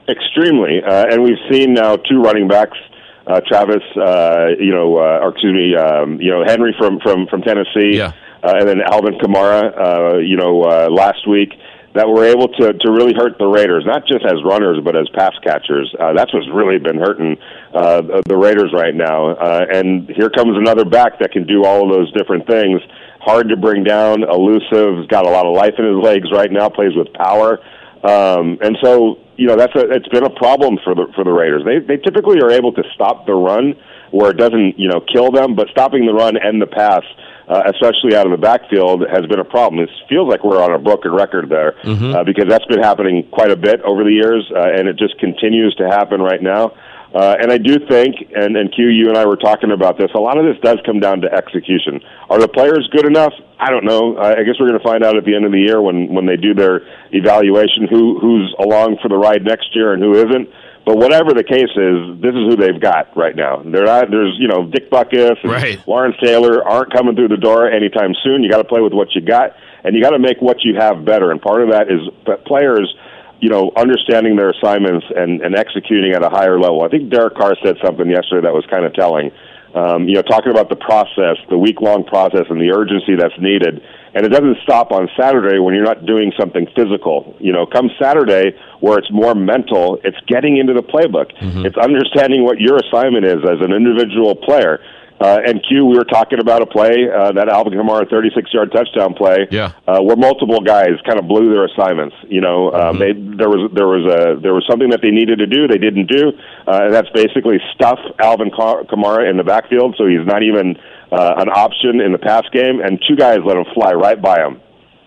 Extremely. 0.09 0.83
Uh, 0.83 1.07
and 1.11 1.23
we've 1.23 1.39
seen 1.51 1.75
now 1.75 1.97
two 1.97 2.21
running 2.21 2.49
backs– 2.49 2.79
uh, 3.27 3.41
Travis, 3.47 3.83
uh, 3.97 4.49
you 4.59 4.73
know, 4.73 4.99
uh, 4.99 5.19
or 5.21 5.31
excuse 5.31 5.53
me, 5.53 5.77
um, 5.77 6.21
you 6.21 6.31
know, 6.31 6.45
Henry 6.47 6.75
from 6.79 7.01
from 7.01 7.27
from 7.27 7.43
Tennessee, 7.43 7.99
yeah. 7.99 8.13
uh, 8.43 8.55
and 8.59 8.69
then 8.69 8.81
Alvin 8.81 9.19
Kamara, 9.19 9.75
uh, 9.77 10.19
you 10.19 10.37
know, 10.37 10.63
uh, 10.63 10.89
last 10.91 11.27
week 11.29 11.53
that 11.95 12.07
were 12.09 12.25
able 12.25 12.47
to 12.47 12.73
to 12.73 12.91
really 12.93 13.15
hurt 13.17 13.37
the 13.39 13.47
Raiders, 13.47 13.85
not 13.85 14.07
just 14.07 14.25
as 14.25 14.35
runners 14.45 14.79
but 14.85 14.97
as 14.97 15.09
pass 15.15 15.33
catchers. 15.43 15.93
Uh, 15.99 16.13
that's 16.13 16.33
what's 16.33 16.49
really 16.55 16.79
been 16.79 16.99
hurting 16.99 17.37
uh, 17.75 18.23
the 18.29 18.37
Raiders 18.37 18.73
right 18.73 18.95
now. 18.95 19.31
Uh, 19.31 19.67
and 19.73 20.09
here 20.11 20.31
comes 20.31 20.57
another 20.57 20.85
back 20.85 21.19
that 21.19 21.33
can 21.33 21.47
do 21.47 21.65
all 21.65 21.83
of 21.83 21.97
those 21.97 22.13
different 22.13 22.47
things. 22.47 22.81
Hard 23.21 23.49
to 23.49 23.57
bring 23.57 23.83
down, 23.83 24.23
elusive, 24.23 25.09
got 25.09 25.27
a 25.27 25.31
lot 25.31 25.47
of 25.47 25.57
life 25.57 25.75
in 25.79 25.85
his 25.85 25.97
legs 25.97 26.31
right 26.31 26.53
now. 26.53 26.69
Plays 26.69 26.95
with 26.95 27.13
power. 27.15 27.59
Um, 28.05 28.59
and 28.63 28.79
so, 28.85 29.19
you 29.37 29.47
know, 29.47 29.57
that's 29.57 29.75
a, 29.75 29.91
it's 29.91 30.09
been 30.09 30.25
a 30.25 30.31
problem 30.31 30.79
for 30.83 30.95
the 30.95 31.07
for 31.15 31.25
the 31.25 31.33
Raiders. 31.33 31.63
They 31.65 31.79
they 31.79 32.01
typically 32.03 32.41
are 32.41 32.51
able 32.51 32.73
to 32.73 32.83
stop 32.95 33.27
the 33.27 33.35
run 33.35 33.75
where 34.11 34.31
it 34.31 34.37
doesn't, 34.37 34.79
you 34.79 34.89
know, 34.89 35.01
kill 35.13 35.31
them, 35.31 35.55
but 35.55 35.69
stopping 35.71 36.07
the 36.07 36.15
run 36.15 36.37
and 36.37 36.63
the 36.63 36.67
pass, 36.67 37.03
uh, 37.49 37.63
especially 37.67 38.15
out 38.17 38.25
of 38.25 38.33
the 38.33 38.39
backfield, 38.39 39.05
has 39.11 39.27
been 39.27 39.41
a 39.41 39.45
problem. 39.45 39.83
It 39.83 39.91
feels 40.09 40.29
like 40.29 40.45
we're 40.45 40.63
on 40.63 40.73
a 40.73 40.79
broken 40.79 41.13
record 41.13 41.49
there 41.49 41.73
mm-hmm. 41.83 42.15
uh, 42.15 42.25
because 42.25 42.47
that's 42.49 42.65
been 42.67 42.83
happening 42.83 43.29
quite 43.33 43.51
a 43.51 43.57
bit 43.57 43.81
over 43.83 44.05
the 44.05 44.13
years, 44.13 44.51
uh, 44.55 44.73
and 44.79 44.89
it 44.89 44.97
just 44.97 45.19
continues 45.19 45.75
to 45.77 45.89
happen 45.89 46.21
right 46.21 46.43
now. 46.43 46.73
Uh, 47.17 47.35
and 47.41 47.51
I 47.51 47.57
do 47.57 47.79
think, 47.89 48.29
and, 48.37 48.59
and 48.59 48.69
Q, 48.75 48.89
you 48.89 49.09
and 49.09 49.17
I 49.17 49.25
were 49.25 49.41
talking 49.41 49.73
about 49.73 49.97
this, 49.97 50.11
a 50.15 50.21
lot 50.21 50.37
of 50.37 50.45
this 50.45 50.61
does 50.63 50.77
come 50.85 51.01
down 51.01 51.23
to 51.23 51.33
execution. 51.33 52.05
Are 52.29 52.39
the 52.39 52.47
players 52.47 52.87
good 52.93 53.07
enough? 53.07 53.33
I 53.59 53.71
don't 53.71 53.87
know. 53.87 54.19
I 54.19 54.45
guess 54.45 54.57
we're 54.61 54.69
going 54.69 54.79
to 54.79 54.85
find 54.85 55.03
out 55.03 55.17
at 55.17 55.25
the 55.25 55.35
end 55.35 55.47
of 55.47 55.53
the 55.53 55.65
year 55.65 55.81
when, 55.81 56.13
when 56.13 56.27
they 56.27 56.37
do 56.37 56.53
their 56.53 56.83
evaluation 57.13 57.89
who, 57.89 58.21
who's 58.21 58.55
along 58.61 58.99
for 59.01 59.09
the 59.09 59.17
ride 59.17 59.45
next 59.47 59.75
year 59.75 59.95
and 59.95 60.03
who 60.03 60.13
isn't. 60.13 60.51
But 60.85 60.99
whatever 60.99 61.33
the 61.33 61.43
case 61.43 61.73
is, 61.73 62.21
this 62.21 62.37
is 62.37 62.45
who 62.53 62.57
they've 62.61 62.79
got 62.79 63.17
right 63.17 63.35
now. 63.35 63.63
They're 63.65 63.89
not, 63.89 64.11
there's, 64.11 64.37
you 64.39 64.49
know, 64.49 64.69
Dick 64.69 64.91
Butkus 64.91 65.41
and 65.43 65.53
right. 65.53 65.89
Lawrence 65.89 66.17
Taylor 66.23 66.63
aren't 66.69 66.93
coming 66.93 67.17
through 67.17 67.33
the 67.33 67.41
door 67.41 67.67
anytime 67.67 68.13
soon. 68.23 68.43
You 68.43 68.51
got 68.51 68.61
to 68.61 68.69
play 68.69 68.83
with 68.83 68.93
what 68.93 69.15
you 69.15 69.23
got, 69.23 69.57
and 69.85 69.97
you 69.97 70.03
got 70.03 70.11
to 70.11 70.21
make 70.21 70.43
what 70.43 70.59
you 70.65 70.77
have 70.77 71.07
better. 71.07 71.31
And 71.31 71.41
part 71.41 71.63
of 71.63 71.71
that 71.71 71.89
is 71.89 72.01
players– 72.45 72.95
you 73.41 73.49
know, 73.49 73.71
understanding 73.77 74.37
their 74.37 74.51
assignments 74.51 75.07
and, 75.15 75.41
and 75.43 75.57
executing 75.57 76.13
at 76.13 76.23
a 76.23 76.29
higher 76.29 76.59
level. 76.59 76.83
I 76.83 76.89
think 76.89 77.11
Derek 77.11 77.35
Carr 77.35 77.57
said 77.63 77.77
something 77.85 78.09
yesterday 78.09 78.47
that 78.47 78.55
was 78.55 78.65
kind 78.71 78.85
of 78.85 78.95
telling. 78.95 79.31
Um, 79.75 80.09
you 80.09 80.15
know, 80.15 80.23
talking 80.23 80.53
about 80.53 80.71
the 80.71 80.77
process, 80.77 81.37
the 81.51 81.59
week 81.59 81.83
long 81.83 82.05
process, 82.05 82.47
and 82.49 82.59
the 82.59 82.73
urgency 82.73 83.15
that's 83.15 83.37
needed. 83.39 83.83
And 84.15 84.25
it 84.25 84.31
doesn't 84.31 84.57
stop 84.63 84.91
on 84.91 85.11
Saturday 85.21 85.59
when 85.59 85.75
you're 85.75 85.85
not 85.85 86.07
doing 86.07 86.33
something 86.41 86.67
physical. 86.75 87.37
You 87.39 87.53
know, 87.53 87.67
come 87.67 87.91
Saturday 88.01 88.57
where 88.81 88.97
it's 88.97 89.13
more 89.13 89.35
mental, 89.35 90.01
it's 90.03 90.17
getting 90.27 90.57
into 90.57 90.73
the 90.73 90.81
playbook. 90.81 91.29
Mm-hmm. 91.37 91.67
It's 91.67 91.77
understanding 91.77 92.43
what 92.43 92.59
your 92.59 92.77
assignment 92.77 93.27
is 93.27 93.45
as 93.45 93.61
an 93.61 93.75
individual 93.75 94.35
player. 94.35 94.81
Uh, 95.19 95.41
and 95.47 95.65
Q, 95.67 95.87
we 95.87 95.97
were 95.97 96.05
talking 96.05 96.41
about 96.41 96.61
a 96.61 96.67
play 96.67 97.09
uh, 97.09 97.33
that 97.33 97.49
Alvin 97.49 97.73
Kamara 97.73 98.05
36-yard 98.05 98.71
touchdown 98.71 99.15
play, 99.15 99.49
yeah. 99.51 99.73
uh, 99.89 100.01
where 100.01 100.17
multiple 100.17 100.61
guys 100.61 100.93
kind 101.07 101.19
of 101.19 101.27
blew 101.27 101.49
their 101.53 101.65
assignments. 101.65 102.15
You 102.29 102.43
know, 102.43 102.71
um, 102.73 102.99
mm-hmm. 102.99 103.01
they 103.01 103.37
there 103.37 103.49
was 103.49 103.71
there 103.73 103.89
was 103.89 104.05
a 104.05 104.41
there 104.41 104.53
was 104.53 104.67
something 104.69 104.91
that 104.91 105.01
they 105.01 105.11
needed 105.11 105.39
to 105.39 105.47
do, 105.47 105.67
they 105.67 105.79
didn't 105.79 106.07
do, 106.13 106.37
uh, 106.69 106.85
and 106.85 106.93
that's 106.93 107.09
basically 107.17 107.57
stuff 107.75 107.99
Alvin 108.21 108.51
Kamara 108.51 109.29
in 109.29 109.39
the 109.39 109.45
backfield, 109.45 109.95
so 109.97 110.07
he's 110.07 110.27
not 110.27 110.43
even 110.43 110.77
uh, 111.11 111.41
an 111.41 111.49
option 111.49 112.01
in 112.01 112.13
the 112.13 112.21
pass 112.21 112.45
game. 112.53 112.81
And 112.85 113.01
two 113.09 113.17
guys 113.17 113.39
let 113.41 113.57
him 113.57 113.65
fly 113.73 113.93
right 113.93 114.21
by 114.21 114.45
him, 114.45 114.61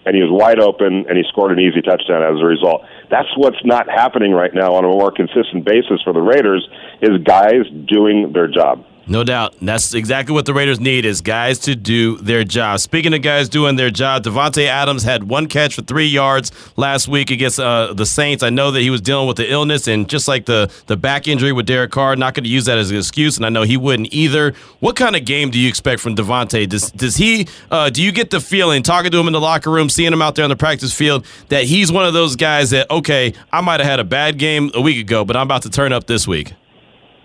and 0.09 0.17
he 0.17 0.25
was 0.25 0.33
wide 0.33 0.57
open, 0.57 1.05
and 1.05 1.21
he 1.21 1.23
scored 1.29 1.51
an 1.53 1.61
easy 1.61 1.85
touchdown 1.85 2.25
as 2.25 2.41
a 2.41 2.45
result. 2.49 2.81
That's 3.13 3.29
what's 3.37 3.61
not 3.63 3.85
happening 3.85 4.33
right 4.33 4.53
now 4.53 4.73
on 4.73 4.85
a 4.85 4.89
more 4.89 5.11
consistent 5.11 5.65
basis 5.65 6.01
for 6.01 6.13
the 6.13 6.21
Raiders 6.21 6.67
is 6.97 7.21
guys 7.21 7.69
doing 7.85 8.33
their 8.33 8.47
job. 8.47 8.88
No 9.09 9.23
doubt. 9.23 9.55
That's 9.59 9.95
exactly 9.95 10.35
what 10.35 10.45
the 10.45 10.53
Raiders 10.53 10.79
need 10.79 11.03
is 11.03 11.21
guys 11.21 11.57
to 11.59 11.75
do 11.75 12.17
their 12.17 12.43
job. 12.43 12.79
Speaking 12.79 13.11
of 13.15 13.23
guys 13.23 13.49
doing 13.49 13.75
their 13.75 13.89
job, 13.89 14.23
Davante 14.23 14.67
Adams 14.67 15.01
had 15.01 15.23
one 15.23 15.47
catch 15.47 15.73
for 15.73 15.81
three 15.81 16.05
yards 16.05 16.51
last 16.77 17.07
week 17.07 17.31
against 17.31 17.59
uh, 17.59 17.91
the 17.91 18.05
Saints. 18.05 18.43
I 18.43 18.51
know 18.51 18.69
that 18.69 18.81
he 18.81 18.91
was 18.91 19.01
dealing 19.01 19.27
with 19.27 19.37
the 19.37 19.51
illness 19.51 19.87
and 19.87 20.07
just 20.07 20.27
like 20.27 20.45
the, 20.45 20.71
the 20.85 20.95
back 20.95 21.27
injury 21.27 21.51
with 21.51 21.65
Derek 21.65 21.89
Carr, 21.89 22.15
not 22.17 22.35
going 22.35 22.43
to 22.43 22.49
use 22.51 22.65
that 22.65 22.77
as 22.77 22.91
an 22.91 22.97
excuse, 22.97 23.35
and 23.35 23.47
I 23.47 23.49
know 23.49 23.63
he 23.63 23.77
wouldn't 23.77 24.13
either. 24.13 24.53
What 24.79 24.95
kind 24.95 25.15
of 25.15 25.25
game 25.25 25.49
do 25.49 25.57
you 25.57 25.67
expect 25.67 26.01
from 26.01 26.15
Davante? 26.15 26.69
Does 26.69 26.91
does 26.91 27.15
he 27.17 27.47
uh, 27.71 27.89
do 27.89 28.03
you 28.03 28.11
get 28.11 28.29
the 28.29 28.39
feeling 28.39 28.83
talking 28.83 29.09
to 29.09 29.17
him 29.17 29.25
in 29.25 29.33
the 29.33 29.41
locker 29.41 29.71
room, 29.71 29.89
seeing 29.89 30.13
him 30.13 30.21
out 30.21 30.35
there 30.35 30.43
on 30.43 30.51
the 30.51 30.55
practice 30.55 30.93
field 30.93 31.25
that 31.47 31.63
he's 31.63 31.91
one 31.91 32.05
of 32.05 32.13
those 32.13 32.35
guys 32.35 32.69
that 32.69 32.87
okay, 32.91 33.33
I 33.51 33.61
might 33.61 33.79
have 33.79 33.89
had 33.89 33.99
a 33.99 34.03
bad 34.03 34.37
game 34.37 34.69
a 34.75 34.81
week 34.81 34.99
ago, 34.99 35.25
but 35.25 35.35
I'm 35.35 35.47
about 35.47 35.63
to 35.63 35.71
turn 35.71 35.93
up 35.93 36.05
this 36.05 36.27
week? 36.27 36.53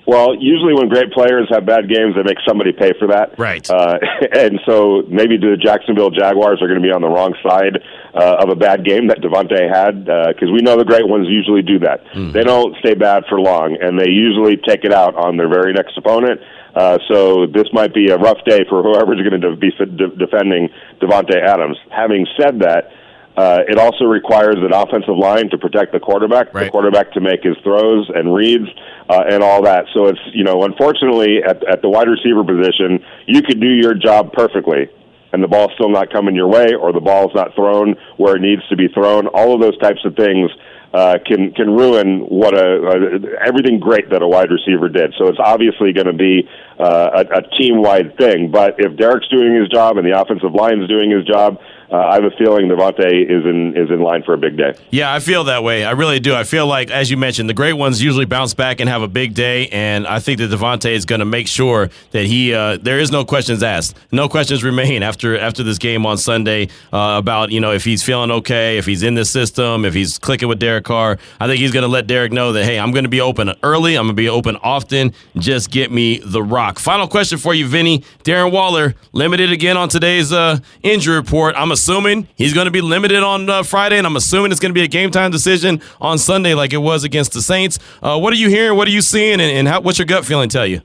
Well, 0.07 0.35
usually 0.39 0.75
when 0.75 0.89
great 0.89 1.13
players 1.13 1.49
have 1.51 1.65
bad 1.65 1.89
games, 1.89 2.15
they 2.15 2.23
make 2.23 2.39
somebody 2.47 2.73
pay 2.73 2.93
for 2.99 3.09
that. 3.09 3.39
Right. 3.39 3.69
Uh, 3.69 3.99
and 4.33 4.61
so 4.67 5.03
maybe 5.09 5.37
the 5.37 5.57
Jacksonville 5.57 6.11
Jaguars 6.11 6.61
are 6.61 6.69
going 6.69 6.81
to 6.81 6.87
be 6.87 6.93
on 6.93 7.01
the 7.01 7.09
wrong 7.09 7.35
side 7.43 7.81
uh, 8.13 8.37
of 8.41 8.51
a 8.51 8.57
bad 8.57 8.85
game 8.85 9.09
that 9.09 9.21
Davante 9.21 9.65
had, 9.65 10.05
because 10.05 10.49
uh, 10.49 10.53
we 10.53 10.61
know 10.61 10.77
the 10.77 10.85
great 10.85 11.09
ones 11.09 11.27
usually 11.29 11.63
do 11.63 11.79
that. 11.81 12.05
Mm-hmm. 12.13 12.33
They 12.33 12.45
don't 12.45 12.77
stay 12.79 12.95
bad 12.95 13.25
for 13.29 13.41
long, 13.41 13.79
and 13.81 13.99
they 13.99 14.11
usually 14.11 14.57
take 14.57 14.85
it 14.85 14.93
out 14.93 15.17
on 15.17 15.37
their 15.37 15.49
very 15.49 15.73
next 15.73 15.97
opponent. 15.97 16.41
Uh, 16.75 16.99
so 17.09 17.47
this 17.47 17.69
might 17.73 17.95
be 17.95 18.11
a 18.11 18.19
rough 18.19 18.39
day 18.45 18.65
for 18.69 18.83
whoever's 18.83 19.23
going 19.23 19.41
to 19.41 19.57
be 19.57 19.71
de- 19.71 20.17
defending 20.17 20.69
Davante 21.01 21.41
Adams. 21.41 21.79
Having 21.91 22.27
said 22.39 22.59
that, 22.61 22.91
uh, 23.37 23.61
it 23.67 23.79
also 23.79 24.05
requires 24.05 24.57
an 24.59 24.73
offensive 24.73 25.17
line 25.17 25.51
to 25.51 25.59
protect 25.59 25.93
the 25.93 25.99
quarterback, 25.99 26.55
right. 26.55 26.65
the 26.65 26.71
quarterback 26.71 27.13
to 27.13 27.21
make 27.21 27.43
his 27.43 27.57
throws 27.65 28.09
and 28.15 28.33
reads 28.33 28.69
uh, 29.09 29.25
and 29.29 29.43
all 29.43 29.63
that. 29.63 29.87
So 29.93 30.07
it's 30.07 30.21
you 30.33 30.45
know, 30.45 30.63
unfortunately, 30.63 31.43
at 31.43 31.67
at 31.69 31.83
the 31.83 31.89
wide 31.89 32.09
receiver 32.09 32.45
position, 32.45 33.05
you 33.27 33.43
could 33.43 33.61
do 33.61 33.75
your 33.75 33.95
job 33.95 34.33
perfectly, 34.33 34.89
and 35.33 35.43
the 35.43 35.49
ball's 35.49 35.73
still 35.75 35.91
not 35.91 36.13
coming 36.13 36.37
your 36.37 36.49
way, 36.49 36.75
or 36.75 36.93
the 36.93 37.01
ball's 37.01 37.35
not 37.35 37.55
thrown 37.57 37.97
where 38.19 38.37
it 38.37 38.41
needs 38.41 38.63
to 38.69 38.77
be 38.77 38.87
thrown. 38.89 39.27
All 39.27 39.53
of 39.53 39.61
those 39.61 39.77
types 39.79 40.05
of 40.05 40.15
things 40.15 40.51
uh, 40.95 41.19
can 41.27 41.51
can 41.55 41.75
ruin 41.75 42.21
what 42.21 42.55
a, 42.55 42.87
a 42.87 43.45
everything 43.45 43.81
great 43.81 44.11
that 44.11 44.23
a 44.23 44.29
wide 44.29 44.49
receiver 44.49 44.89
did. 44.89 45.13
So 45.19 45.27
it's 45.27 45.41
obviously 45.43 45.93
going 45.93 46.07
to 46.07 46.13
be 46.13 46.49
uh, 46.79 47.25
a, 47.27 47.39
a 47.39 47.43
team 47.59 47.83
wide 47.83 48.17
thing. 48.17 48.53
But 48.53 48.77
if 48.79 48.97
Derek's 48.97 49.27
doing 49.27 49.59
his 49.59 49.69
job 49.71 49.99
and 49.99 50.07
the 50.07 50.17
offensive 50.17 50.55
line's 50.55 50.87
doing 50.89 51.11
his 51.11 51.25
job, 51.27 51.59
uh, 51.91 51.97
I 51.97 52.15
have 52.15 52.25
a 52.25 52.31
feeling 52.31 52.69
Davante 52.69 53.07
is 53.07 53.45
in 53.45 53.77
is 53.77 53.91
in 53.91 54.01
line 54.01 54.23
for 54.23 54.35
a 54.35 54.39
big 54.39 54.57
day. 54.57 54.75
Yeah, 54.91 55.13
I 55.13 55.21
feel 55.21 55.45
that 55.45 55.63
way. 55.63 55.85
I 55.85 55.93
really 55.93 56.21
do. 56.21 56.35
I 56.35 56.45
feel 56.45 56.67
like, 56.67 56.91
as 56.91 57.11
you 57.11 57.17
mentioned, 57.17 57.49
the 57.49 57.55
great 57.55 57.75
ones 57.75 58.03
usually 58.03 58.25
bounce 58.25 58.55
back 58.55 58.81
and 58.81 58.89
have 58.89 59.03
a 59.03 59.09
big 59.09 59.35
day, 59.35 59.69
and 59.69 60.07
I 60.07 60.19
think 60.19 60.39
that 60.39 60.51
Davante 60.51 60.91
is 60.91 61.05
going 61.05 61.21
to 61.21 61.25
make 61.25 61.47
sure 61.47 61.91
that 62.13 62.27
he 62.27 62.55
uh, 62.55 62.79
there 62.81 62.99
is 62.99 63.11
no 63.11 63.25
questions 63.25 63.63
asked, 63.63 63.97
no 64.13 64.29
questions 64.29 64.65
remain 64.73 65.03
after 65.03 65.39
after 65.39 65.63
this 65.63 65.79
game 65.79 66.07
on 66.07 66.19
Sunday 66.19 66.69
uh, 66.93 67.17
about 67.19 67.51
you 67.51 67.61
know 67.61 67.73
if 67.73 67.85
he's 67.85 68.03
feeling 68.03 68.31
okay, 68.31 68.79
if 68.79 68.87
he's 68.87 69.03
in 69.03 69.15
the 69.15 69.25
system, 69.25 69.85
if 69.85 69.95
he's 69.95 70.19
clicking 70.19 70.49
with 70.49 70.59
Derek 70.59 70.85
Carr. 70.85 71.19
I 71.41 71.47
think 71.47 71.61
he's 71.61 71.73
going 71.73 71.85
to 71.85 71.89
let 71.89 72.07
Derek 72.07 72.33
know 72.33 72.53
that 72.53 72.65
hey, 72.65 72.79
I'm 72.79 72.93
going 72.93 73.05
to 73.05 73.11
be 73.11 73.21
open 73.21 73.53
early, 73.63 73.97
I'm 73.97 74.07
going 74.07 74.17
to 74.17 74.23
be 74.23 74.29
open 74.29 74.57
often. 74.63 75.13
Just 75.37 75.71
get 75.71 75.91
me 75.91 76.19
the 76.19 76.43
rock. 76.43 76.79
Final 76.79 77.07
question 77.09 77.39
for 77.39 77.55
you, 77.55 77.67
Vinny. 77.67 78.01
Darren 78.25 78.53
Waller 78.53 78.95
limited 79.13 79.53
again 79.53 79.77
on 79.77 79.89
today's 79.89 80.33
uh, 80.33 80.59
injury 80.83 81.17
report. 81.17 81.55
I'm 81.57 81.71
assuming 81.75 82.27
he's 82.35 82.55
going 82.55 82.65
to 82.65 82.71
be 82.71 82.81
limited 82.81 83.23
on 83.23 83.51
uh, 83.51 83.63
Friday, 83.63 83.99
and 83.99 84.07
I'm 84.07 84.17
assuming 84.17 84.51
it's 84.51 84.61
going 84.61 84.71
to 84.71 84.79
be 84.79 84.85
a 84.85 84.89
game 84.89 85.11
time 85.11 85.31
decision 85.31 85.83
on 86.01 86.17
Sunday, 86.17 86.55
like 86.55 86.73
it 86.73 86.79
was 86.79 87.05
against 87.05 87.35
the 87.35 87.43
Saints. 87.43 87.79
Uh, 88.03 88.19
what 88.19 88.33
are 88.33 88.37
you 88.37 88.49
hearing? 88.49 88.79
What 88.79 88.89
are 88.89 88.93
you 88.93 89.03
seeing? 89.03 89.35
And, 89.35 89.43
and 89.43 89.69
how, 89.69 89.83
what's 89.83 89.99
your 89.99 90.07
gut 90.07 90.25
feeling 90.25 90.49
tell 90.49 90.67
you? 90.67 90.81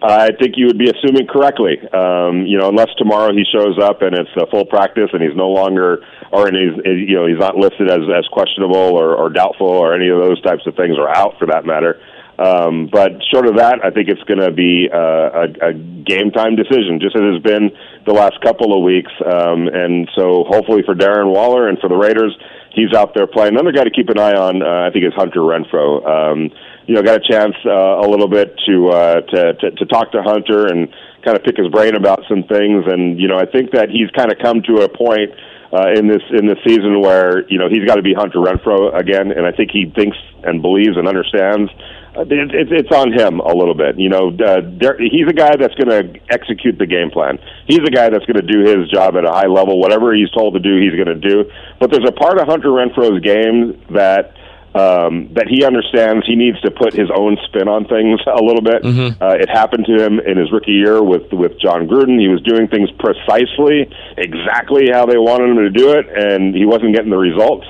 I 0.00 0.30
think 0.38 0.54
you 0.56 0.66
would 0.66 0.78
be 0.78 0.90
assuming 0.90 1.26
correctly. 1.26 1.78
Um, 1.92 2.46
you 2.46 2.56
know, 2.56 2.68
unless 2.68 2.90
tomorrow 2.98 3.32
he 3.32 3.44
shows 3.50 3.78
up 3.82 4.02
and 4.02 4.14
it's 4.14 4.30
a 4.36 4.46
full 4.46 4.64
practice 4.64 5.10
and 5.12 5.22
he's 5.22 5.34
no 5.34 5.48
longer, 5.48 6.04
or 6.30 6.46
and 6.46 6.56
he's 6.56 6.84
you 6.84 7.16
know 7.16 7.26
he's 7.26 7.38
not 7.38 7.56
listed 7.56 7.90
as 7.90 8.00
as 8.14 8.24
questionable 8.30 8.76
or, 8.76 9.16
or 9.16 9.28
doubtful 9.28 9.66
or 9.66 9.94
any 9.94 10.08
of 10.08 10.18
those 10.18 10.40
types 10.42 10.62
of 10.66 10.76
things, 10.76 10.96
or 10.96 11.08
out 11.08 11.34
for 11.38 11.46
that 11.46 11.64
matter. 11.66 12.00
Um, 12.38 12.88
but 12.90 13.18
short 13.34 13.46
of 13.46 13.56
that, 13.56 13.82
I 13.82 13.90
think 13.90 14.08
it's 14.08 14.22
going 14.22 14.38
to 14.38 14.52
be 14.52 14.88
uh, 14.92 15.50
a, 15.50 15.70
a 15.70 15.72
game 15.74 16.30
time 16.30 16.54
decision, 16.54 17.02
just 17.02 17.16
as 17.16 17.22
it's 17.34 17.42
been 17.42 17.70
the 18.06 18.14
last 18.14 18.40
couple 18.40 18.78
of 18.78 18.84
weeks. 18.84 19.10
Um, 19.26 19.66
and 19.66 20.08
so, 20.14 20.44
hopefully, 20.46 20.82
for 20.86 20.94
Darren 20.94 21.34
Waller 21.34 21.68
and 21.68 21.78
for 21.80 21.88
the 21.88 21.98
Raiders, 21.98 22.36
he's 22.78 22.94
out 22.94 23.12
there 23.14 23.26
playing. 23.26 23.58
Another 23.58 23.72
guy 23.72 23.82
to 23.82 23.90
keep 23.90 24.08
an 24.08 24.18
eye 24.18 24.38
on, 24.38 24.62
uh, 24.62 24.86
I 24.86 24.90
think, 24.94 25.04
is 25.04 25.12
Hunter 25.18 25.40
Renfrow. 25.40 26.06
Um, 26.06 26.50
you 26.86 26.94
know, 26.94 27.02
got 27.02 27.20
a 27.20 27.28
chance 27.28 27.54
uh, 27.66 28.00
a 28.00 28.06
little 28.06 28.28
bit 28.28 28.54
to, 28.66 28.88
uh, 28.88 29.20
to 29.20 29.54
to 29.54 29.70
to 29.72 29.84
talk 29.86 30.12
to 30.12 30.22
Hunter 30.22 30.66
and 30.66 30.88
kind 31.24 31.36
of 31.36 31.42
pick 31.42 31.58
his 31.58 31.68
brain 31.68 31.96
about 31.96 32.22
some 32.28 32.44
things. 32.44 32.86
And 32.86 33.18
you 33.18 33.26
know, 33.26 33.36
I 33.36 33.46
think 33.46 33.72
that 33.72 33.90
he's 33.90 34.08
kind 34.16 34.30
of 34.30 34.38
come 34.38 34.62
to 34.62 34.86
a 34.86 34.88
point 34.88 35.34
uh, 35.72 35.90
in 35.92 36.06
this 36.08 36.22
in 36.30 36.46
this 36.46 36.58
season 36.64 37.00
where 37.02 37.44
you 37.50 37.58
know 37.58 37.68
he's 37.68 37.84
got 37.84 37.96
to 37.96 38.02
be 38.02 38.14
Hunter 38.14 38.38
Renfrow 38.38 38.94
again, 38.94 39.32
and 39.32 39.44
I 39.44 39.52
think 39.52 39.70
he 39.70 39.90
thinks 39.90 40.16
and 40.44 40.62
believes 40.62 40.96
and 40.96 41.06
understands 41.06 41.70
it's 42.14 42.92
on 42.92 43.12
him 43.12 43.40
a 43.40 43.54
little 43.54 43.74
bit. 43.74 43.98
You 43.98 44.08
know, 44.08 44.28
uh, 44.28 44.60
there, 44.80 44.96
he's 44.98 45.28
a 45.28 45.32
guy 45.32 45.56
that's 45.56 45.74
going 45.74 45.90
to 45.90 46.20
execute 46.30 46.78
the 46.78 46.86
game 46.86 47.10
plan. 47.10 47.38
He's 47.66 47.80
a 47.86 47.90
guy 47.90 48.08
that's 48.10 48.24
going 48.26 48.40
to 48.40 48.46
do 48.46 48.60
his 48.60 48.90
job 48.90 49.16
at 49.16 49.24
a 49.24 49.30
high 49.30 49.46
level. 49.46 49.80
Whatever 49.80 50.14
he's 50.14 50.30
told 50.30 50.54
to 50.54 50.60
do, 50.60 50.80
he's 50.80 50.94
going 50.94 51.20
to 51.20 51.28
do. 51.28 51.50
But 51.80 51.90
there's 51.90 52.08
a 52.08 52.12
part 52.12 52.40
of 52.40 52.48
Hunter 52.48 52.68
Renfrow's 52.68 53.20
game 53.22 53.82
that 53.94 54.34
um, 54.74 55.32
that 55.34 55.48
he 55.48 55.64
understands 55.64 56.26
he 56.26 56.36
needs 56.36 56.60
to 56.60 56.70
put 56.70 56.92
his 56.92 57.08
own 57.14 57.38
spin 57.48 57.68
on 57.68 57.88
things 57.88 58.20
a 58.28 58.42
little 58.42 58.62
bit. 58.62 58.82
Mm-hmm. 58.82 59.22
Uh, 59.22 59.34
it 59.40 59.48
happened 59.48 59.86
to 59.86 59.96
him 59.96 60.20
in 60.20 60.36
his 60.36 60.52
rookie 60.52 60.76
year 60.76 61.02
with 61.02 61.32
with 61.32 61.58
Jon 61.58 61.88
Gruden. 61.88 62.20
He 62.20 62.28
was 62.28 62.42
doing 62.42 62.68
things 62.68 62.90
precisely, 62.98 63.88
exactly 64.16 64.90
how 64.92 65.06
they 65.06 65.16
wanted 65.18 65.50
him 65.50 65.60
to 65.64 65.70
do 65.70 65.92
it, 65.92 66.06
and 66.12 66.54
he 66.54 66.66
wasn't 66.66 66.94
getting 66.94 67.10
the 67.10 67.18
results 67.18 67.66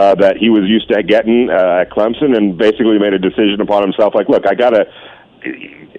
uh, 0.00 0.14
that 0.14 0.38
he 0.38 0.48
was 0.48 0.64
used 0.64 0.88
to 0.88 1.02
getting 1.02 1.50
uh, 1.50 1.84
at 1.84 1.90
Clemson, 1.90 2.34
and 2.34 2.56
basically 2.56 2.98
made 2.98 3.12
a 3.12 3.18
decision 3.18 3.60
upon 3.60 3.82
himself. 3.82 4.14
Like, 4.14 4.28
look, 4.28 4.46
I 4.48 4.54
gotta. 4.54 4.86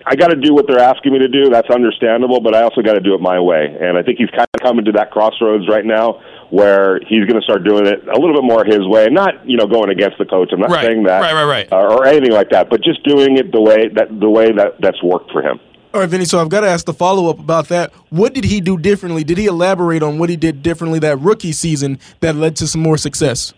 I 0.06 0.16
got 0.16 0.28
to 0.28 0.36
do 0.36 0.54
what 0.54 0.68
they're 0.68 0.80
asking 0.80 1.14
me 1.14 1.20
to 1.20 1.28
do. 1.28 1.50
That's 1.50 1.70
understandable, 1.70 2.42
but 2.42 2.56
I 2.56 2.62
also 2.62 2.82
got 2.82 2.94
to 2.94 3.00
do 3.00 3.16
it 3.16 3.22
my 3.22 3.40
way. 3.40 3.76
And 3.82 3.98
I 3.98 4.04
think 4.04 4.20
he's 4.20 4.30
kind 4.30 4.48
of 4.54 4.62
coming 4.62 4.86
to 4.86 4.92
that 4.94 5.10
crossroads 5.10 5.68
right 5.68 5.86
now 5.86 6.22
where 6.52 7.00
he's 7.08 7.26
going 7.26 7.40
to 7.40 7.42
start 7.42 7.64
doing 7.64 7.88
it 7.88 8.08
a 8.08 8.20
little 8.20 8.34
bit 8.34 8.44
more 8.44 8.64
his 8.64 8.86
way. 8.88 9.08
Not 9.10 9.48
you 9.48 9.58
know 9.58 9.66
going 9.66 9.90
against 9.90 10.18
the 10.20 10.26
coach. 10.26 10.50
I'm 10.54 10.60
not 10.60 10.70
right. 10.70 10.86
saying 10.86 11.04
that, 11.04 11.22
right, 11.22 11.34
right, 11.34 11.46
right, 11.46 11.72
uh, 11.72 11.96
or 11.96 12.06
anything 12.06 12.32
like 12.32 12.50
that. 12.52 12.70
But 12.70 12.84
just 12.84 13.04
doing 13.04 13.38
it 13.38 13.52
the 13.52 13.62
way 13.62 13.90
that 13.90 14.08
the 14.20 14.30
way 14.30 14.52
that 14.52 14.80
that's 14.80 15.02
worked 15.02 15.32
for 15.32 15.42
him. 15.42 15.60
All 15.94 16.00
right, 16.00 16.10
Vinny. 16.10 16.26
So 16.26 16.40
I've 16.40 16.50
got 16.50 16.62
to 16.62 16.70
ask 16.70 16.86
the 16.86 16.94
follow 16.94 17.30
up 17.30 17.40
about 17.40 17.68
that. 17.70 17.92
What 18.10 18.34
did 18.34 18.46
he 18.46 18.62
do 18.62 18.78
differently? 18.78 19.24
Did 19.24 19.38
he 19.38 19.46
elaborate 19.46 20.04
on 20.04 20.20
what 20.20 20.30
he 20.30 20.38
did 20.38 20.64
differently 20.64 21.00
that 21.00 21.20
rookie 21.20 21.52
season 21.52 22.00
that 22.22 22.36
led 22.36 22.56
to 22.58 22.68
some 22.68 22.82
more 22.82 22.98
success? 22.98 23.54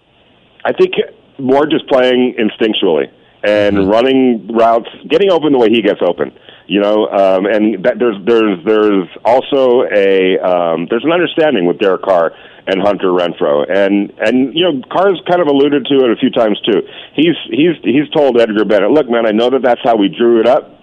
I 0.65 0.73
think 0.73 0.93
more 1.39 1.65
just 1.65 1.87
playing 1.87 2.35
instinctually 2.39 3.11
and 3.43 3.77
mm-hmm. 3.77 3.89
running 3.89 4.47
routes, 4.47 4.89
getting 5.09 5.31
open 5.31 5.51
the 5.51 5.59
way 5.59 5.69
he 5.69 5.81
gets 5.81 5.99
open. 6.01 6.31
You 6.65 6.79
know, 6.79 7.07
um, 7.07 7.45
and 7.45 7.83
that 7.83 7.99
there's 7.99 8.15
there's 8.25 8.63
there's 8.63 9.09
also 9.25 9.83
a 9.83 10.39
um, 10.39 10.87
there's 10.89 11.03
an 11.03 11.11
understanding 11.11 11.65
with 11.65 11.77
Derek 11.77 12.03
Carr 12.03 12.31
and 12.67 12.81
Hunter 12.81 13.11
Renfrow, 13.11 13.69
and 13.69 14.13
and 14.23 14.55
you 14.55 14.63
know 14.63 14.81
Carr's 14.89 15.21
kind 15.27 15.41
of 15.41 15.47
alluded 15.47 15.85
to 15.85 15.95
it 16.05 16.09
a 16.09 16.15
few 16.15 16.29
times 16.29 16.57
too. 16.61 16.79
He's 17.15 17.35
he's 17.51 17.75
he's 17.83 18.09
told 18.15 18.39
Edgar 18.39 18.63
Bennett, 18.63 18.91
look, 18.91 19.09
man, 19.09 19.27
I 19.27 19.31
know 19.31 19.49
that 19.49 19.61
that's 19.61 19.81
how 19.83 19.97
we 19.97 20.07
drew 20.07 20.39
it 20.39 20.47
up, 20.47 20.79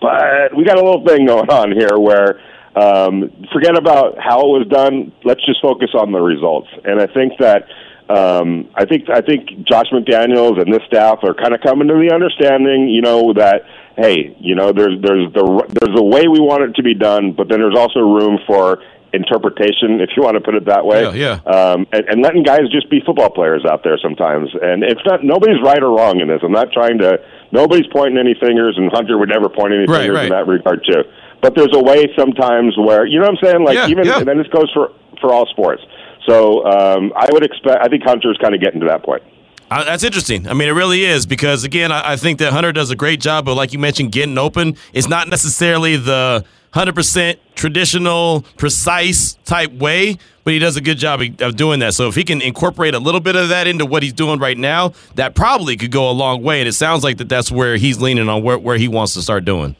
but 0.00 0.56
we 0.56 0.64
got 0.64 0.78
a 0.78 0.82
little 0.82 1.04
thing 1.04 1.26
going 1.26 1.50
on 1.50 1.72
here 1.72 1.98
where 1.98 2.40
um, 2.74 3.28
forget 3.52 3.76
about 3.76 4.16
how 4.18 4.40
it 4.40 4.64
was 4.64 4.66
done. 4.70 5.12
Let's 5.24 5.44
just 5.44 5.60
focus 5.60 5.90
on 5.92 6.12
the 6.12 6.20
results. 6.20 6.68
And 6.84 7.00
I 7.00 7.06
think 7.06 7.34
that 7.38 7.68
um, 8.12 8.68
I 8.74 8.84
think 8.84 9.08
I 9.08 9.22
think 9.22 9.66
Josh 9.66 9.86
McDaniels 9.92 10.60
and 10.60 10.72
this 10.72 10.82
staff 10.86 11.20
are 11.22 11.32
kind 11.32 11.54
of 11.54 11.60
coming 11.62 11.88
to 11.88 11.94
the 11.94 12.12
understanding, 12.12 12.88
you 12.88 13.00
know, 13.00 13.32
that 13.32 13.62
hey, 13.96 14.36
you 14.38 14.54
know, 14.54 14.72
there's 14.72 15.00
there's 15.00 15.32
the 15.32 15.44
there's 15.80 15.98
a 15.98 16.02
way 16.02 16.28
we 16.28 16.40
want 16.40 16.62
it 16.62 16.74
to 16.76 16.82
be 16.82 16.94
done, 16.94 17.32
but 17.32 17.48
then 17.48 17.60
there's 17.60 17.76
also 17.76 18.00
room 18.00 18.38
for 18.46 18.82
interpretation, 19.12 20.00
if 20.00 20.10
you 20.16 20.22
want 20.22 20.34
to 20.36 20.40
put 20.40 20.54
it 20.54 20.64
that 20.66 20.84
way. 20.84 21.04
Yeah, 21.04 21.40
yeah. 21.44 21.50
Um, 21.50 21.86
and, 21.92 22.04
and 22.08 22.22
letting 22.22 22.42
guys 22.42 22.68
just 22.72 22.90
be 22.90 23.00
football 23.04 23.30
players 23.30 23.64
out 23.64 23.84
there 23.84 23.98
sometimes. 24.02 24.48
And 24.60 24.82
it's 24.82 25.00
not 25.06 25.24
nobody's 25.24 25.60
right 25.62 25.82
or 25.82 25.96
wrong 25.96 26.20
in 26.20 26.28
this. 26.28 26.40
I'm 26.42 26.52
not 26.52 26.72
trying 26.72 26.98
to. 26.98 27.16
Nobody's 27.52 27.86
pointing 27.92 28.18
any 28.18 28.34
fingers, 28.40 28.76
and 28.76 28.90
Hunter 28.92 29.18
would 29.18 29.28
never 29.28 29.48
point 29.48 29.72
any 29.72 29.84
right, 29.84 30.08
fingers 30.08 30.16
right. 30.16 30.24
in 30.24 30.36
that 30.36 30.46
regard 30.46 30.84
too. 30.84 31.04
But 31.40 31.54
there's 31.54 31.74
a 31.74 31.82
way 31.82 32.08
sometimes 32.16 32.76
where 32.76 33.04
you 33.04 33.20
know 33.20 33.26
what 33.26 33.36
I'm 33.36 33.44
saying. 33.44 33.64
Like 33.64 33.76
yeah, 33.76 33.88
even 33.88 34.04
yeah. 34.04 34.18
and 34.18 34.28
then 34.28 34.38
this 34.38 34.48
goes 34.48 34.70
for 34.72 34.92
for 35.20 35.32
all 35.32 35.46
sports. 35.46 35.82
So 36.26 36.64
um, 36.64 37.12
I 37.16 37.28
would 37.32 37.44
expect. 37.44 37.82
I 37.82 37.88
think 37.88 38.04
Hunter's 38.04 38.38
kind 38.40 38.54
of 38.54 38.60
getting 38.60 38.80
to 38.80 38.86
that 38.86 39.04
point. 39.04 39.22
Uh, 39.70 39.84
that's 39.84 40.04
interesting. 40.04 40.46
I 40.46 40.52
mean, 40.52 40.68
it 40.68 40.72
really 40.72 41.04
is 41.04 41.24
because 41.24 41.64
again, 41.64 41.90
I, 41.90 42.12
I, 42.12 42.16
think 42.16 42.38
that 42.40 42.52
Hunter 42.52 42.72
does 42.72 42.90
a 42.90 42.96
great 42.96 43.20
job. 43.20 43.46
But 43.46 43.54
like 43.54 43.72
you 43.72 43.78
mentioned, 43.78 44.12
getting 44.12 44.36
open 44.36 44.76
is 44.92 45.08
not 45.08 45.28
necessarily 45.28 45.96
the 45.96 46.44
hundred 46.72 46.94
percent 46.94 47.38
traditional, 47.54 48.42
precise 48.58 49.34
type 49.44 49.72
way, 49.72 50.18
but 50.44 50.52
he 50.52 50.58
does 50.58 50.76
a 50.76 50.80
good 50.80 50.98
job 50.98 51.22
of 51.40 51.56
doing 51.56 51.80
that. 51.80 51.94
So 51.94 52.08
if 52.08 52.14
he 52.14 52.24
can 52.24 52.42
incorporate 52.42 52.94
a 52.94 52.98
little 52.98 53.20
bit 53.20 53.34
of 53.34 53.48
that 53.48 53.66
into 53.66 53.86
what 53.86 54.02
he's 54.02 54.12
doing 54.12 54.38
right 54.38 54.58
now, 54.58 54.92
that 55.14 55.34
probably 55.34 55.76
could 55.76 55.90
go 55.90 56.10
a 56.10 56.12
long 56.12 56.42
way. 56.42 56.60
And 56.60 56.68
it 56.68 56.72
sounds 56.72 57.02
like 57.02 57.16
that 57.18 57.28
that's 57.28 57.50
where 57.50 57.76
he's 57.76 58.00
leaning 58.00 58.28
on 58.28 58.42
where, 58.42 58.58
where 58.58 58.76
he 58.76 58.88
wants 58.88 59.14
to 59.14 59.22
start 59.22 59.44
doing. 59.44 59.74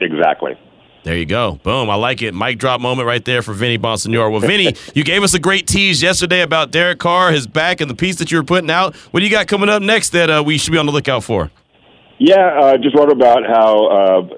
Exactly. 0.00 0.58
There 1.04 1.16
you 1.16 1.26
go. 1.26 1.58
Boom. 1.64 1.90
I 1.90 1.96
like 1.96 2.22
it. 2.22 2.32
Mic 2.32 2.58
drop 2.58 2.80
moment 2.80 3.06
right 3.06 3.24
there 3.24 3.42
for 3.42 3.52
Vinny 3.52 3.76
Bonsignore. 3.76 4.30
Well, 4.30 4.40
Vinny, 4.40 4.74
you 4.94 5.02
gave 5.02 5.22
us 5.22 5.34
a 5.34 5.40
great 5.40 5.66
tease 5.66 6.00
yesterday 6.00 6.42
about 6.42 6.70
Derek 6.70 7.00
Carr, 7.00 7.32
his 7.32 7.46
back, 7.46 7.80
and 7.80 7.90
the 7.90 7.94
piece 7.94 8.16
that 8.16 8.30
you 8.30 8.38
were 8.38 8.44
putting 8.44 8.70
out. 8.70 8.94
What 8.94 9.20
do 9.20 9.26
you 9.26 9.30
got 9.30 9.48
coming 9.48 9.68
up 9.68 9.82
next 9.82 10.10
that 10.10 10.30
uh, 10.30 10.42
we 10.44 10.58
should 10.58 10.70
be 10.70 10.78
on 10.78 10.86
the 10.86 10.92
lookout 10.92 11.24
for? 11.24 11.50
Yeah, 12.18 12.36
uh, 12.60 12.76
just 12.78 12.94
wrote 12.94 13.10
about 13.10 13.42
how 13.44 13.86
uh, 13.86 14.28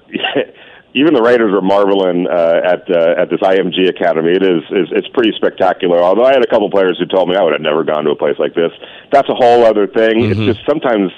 even 0.95 1.13
the 1.13 1.21
Raiders 1.21 1.53
were 1.53 1.61
marveling 1.61 2.27
uh, 2.27 2.61
at 2.65 2.89
uh, 2.89 3.21
at 3.21 3.29
this 3.29 3.41
IMG 3.41 3.91
Academy. 3.91 4.33
It 4.33 4.43
is, 4.43 4.63
is 4.71 4.89
it's 4.93 5.09
pretty 5.09 5.33
spectacular. 5.37 6.01
Although 6.01 6.25
I 6.25 6.33
had 6.33 6.43
a 6.43 6.49
couple 6.49 6.71
players 6.71 6.99
who 6.99 7.05
told 7.05 7.29
me 7.29 7.37
I 7.37 7.43
would 7.43 7.53
have 7.53 7.61
never 7.61 7.85
gone 7.85 8.05
to 8.05 8.11
a 8.13 8.17
place 8.17 8.37
like 8.39 8.55
this. 8.55 8.73
That's 9.13 9.29
a 9.29 9.35
whole 9.35 9.65
other 9.65 9.87
thing. 9.87 10.17
Mm-hmm. 10.17 10.33
It's 10.33 10.57
just 10.57 10.67
sometimes 10.67 11.13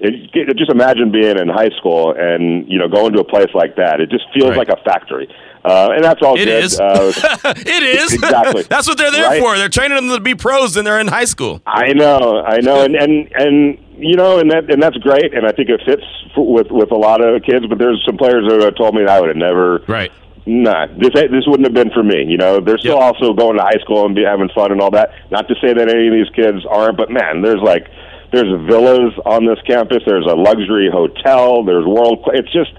it, 0.00 0.56
just 0.56 0.70
imagine 0.70 1.10
being 1.10 1.38
in 1.38 1.48
high 1.48 1.70
school 1.78 2.14
and 2.16 2.68
you 2.68 2.78
know 2.78 2.88
going 2.88 3.12
to 3.14 3.20
a 3.20 3.24
place 3.24 3.48
like 3.54 3.76
that. 3.76 4.00
It 4.00 4.10
just 4.10 4.24
feels 4.32 4.50
right. 4.50 4.58
like 4.58 4.68
a 4.68 4.76
factory, 4.84 5.28
uh, 5.64 5.90
and 5.92 6.04
that's 6.04 6.22
all. 6.22 6.34
It 6.34 6.44
good. 6.44 6.64
is. 6.64 6.78
Uh, 6.78 7.12
it 7.44 7.82
is 7.82 8.14
exactly. 8.14 8.62
that's 8.70 8.86
what 8.86 8.96
they're 8.96 9.10
there 9.10 9.28
right? 9.28 9.40
for. 9.40 9.56
They're 9.56 9.68
training 9.68 9.96
them 9.96 10.08
to 10.10 10.20
be 10.20 10.34
pros, 10.34 10.76
and 10.76 10.86
they're 10.86 11.00
in 11.00 11.08
high 11.08 11.24
school. 11.24 11.60
I 11.66 11.92
know, 11.92 12.42
I 12.46 12.58
know, 12.58 12.84
and 12.84 12.94
and 12.94 13.32
and 13.34 13.78
you 13.98 14.16
know, 14.16 14.38
and 14.38 14.50
that 14.50 14.70
and 14.70 14.82
that's 14.82 14.96
great, 14.98 15.34
and 15.34 15.46
I 15.46 15.52
think 15.52 15.68
it 15.68 15.80
fits 15.84 16.04
with 16.36 16.68
with 16.70 16.92
a 16.92 16.96
lot 16.96 17.20
of 17.20 17.42
kids. 17.42 17.66
But 17.66 17.78
there's 17.78 18.02
some 18.06 18.16
players 18.16 18.46
that 18.48 18.60
have 18.62 18.76
told 18.76 18.94
me 18.94 19.02
that 19.04 19.10
I 19.10 19.20
would 19.20 19.28
have 19.28 19.36
never. 19.36 19.82
Right. 19.88 20.12
Nah, 20.46 20.86
this 20.86 21.10
this 21.12 21.44
wouldn't 21.46 21.66
have 21.66 21.74
been 21.74 21.90
for 21.90 22.02
me. 22.02 22.24
You 22.24 22.38
know, 22.38 22.60
they're 22.60 22.78
still 22.78 22.96
yep. 22.96 23.02
also 23.02 23.34
going 23.34 23.56
to 23.58 23.62
high 23.62 23.82
school 23.82 24.06
and 24.06 24.14
be 24.14 24.22
having 24.22 24.48
fun 24.54 24.72
and 24.72 24.80
all 24.80 24.90
that. 24.92 25.10
Not 25.30 25.46
to 25.48 25.54
say 25.60 25.74
that 25.74 25.90
any 25.90 26.06
of 26.06 26.14
these 26.14 26.30
kids 26.34 26.64
aren't, 26.64 26.96
but 26.96 27.10
man, 27.10 27.42
there's 27.42 27.60
like 27.60 27.88
there's 28.32 28.50
villas 28.68 29.14
on 29.24 29.46
this 29.46 29.58
campus. 29.66 30.02
There's 30.06 30.26
a 30.26 30.34
luxury 30.34 30.90
hotel. 30.92 31.64
There's 31.64 31.86
world. 31.86 32.28
It's 32.34 32.52
just 32.52 32.72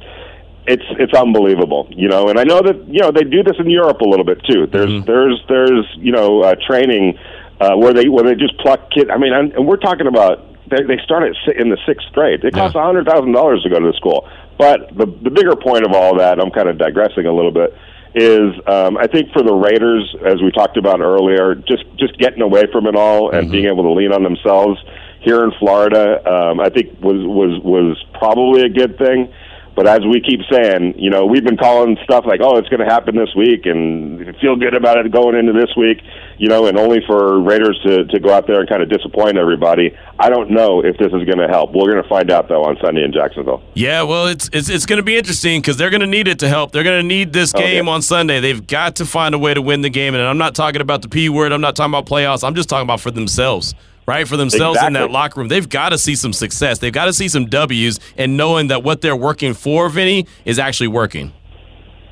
it's 0.67 0.85
it's 0.99 1.13
unbelievable, 1.13 1.87
you 1.89 2.07
know. 2.07 2.29
And 2.29 2.39
I 2.39 2.43
know 2.43 2.61
that 2.61 2.87
you 2.87 3.01
know 3.01 3.11
they 3.11 3.23
do 3.23 3.41
this 3.43 3.55
in 3.57 3.69
Europe 3.69 4.01
a 4.01 4.07
little 4.07 4.25
bit 4.25 4.43
too. 4.45 4.67
There's 4.67 4.89
mm-hmm. 4.89 5.05
there's 5.05 5.41
there's 5.49 5.85
you 5.97 6.11
know 6.11 6.41
uh, 6.41 6.55
training 6.67 7.17
uh, 7.59 7.75
where 7.75 7.93
they 7.93 8.07
where 8.07 8.23
they 8.23 8.35
just 8.35 8.57
pluck 8.59 8.91
kids. 8.91 9.09
I 9.11 9.17
mean, 9.17 9.33
I'm, 9.33 9.51
and 9.51 9.67
we're 9.67 9.81
talking 9.81 10.05
about 10.05 10.45
they, 10.69 10.83
they 10.83 11.01
start 11.03 11.23
at 11.23 11.33
in 11.57 11.69
the 11.69 11.77
sixth 11.87 12.07
grade. 12.13 12.43
It 12.43 12.53
costs 12.53 12.75
a 12.75 12.83
hundred 12.83 13.07
thousand 13.07 13.31
dollars 13.31 13.63
to 13.63 13.69
go 13.69 13.79
to 13.79 13.87
the 13.87 13.97
school. 13.97 14.29
But 14.57 14.95
the 14.95 15.07
the 15.07 15.31
bigger 15.31 15.55
point 15.55 15.85
of 15.85 15.93
all 15.93 16.17
that, 16.17 16.39
I'm 16.39 16.51
kind 16.51 16.69
of 16.69 16.77
digressing 16.77 17.25
a 17.25 17.33
little 17.33 17.51
bit, 17.51 17.73
is 18.13 18.53
um, 18.67 18.97
I 18.97 19.07
think 19.07 19.31
for 19.33 19.41
the 19.41 19.53
Raiders, 19.53 20.15
as 20.23 20.41
we 20.43 20.51
talked 20.51 20.77
about 20.77 21.01
earlier, 21.01 21.55
just 21.55 21.85
just 21.97 22.17
getting 22.19 22.41
away 22.41 22.65
from 22.71 22.85
it 22.85 22.95
all 22.95 23.31
and 23.31 23.45
mm-hmm. 23.45 23.51
being 23.51 23.65
able 23.65 23.83
to 23.83 23.93
lean 23.93 24.13
on 24.13 24.21
themselves 24.21 24.77
here 25.21 25.43
in 25.43 25.51
Florida, 25.59 26.25
um, 26.27 26.59
I 26.59 26.69
think 26.69 26.99
was 27.01 27.19
was 27.25 27.61
was 27.63 28.05
probably 28.13 28.63
a 28.63 28.69
good 28.69 28.97
thing. 28.97 29.33
But 29.75 29.87
as 29.87 30.01
we 30.01 30.19
keep 30.19 30.41
saying, 30.51 30.95
you 30.97 31.09
know, 31.09 31.25
we've 31.25 31.43
been 31.43 31.55
calling 31.55 31.97
stuff 32.03 32.25
like, 32.27 32.41
"Oh, 32.43 32.57
it's 32.57 32.67
going 32.67 32.85
to 32.85 32.85
happen 32.85 33.15
this 33.15 33.33
week," 33.33 33.65
and 33.65 34.35
feel 34.41 34.57
good 34.57 34.73
about 34.73 34.97
it 34.97 35.09
going 35.09 35.37
into 35.37 35.53
this 35.53 35.73
week, 35.77 36.01
you 36.37 36.49
know, 36.49 36.65
and 36.65 36.77
only 36.77 36.99
for 37.07 37.39
Raiders 37.39 37.79
to 37.85 38.03
to 38.03 38.19
go 38.19 38.33
out 38.33 38.45
there 38.45 38.59
and 38.59 38.67
kind 38.67 38.83
of 38.83 38.89
disappoint 38.89 39.37
everybody. 39.37 39.95
I 40.19 40.29
don't 40.29 40.51
know 40.51 40.83
if 40.83 40.97
this 40.97 41.07
is 41.07 41.23
going 41.23 41.37
to 41.37 41.47
help. 41.47 41.71
We're 41.71 41.89
going 41.89 42.03
to 42.03 42.09
find 42.09 42.29
out 42.29 42.49
though 42.49 42.65
on 42.65 42.77
Sunday 42.83 43.05
in 43.05 43.13
Jacksonville. 43.13 43.61
Yeah, 43.73 44.03
well, 44.03 44.27
it's 44.27 44.49
it's 44.51 44.67
it's 44.67 44.85
going 44.85 44.97
to 44.97 45.03
be 45.03 45.15
interesting 45.15 45.61
because 45.61 45.77
they're 45.77 45.91
going 45.91 46.01
to 46.01 46.07
need 46.07 46.27
it 46.27 46.39
to 46.39 46.49
help. 46.49 46.73
They're 46.73 46.83
going 46.83 47.01
to 47.01 47.07
need 47.07 47.31
this 47.31 47.53
game 47.53 47.87
okay. 47.87 47.93
on 47.93 48.01
Sunday. 48.01 48.41
They've 48.41 48.67
got 48.67 48.97
to 48.97 49.05
find 49.05 49.33
a 49.33 49.39
way 49.39 49.53
to 49.53 49.61
win 49.61 49.81
the 49.81 49.89
game, 49.89 50.13
and 50.13 50.21
I'm 50.21 50.37
not 50.37 50.55
talking 50.55 50.81
about 50.81 51.03
the 51.03 51.09
p 51.09 51.29
word. 51.29 51.53
I'm 51.53 51.61
not 51.61 51.77
talking 51.77 51.91
about 51.91 52.05
playoffs. 52.05 52.45
I'm 52.45 52.55
just 52.55 52.67
talking 52.67 52.85
about 52.85 52.99
for 52.99 53.11
themselves 53.11 53.75
right? 54.09 54.27
For 54.27 54.37
themselves 54.37 54.77
exactly. 54.77 54.87
in 54.87 54.93
that 54.93 55.11
locker 55.11 55.39
room. 55.39 55.49
They've 55.49 55.69
got 55.69 55.89
to 55.89 55.97
see 55.99 56.15
some 56.15 56.33
success. 56.33 56.79
They've 56.79 56.91
got 56.91 57.05
to 57.05 57.13
see 57.13 57.27
some 57.27 57.45
W's 57.45 57.99
and 58.17 58.35
knowing 58.35 58.67
that 58.67 58.83
what 58.83 59.01
they're 59.01 59.15
working 59.15 59.53
for, 59.53 59.87
Vinny, 59.87 60.25
is 60.45 60.57
actually 60.57 60.87
working. 60.87 61.31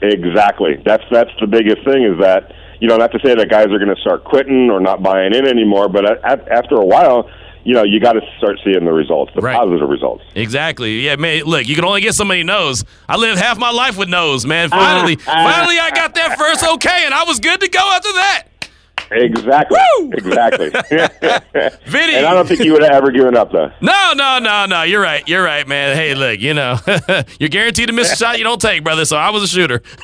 Exactly. 0.04 0.78
That's 0.86 1.04
that's 1.12 1.32
the 1.42 1.48
biggest 1.48 1.84
thing 1.84 2.04
is 2.04 2.20
that 2.22 2.54
you 2.80 2.88
know 2.88 2.98
not 2.98 3.12
to 3.14 3.20
say 3.26 3.34
that 3.34 3.50
guys 3.50 3.68
are 3.68 3.80
going 3.80 3.94
to 3.94 4.00
start 4.00 4.24
quitting 4.24 4.70
or 4.70 4.80
not 4.80 5.02
buying 5.02 5.34
in 5.34 5.48
anymore, 5.48 5.90
but 5.90 6.06
at, 6.06 6.48
after 6.50 6.76
a 6.76 6.86
while. 6.86 7.30
You 7.64 7.74
know, 7.74 7.84
you 7.84 8.00
got 8.00 8.14
to 8.14 8.22
start 8.38 8.60
seeing 8.64 8.86
the 8.86 8.94
results, 8.94 9.34
the 9.36 9.42
right. 9.42 9.58
positive 9.58 9.90
results. 9.90 10.24
Exactly. 10.36 11.02
Yeah, 11.02 11.18
man. 11.18 11.44
Look, 11.44 11.68
you 11.68 11.76
can 11.76 11.84
only 11.84 12.00
get 12.00 12.14
so 12.14 12.24
many 12.24 12.42
no's. 12.42 12.86
I 13.10 13.18
lived 13.18 13.42
half 13.42 13.58
my 13.58 13.72
life 13.72 13.98
with 13.98 14.08
no's, 14.08 14.46
man. 14.46 14.70
Ah, 14.72 14.78
finally, 14.78 15.18
ah. 15.28 15.52
finally, 15.52 15.78
I 15.78 15.92
got 15.92 16.16
that 16.16 16.38
first 16.38 16.66
okay, 16.76 17.04
and 17.04 17.14
I 17.14 17.26
was 17.26 17.42
good 17.42 17.60
to 17.60 17.68
go 17.68 17.82
after 17.94 18.14
that. 18.14 18.57
Exactly. 19.12 19.78
Woo! 20.00 20.12
Exactly. 20.14 20.70
Vinny. 21.86 22.16
And 22.16 22.26
I 22.26 22.34
don't 22.34 22.48
think 22.48 22.62
you 22.62 22.74
would 22.74 22.84
have 22.84 22.92
ever 22.92 23.12
given 23.12 23.36
up, 23.36 23.52
though. 23.52 23.72
No, 23.82 24.14
no, 24.16 24.40
no, 24.40 24.66
no. 24.66 24.84
You're 24.84 25.02
right. 25.02 25.28
You're 25.28 25.44
right, 25.44 25.68
man. 25.68 25.96
Hey, 25.96 26.14
look, 26.16 26.40
you 26.40 26.54
know, 26.54 26.78
you're 27.40 27.50
guaranteed 27.50 27.88
to 27.88 27.94
miss 27.94 28.12
a 28.14 28.16
shot 28.16 28.38
you 28.38 28.44
don't 28.44 28.62
take, 28.62 28.84
brother. 28.84 29.06
So 29.06 29.18
I 29.18 29.30
was 29.30 29.44
a 29.44 29.48
shooter. 29.48 29.82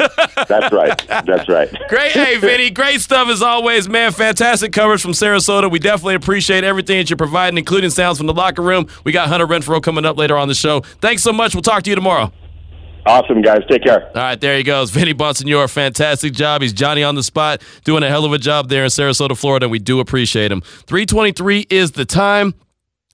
That's 0.47 0.73
right. 0.73 1.07
That's 1.07 1.49
right. 1.49 1.69
Great. 1.89 2.11
Hey, 2.11 2.37
Vinny, 2.37 2.69
great 2.69 3.01
stuff 3.01 3.27
as 3.29 3.41
always, 3.41 3.89
man. 3.89 4.11
Fantastic 4.11 4.71
coverage 4.73 5.01
from 5.01 5.11
Sarasota. 5.11 5.69
We 5.69 5.79
definitely 5.79 6.15
appreciate 6.15 6.63
everything 6.63 6.97
that 6.97 7.09
you're 7.09 7.17
providing, 7.17 7.57
including 7.57 7.89
sounds 7.89 8.17
from 8.17 8.27
the 8.27 8.33
locker 8.33 8.61
room. 8.61 8.87
We 9.03 9.11
got 9.11 9.27
Hunter 9.27 9.47
Renfrow 9.47 9.81
coming 9.81 10.05
up 10.05 10.17
later 10.17 10.37
on 10.37 10.47
the 10.47 10.55
show. 10.55 10.81
Thanks 11.01 11.23
so 11.23 11.33
much. 11.33 11.53
We'll 11.53 11.61
talk 11.61 11.83
to 11.83 11.89
you 11.89 11.95
tomorrow. 11.95 12.31
Awesome, 13.05 13.41
guys. 13.41 13.61
Take 13.69 13.83
care. 13.83 14.05
All 14.07 14.21
right, 14.21 14.39
there 14.39 14.55
he 14.55 14.63
goes. 14.63 14.89
Vinny 14.91 15.13
Bonsignore, 15.13 15.69
fantastic 15.69 16.33
job. 16.33 16.61
He's 16.61 16.73
Johnny 16.73 17.03
on 17.03 17.15
the 17.15 17.23
spot, 17.23 17.61
doing 17.83 18.03
a 18.03 18.09
hell 18.09 18.23
of 18.23 18.31
a 18.31 18.37
job 18.37 18.69
there 18.69 18.83
in 18.83 18.89
Sarasota, 18.89 19.37
Florida, 19.37 19.65
and 19.65 19.71
we 19.71 19.79
do 19.79 19.99
appreciate 19.99 20.51
him. 20.51 20.61
323 20.61 21.67
is 21.69 21.91
the 21.91 22.05
time. 22.05 22.53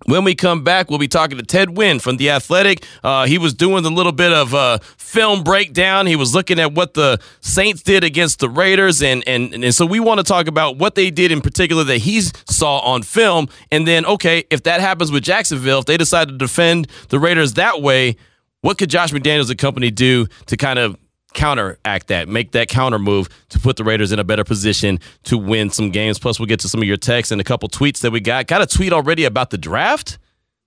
When 0.05 0.23
we 0.23 0.33
come 0.33 0.63
back, 0.63 0.89
we'll 0.89 0.99
be 0.99 1.09
talking 1.09 1.37
to 1.37 1.43
Ted 1.43 1.69
Nguyen 1.69 2.01
from 2.01 2.17
The 2.17 2.29
Athletic. 2.29 2.85
Uh, 3.03 3.25
he 3.25 3.37
was 3.37 3.53
doing 3.53 3.83
a 3.83 3.89
little 3.89 4.13
bit 4.13 4.31
of 4.31 4.53
a 4.53 4.79
film 4.97 5.43
breakdown. 5.43 6.07
He 6.07 6.15
was 6.15 6.33
looking 6.33 6.57
at 6.57 6.73
what 6.73 6.93
the 6.93 7.19
Saints 7.41 7.83
did 7.83 8.05
against 8.05 8.39
the 8.39 8.47
Raiders. 8.47 9.03
And, 9.03 9.27
and, 9.27 9.53
and 9.53 9.75
so 9.75 9.85
we 9.85 9.99
want 9.99 10.19
to 10.19 10.23
talk 10.23 10.47
about 10.47 10.77
what 10.77 10.95
they 10.95 11.11
did 11.11 11.33
in 11.33 11.41
particular 11.41 11.83
that 11.83 11.97
he 11.97 12.21
saw 12.21 12.79
on 12.79 13.03
film. 13.03 13.49
And 13.73 13.85
then, 13.85 14.05
okay, 14.05 14.45
if 14.49 14.63
that 14.63 14.79
happens 14.79 15.11
with 15.11 15.23
Jacksonville, 15.23 15.79
if 15.79 15.85
they 15.85 15.97
decide 15.97 16.29
to 16.29 16.37
defend 16.37 16.87
the 17.09 17.19
Raiders 17.19 17.55
that 17.55 17.81
way, 17.81 18.15
what 18.61 18.77
could 18.77 18.89
Josh 18.89 19.11
McDaniels 19.11 19.49
and 19.49 19.57
company 19.57 19.91
do 19.91 20.27
to 20.47 20.57
kind 20.57 20.79
of 20.79 20.97
counteract 21.33 22.07
that, 22.07 22.27
make 22.27 22.51
that 22.51 22.67
counter 22.69 22.99
move 22.99 23.29
to 23.49 23.59
put 23.59 23.77
the 23.77 23.83
Raiders 23.83 24.11
in 24.11 24.19
a 24.19 24.23
better 24.23 24.43
position 24.43 24.99
to 25.23 25.37
win 25.37 25.69
some 25.69 25.91
games? 25.91 26.19
Plus, 26.19 26.39
we'll 26.39 26.47
get 26.47 26.59
to 26.61 26.69
some 26.69 26.81
of 26.81 26.87
your 26.87 26.97
texts 26.97 27.31
and 27.31 27.39
a 27.39 27.43
couple 27.43 27.69
tweets 27.69 28.01
that 28.01 28.11
we 28.11 28.19
got. 28.19 28.47
Got 28.47 28.61
a 28.61 28.67
tweet 28.67 28.93
already 28.93 29.25
about 29.25 29.49
the 29.49 29.57
draft? 29.57 30.17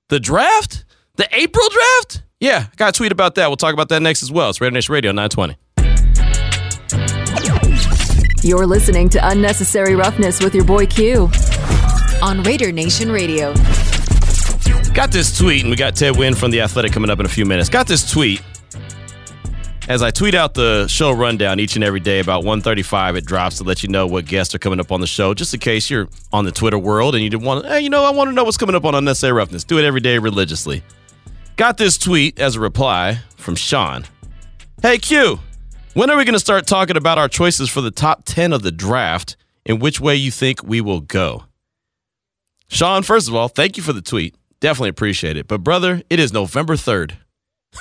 The 0.08 0.20
draft? 0.20 0.84
The 1.16 1.28
April 1.32 1.68
draft? 1.68 2.22
Yeah, 2.40 2.66
got 2.76 2.90
a 2.90 2.92
tweet 2.92 3.12
about 3.12 3.34
that. 3.36 3.48
We'll 3.48 3.56
talk 3.56 3.74
about 3.74 3.88
that 3.90 4.00
next 4.00 4.22
as 4.22 4.32
well. 4.32 4.50
It's 4.50 4.60
Raider 4.60 4.74
Nation 4.74 4.92
Radio 4.92 5.12
920. 5.12 5.56
You're 8.42 8.66
listening 8.66 9.08
to 9.10 9.28
Unnecessary 9.28 9.94
Roughness 9.94 10.42
with 10.42 10.54
your 10.54 10.64
boy 10.64 10.86
Q 10.86 11.30
on 12.22 12.42
Raider 12.42 12.72
Nation 12.72 13.12
Radio. 13.12 13.54
Got 14.94 15.10
this 15.10 15.36
tweet, 15.36 15.62
and 15.62 15.70
we 15.70 15.76
got 15.76 15.96
Ted 15.96 16.12
Nguyen 16.12 16.36
from 16.36 16.50
The 16.50 16.60
Athletic 16.60 16.92
coming 16.92 17.08
up 17.08 17.18
in 17.18 17.24
a 17.24 17.28
few 17.28 17.46
minutes. 17.46 17.70
Got 17.70 17.86
this 17.86 18.10
tweet. 18.10 18.42
As 19.88 20.02
I 20.02 20.10
tweet 20.10 20.34
out 20.34 20.52
the 20.52 20.86
show 20.86 21.10
rundown 21.12 21.58
each 21.60 21.76
and 21.76 21.82
every 21.82 21.98
day 21.98 22.20
about 22.20 22.44
1:35, 22.44 23.16
it 23.16 23.24
drops 23.24 23.56
to 23.56 23.64
let 23.64 23.82
you 23.82 23.88
know 23.88 24.06
what 24.06 24.26
guests 24.26 24.54
are 24.54 24.58
coming 24.58 24.78
up 24.78 24.92
on 24.92 25.00
the 25.00 25.06
show, 25.06 25.32
just 25.32 25.54
in 25.54 25.60
case 25.60 25.88
you're 25.88 26.08
on 26.30 26.44
the 26.44 26.52
Twitter 26.52 26.78
world 26.78 27.14
and 27.14 27.24
you 27.24 27.30
didn't 27.30 27.42
want 27.42 27.64
to, 27.64 27.70
hey, 27.70 27.80
you 27.80 27.88
know, 27.88 28.04
I 28.04 28.10
want 28.10 28.28
to 28.28 28.34
know 28.34 28.44
what's 28.44 28.58
coming 28.58 28.76
up 28.76 28.84
on 28.84 28.94
Unnecessary 28.94 29.32
Roughness. 29.32 29.64
Do 29.64 29.78
it 29.78 29.84
every 29.86 30.02
day 30.02 30.18
religiously. 30.18 30.82
Got 31.56 31.78
this 31.78 31.96
tweet 31.96 32.38
as 32.38 32.56
a 32.56 32.60
reply 32.60 33.20
from 33.38 33.56
Sean. 33.56 34.04
Hey, 34.82 34.98
Q, 34.98 35.40
when 35.94 36.10
are 36.10 36.18
we 36.18 36.24
going 36.26 36.34
to 36.34 36.38
start 36.40 36.66
talking 36.66 36.98
about 36.98 37.16
our 37.16 37.28
choices 37.28 37.70
for 37.70 37.80
the 37.80 37.90
top 37.90 38.24
10 38.26 38.52
of 38.52 38.62
the 38.62 38.72
draft 38.72 39.36
and 39.64 39.80
which 39.80 40.00
way 40.00 40.16
you 40.16 40.30
think 40.30 40.62
we 40.62 40.82
will 40.82 41.00
go? 41.00 41.44
Sean, 42.68 43.02
first 43.02 43.26
of 43.26 43.34
all, 43.34 43.48
thank 43.48 43.78
you 43.78 43.82
for 43.82 43.94
the 43.94 44.02
tweet. 44.02 44.36
Definitely 44.62 44.90
appreciate 44.90 45.36
it. 45.36 45.48
But, 45.48 45.64
brother, 45.64 46.02
it 46.08 46.20
is 46.20 46.32
November 46.32 46.76
3rd. 46.76 47.16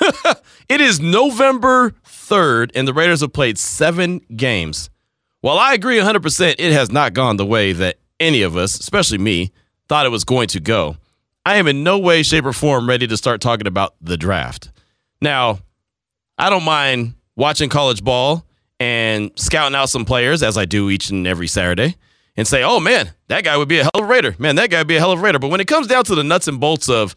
it 0.68 0.80
is 0.80 0.98
November 0.98 1.94
3rd, 2.04 2.72
and 2.74 2.88
the 2.88 2.92
Raiders 2.92 3.20
have 3.20 3.32
played 3.32 3.56
seven 3.56 4.18
games. 4.34 4.90
While 5.42 5.60
I 5.60 5.74
agree 5.74 5.98
100%, 5.98 6.56
it 6.58 6.72
has 6.72 6.90
not 6.90 7.14
gone 7.14 7.36
the 7.36 7.46
way 7.46 7.72
that 7.72 7.98
any 8.18 8.42
of 8.42 8.56
us, 8.56 8.80
especially 8.80 9.18
me, 9.18 9.52
thought 9.88 10.06
it 10.06 10.08
was 10.08 10.24
going 10.24 10.48
to 10.48 10.58
go. 10.60 10.96
I 11.46 11.54
am 11.56 11.68
in 11.68 11.84
no 11.84 12.00
way, 12.00 12.24
shape, 12.24 12.44
or 12.44 12.52
form 12.52 12.88
ready 12.88 13.06
to 13.06 13.16
start 13.16 13.40
talking 13.40 13.68
about 13.68 13.94
the 14.00 14.16
draft. 14.16 14.72
Now, 15.20 15.60
I 16.36 16.50
don't 16.50 16.64
mind 16.64 17.14
watching 17.36 17.68
college 17.68 18.02
ball 18.02 18.44
and 18.80 19.30
scouting 19.36 19.76
out 19.76 19.88
some 19.88 20.04
players 20.04 20.42
as 20.42 20.58
I 20.58 20.64
do 20.64 20.90
each 20.90 21.10
and 21.10 21.28
every 21.28 21.46
Saturday 21.46 21.94
and 22.36 22.46
say, 22.46 22.62
oh 22.62 22.80
man, 22.80 23.10
that 23.28 23.44
guy 23.44 23.56
would 23.56 23.68
be 23.68 23.78
a 23.78 23.82
hell 23.82 23.90
of 23.94 24.04
a 24.04 24.06
Raider. 24.06 24.34
Man, 24.38 24.56
that 24.56 24.70
guy 24.70 24.78
would 24.78 24.88
be 24.88 24.96
a 24.96 25.00
hell 25.00 25.12
of 25.12 25.18
a 25.20 25.22
Raider. 25.22 25.38
But 25.38 25.50
when 25.50 25.60
it 25.60 25.66
comes 25.66 25.86
down 25.86 26.04
to 26.04 26.14
the 26.14 26.24
nuts 26.24 26.48
and 26.48 26.60
bolts 26.60 26.88
of 26.88 27.14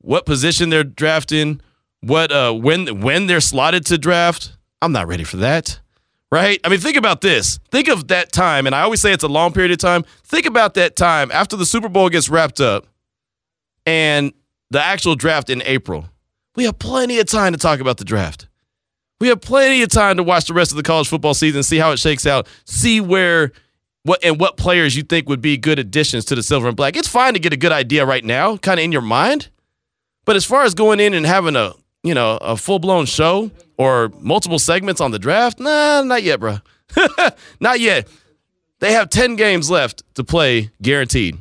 what 0.00 0.26
position 0.26 0.70
they're 0.70 0.84
drafting, 0.84 1.60
what 2.00 2.32
uh 2.32 2.52
when 2.52 3.00
when 3.00 3.26
they're 3.26 3.40
slotted 3.40 3.86
to 3.86 3.98
draft, 3.98 4.56
I'm 4.80 4.92
not 4.92 5.06
ready 5.06 5.24
for 5.24 5.38
that. 5.38 5.80
Right? 6.30 6.58
I 6.64 6.70
mean, 6.70 6.80
think 6.80 6.96
about 6.96 7.20
this. 7.20 7.58
Think 7.70 7.88
of 7.88 8.08
that 8.08 8.32
time, 8.32 8.66
and 8.66 8.74
I 8.74 8.80
always 8.82 9.02
say 9.02 9.12
it's 9.12 9.22
a 9.22 9.28
long 9.28 9.52
period 9.52 9.70
of 9.70 9.76
time. 9.78 10.02
Think 10.24 10.46
about 10.46 10.74
that 10.74 10.96
time 10.96 11.30
after 11.30 11.56
the 11.56 11.66
Super 11.66 11.90
Bowl 11.90 12.08
gets 12.08 12.30
wrapped 12.30 12.58
up 12.58 12.86
and 13.84 14.32
the 14.70 14.82
actual 14.82 15.14
draft 15.14 15.50
in 15.50 15.62
April. 15.62 16.08
We 16.56 16.64
have 16.64 16.78
plenty 16.78 17.18
of 17.18 17.26
time 17.26 17.52
to 17.52 17.58
talk 17.58 17.80
about 17.80 17.98
the 17.98 18.04
draft. 18.04 18.48
We 19.20 19.28
have 19.28 19.40
plenty 19.40 19.82
of 19.82 19.90
time 19.90 20.16
to 20.16 20.22
watch 20.22 20.46
the 20.46 20.54
rest 20.54 20.72
of 20.72 20.76
the 20.76 20.82
college 20.82 21.08
football 21.08 21.34
season, 21.34 21.62
see 21.62 21.78
how 21.78 21.92
it 21.92 21.98
shakes 21.98 22.26
out, 22.26 22.48
see 22.64 23.00
where 23.00 23.52
what 24.04 24.22
and 24.24 24.40
what 24.40 24.56
players 24.56 24.96
you 24.96 25.02
think 25.02 25.28
would 25.28 25.40
be 25.40 25.56
good 25.56 25.78
additions 25.78 26.24
to 26.26 26.34
the 26.34 26.42
silver 26.42 26.68
and 26.68 26.76
black. 26.76 26.96
It's 26.96 27.08
fine 27.08 27.34
to 27.34 27.40
get 27.40 27.52
a 27.52 27.56
good 27.56 27.72
idea 27.72 28.04
right 28.04 28.24
now, 28.24 28.56
kind 28.56 28.80
of 28.80 28.84
in 28.84 28.92
your 28.92 29.02
mind. 29.02 29.48
But 30.24 30.36
as 30.36 30.44
far 30.44 30.62
as 30.62 30.74
going 30.74 31.00
in 31.00 31.14
and 31.14 31.26
having 31.26 31.56
a 31.56 31.72
you 32.02 32.14
know 32.14 32.38
a 32.40 32.56
full 32.56 32.78
blown 32.78 33.06
show 33.06 33.50
or 33.76 34.12
multiple 34.20 34.58
segments 34.58 35.00
on 35.00 35.10
the 35.10 35.18
draft, 35.18 35.60
nah, 35.60 36.02
not 36.02 36.22
yet, 36.22 36.40
bro. 36.40 36.58
not 37.60 37.80
yet. 37.80 38.08
They 38.80 38.92
have 38.92 39.10
ten 39.10 39.36
games 39.36 39.70
left 39.70 40.02
to 40.14 40.24
play, 40.24 40.70
guaranteed. 40.80 41.38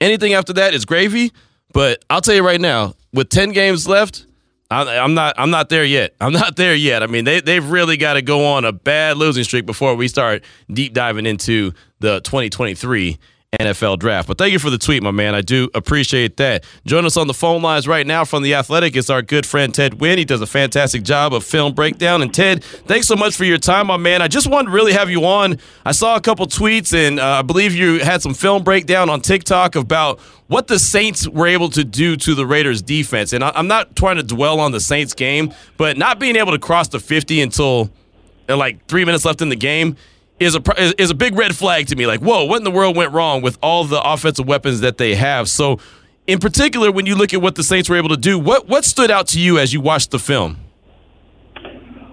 Anything 0.00 0.34
after 0.34 0.52
that 0.54 0.74
is 0.74 0.84
gravy. 0.84 1.32
But 1.74 2.02
I'll 2.08 2.22
tell 2.22 2.34
you 2.34 2.44
right 2.44 2.60
now, 2.60 2.94
with 3.12 3.28
ten 3.28 3.50
games 3.50 3.86
left, 3.86 4.24
I'm 4.70 5.14
not. 5.14 5.34
I'm 5.38 5.50
not 5.50 5.70
there 5.70 5.84
yet. 5.84 6.14
I'm 6.20 6.32
not 6.32 6.56
there 6.56 6.74
yet. 6.74 7.02
I 7.02 7.06
mean, 7.06 7.24
they 7.24 7.40
they've 7.40 7.64
really 7.68 7.96
got 7.96 8.14
to 8.14 8.22
go 8.22 8.44
on 8.44 8.64
a 8.64 8.72
bad 8.72 9.16
losing 9.16 9.44
streak 9.44 9.64
before 9.64 9.94
we 9.94 10.08
start 10.08 10.44
deep 10.70 10.92
diving 10.92 11.24
into 11.24 11.72
the 12.00 12.20
2023 12.20 13.18
NFL 13.52 13.98
draft. 13.98 14.28
But 14.28 14.36
thank 14.36 14.52
you 14.52 14.58
for 14.58 14.68
the 14.68 14.76
tweet, 14.76 15.02
my 15.02 15.10
man. 15.10 15.34
I 15.34 15.40
do 15.40 15.70
appreciate 15.72 16.36
that. 16.36 16.64
Join 16.84 17.06
us 17.06 17.16
on 17.16 17.28
the 17.28 17.34
phone 17.34 17.62
lines 17.62 17.88
right 17.88 18.06
now 18.06 18.26
from 18.26 18.42
the 18.42 18.52
Athletic 18.52 18.94
is 18.94 19.08
our 19.08 19.22
good 19.22 19.46
friend 19.46 19.74
Ted 19.74 19.92
Nguyen. 19.94 20.18
He 20.18 20.26
does 20.26 20.42
a 20.42 20.46
fantastic 20.46 21.02
job 21.02 21.32
of 21.32 21.44
film 21.44 21.72
breakdown. 21.72 22.20
And 22.20 22.32
Ted, 22.32 22.62
thanks 22.62 23.06
so 23.06 23.16
much 23.16 23.34
for 23.34 23.44
your 23.44 23.56
time, 23.56 23.86
my 23.86 23.96
man. 23.96 24.20
I 24.20 24.28
just 24.28 24.50
wanted 24.50 24.66
to 24.66 24.72
really 24.72 24.92
have 24.92 25.08
you 25.08 25.24
on. 25.24 25.56
I 25.86 25.92
saw 25.92 26.16
a 26.16 26.20
couple 26.20 26.46
tweets, 26.46 26.92
and 26.92 27.18
uh, 27.18 27.38
I 27.38 27.42
believe 27.42 27.74
you 27.74 28.00
had 28.00 28.20
some 28.20 28.34
film 28.34 28.64
breakdown 28.64 29.08
on 29.08 29.22
TikTok 29.22 29.76
about 29.76 30.20
what 30.48 30.66
the 30.66 30.78
Saints 30.78 31.26
were 31.26 31.46
able 31.46 31.70
to 31.70 31.84
do 31.84 32.16
to 32.18 32.34
the 32.34 32.44
Raiders 32.44 32.82
defense. 32.82 33.32
And 33.32 33.42
I, 33.42 33.52
I'm 33.54 33.66
not 33.66 33.96
trying 33.96 34.16
to 34.16 34.22
dwell 34.22 34.60
on 34.60 34.72
the 34.72 34.80
Saints 34.80 35.14
game, 35.14 35.54
but 35.78 35.96
not 35.96 36.18
being 36.18 36.36
able 36.36 36.52
to 36.52 36.58
cross 36.58 36.88
the 36.88 37.00
50 37.00 37.40
until 37.40 37.88
uh, 38.46 38.58
like 38.58 38.86
three 38.88 39.06
minutes 39.06 39.24
left 39.24 39.40
in 39.40 39.48
the 39.48 39.56
game 39.56 39.96
is 40.40 40.54
a 40.54 41.00
is 41.00 41.10
a 41.10 41.14
big 41.14 41.36
red 41.36 41.54
flag 41.54 41.86
to 41.88 41.96
me. 41.96 42.06
Like, 42.06 42.20
whoa, 42.20 42.44
what 42.44 42.58
in 42.58 42.64
the 42.64 42.70
world 42.70 42.96
went 42.96 43.12
wrong 43.12 43.42
with 43.42 43.58
all 43.62 43.84
the 43.84 44.00
offensive 44.00 44.46
weapons 44.46 44.80
that 44.80 44.98
they 44.98 45.14
have? 45.14 45.48
So, 45.48 45.78
in 46.26 46.38
particular, 46.38 46.92
when 46.92 47.06
you 47.06 47.14
look 47.14 47.34
at 47.34 47.42
what 47.42 47.54
the 47.54 47.62
Saints 47.62 47.88
were 47.88 47.96
able 47.96 48.10
to 48.10 48.16
do, 48.16 48.38
what 48.38 48.68
what 48.68 48.84
stood 48.84 49.10
out 49.10 49.26
to 49.28 49.40
you 49.40 49.58
as 49.58 49.72
you 49.72 49.80
watched 49.80 50.10
the 50.10 50.18
film? 50.18 50.58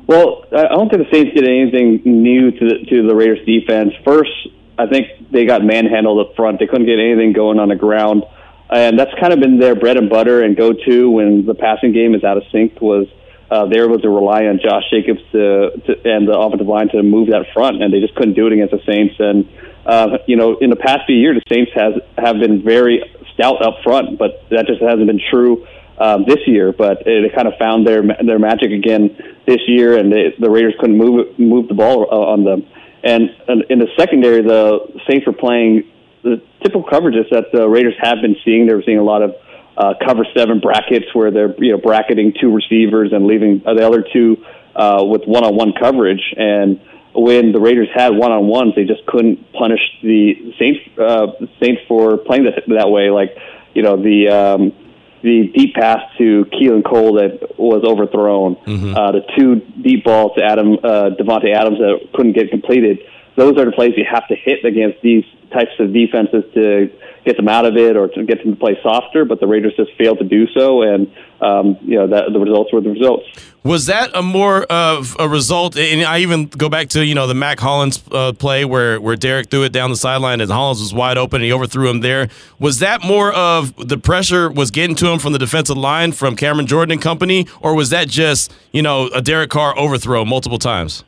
Well, 0.08 0.46
I 0.56 0.68
don't 0.68 0.90
think 0.90 1.04
the 1.04 1.12
Saints 1.12 1.34
did 1.34 1.48
anything 1.48 2.02
new 2.06 2.52
to 2.52 2.60
the, 2.60 2.86
to 2.90 3.08
the 3.08 3.16
Raiders 3.16 3.44
defense. 3.46 3.92
First, 4.04 4.30
I 4.78 4.86
think 4.86 5.08
they 5.32 5.46
got 5.46 5.64
manhandled 5.64 6.28
up 6.28 6.36
front. 6.36 6.60
They 6.60 6.68
couldn't 6.68 6.86
get 6.86 7.00
anything 7.00 7.34
going 7.34 7.58
on 7.58 7.70
the 7.70 7.76
ground, 7.76 8.24
and 8.70 9.00
that's 9.00 9.12
kind 9.20 9.34
of 9.34 9.40
been 9.40 9.58
their 9.58 9.76
bread 9.76 9.98
and 9.98 10.10
butter 10.10 10.44
and 10.44 10.56
go 10.56 10.74
to 10.74 11.10
when 11.10 11.46
the 11.46 11.56
passing 11.56 11.92
game 11.92 12.14
is 12.14 12.24
out 12.24 12.38
of 12.38 12.44
sync. 12.52 12.80
Was 12.82 13.08
uh, 13.50 13.66
they 13.68 13.80
were 13.80 13.86
able 13.86 14.00
to 14.00 14.10
rely 14.10 14.46
on 14.46 14.60
Josh 14.64 14.84
Jacobs 14.90 15.22
to, 15.32 15.72
to, 15.86 15.92
and 16.06 16.28
the 16.28 16.38
offensive 16.38 16.68
line 16.68 16.90
to 16.90 17.04
move 17.04 17.30
that 17.30 17.46
front, 17.54 17.82
and 17.82 17.94
they 17.94 18.00
just 18.00 18.16
couldn't 18.16 18.34
do 18.34 18.48
it 18.48 18.54
against 18.54 18.72
the 18.72 18.82
Saints. 18.86 19.16
And 19.20 19.48
uh, 19.86 20.18
you 20.28 20.36
know, 20.36 20.58
in 20.58 20.70
the 20.70 20.76
past 20.76 21.02
few 21.06 21.16
years, 21.16 21.42
the 21.44 21.56
Saints 21.56 21.72
has 21.76 21.94
have 22.18 22.40
been 22.40 22.64
very 22.64 23.04
stout 23.34 23.62
up 23.62 23.84
front, 23.84 24.18
but 24.18 24.50
that 24.50 24.66
just 24.66 24.82
hasn't 24.82 25.06
been 25.06 25.22
true 25.30 25.68
um, 26.00 26.26
this 26.28 26.40
year. 26.48 26.72
But 26.72 27.06
it, 27.06 27.26
it 27.26 27.36
kind 27.36 27.48
of 27.48 27.54
found 27.60 27.86
their 27.86 28.02
their 28.02 28.40
magic 28.40 28.72
again 28.72 29.16
this 29.46 29.62
year, 29.68 29.98
and 29.98 30.12
they, 30.12 30.34
the 30.40 30.50
Raiders 30.50 30.74
couldn't 30.80 30.98
move 30.98 31.38
move 31.38 31.68
the 31.68 31.76
ball 31.76 32.08
uh, 32.12 32.34
on 32.34 32.44
them. 32.44 32.68
And, 33.04 33.30
and 33.48 33.64
in 33.70 33.78
the 33.78 33.88
secondary, 33.96 34.42
the 34.42 34.80
Saints 35.08 35.28
were 35.28 35.34
playing 35.34 35.84
the 36.24 36.42
typical 36.64 36.84
coverages 36.84 37.30
that 37.30 37.52
the 37.54 37.70
Raiders 37.70 37.94
have 38.02 38.18
been 38.20 38.36
seeing. 38.44 38.66
They 38.66 38.74
were 38.74 38.82
seeing 38.84 38.98
a 38.98 39.04
lot 39.04 39.22
of 39.22 39.36
uh, 39.78 39.94
cover 40.06 40.26
seven 40.36 40.60
brackets 40.60 41.06
where 41.14 41.32
they're 41.32 41.54
you 41.58 41.72
know 41.72 41.78
bracketing 41.78 42.34
two 42.40 42.54
receivers 42.54 43.12
and 43.12 43.28
leaving 43.28 43.60
the 43.60 43.86
other 43.86 44.04
two 44.14 44.46
uh, 44.76 45.04
with 45.04 45.24
one-on-one 45.26 45.74
coverage. 45.80 46.34
And 46.38 46.80
when 47.14 47.52
the 47.52 47.60
Raiders 47.60 47.88
had 47.94 48.10
one-on-ones, 48.10 48.74
they 48.76 48.84
just 48.84 49.06
couldn't 49.06 49.52
punish 49.54 49.80
the 50.02 50.54
Saints 50.60 50.80
uh, 51.00 51.28
Saints 51.62 51.82
for 51.88 52.18
playing 52.18 52.46
that, 52.46 52.64
that 52.68 52.90
way. 52.90 53.10
Like 53.10 53.38
you 53.74 53.84
know 53.84 53.98
the 53.98 54.30
um, 54.30 54.74
the 55.22 55.52
deep 55.56 55.74
pass 55.74 56.02
to 56.18 56.46
Keelan 56.54 56.86
Cole 56.86 57.16
that 57.16 57.58
was 57.58 57.84
overthrown, 57.84 58.56
mm-hmm. 58.58 58.96
uh, 58.96 59.12
the 59.12 59.22
two 59.36 59.56
deep 59.82 60.04
balls 60.04 60.34
to 60.38 60.44
Adam 60.44 60.74
uh, 60.84 61.10
Davante 61.20 61.54
Adams 61.54 61.80
that 61.80 62.10
couldn't 62.14 62.34
get 62.34 62.50
completed. 62.52 63.00
Those 63.36 63.58
are 63.58 63.66
the 63.66 63.72
plays 63.72 63.94
you 63.98 64.06
have 64.10 64.28
to 64.30 64.36
hit 64.36 64.64
against 64.64 65.02
these 65.02 65.26
types 65.52 65.72
of 65.80 65.94
defenses 65.94 66.44
to 66.54 66.90
get 67.26 67.38
them 67.38 67.48
out 67.48 67.66
of 67.66 67.76
it 67.76 67.98
or 67.98 68.08
to 68.08 68.24
get 68.24 68.44
them 68.44 68.54
to 68.54 68.60
play 68.60 68.78
softer, 68.84 69.26
but 69.26 69.40
the 69.40 69.48
Raiders 69.48 69.74
just 69.76 69.92
failed 69.98 70.20
to 70.20 70.26
do 70.26 70.48
so, 70.54 70.84
and 70.84 71.12
um, 71.42 71.78
you 71.82 71.98
know 71.98 72.08
that 72.08 72.32
the 72.32 72.40
results 72.40 72.72
were 72.72 72.82
the 72.82 72.90
results. 72.90 73.26
Was 73.64 73.88
that 73.88 74.12
a 74.14 74.22
more 74.22 74.64
of 74.64 75.16
a 75.20 75.28
result? 75.28 75.76
And 75.76 76.04
I 76.04 76.20
even 76.20 76.46
go 76.46 76.70
back 76.70 76.90
to 76.90 77.04
you 77.04 77.16
know 77.16 77.26
the 77.26 77.34
Mack 77.34 77.60
Hollins 77.60 78.02
uh, 78.12 78.32
play 78.34 78.64
where 78.64 79.02
where 79.02 79.16
Derek 79.16 79.50
threw 79.50 79.64
it 79.64 79.74
down 79.74 79.90
the 79.90 79.98
sideline 79.98 80.40
and 80.40 80.52
Hollins 80.52 80.80
was 80.80 80.94
wide 80.94 81.18
open 81.18 81.38
and 81.38 81.46
he 81.46 81.52
overthrew 81.52 81.90
him 81.90 82.02
there. 82.02 82.30
Was 82.60 82.80
that 82.80 83.04
more 83.04 83.34
of 83.34 83.76
the 83.76 83.98
pressure 83.98 84.52
was 84.52 84.70
getting 84.72 84.96
to 84.98 85.08
him 85.08 85.20
from 85.20 85.34
the 85.34 85.40
defensive 85.40 85.78
line 85.78 86.12
from 86.12 86.36
Cameron 86.36 86.68
Jordan 86.68 86.94
and 86.94 87.02
company, 87.02 87.48
or 87.60 87.76
was 87.76 87.90
that 87.90 88.08
just 88.08 88.54
you 88.72 88.84
know 88.84 89.08
a 89.08 89.22
Derek 89.22 89.50
Carr 89.50 89.78
overthrow 89.78 90.24
multiple 90.26 90.60
times? 90.60 91.04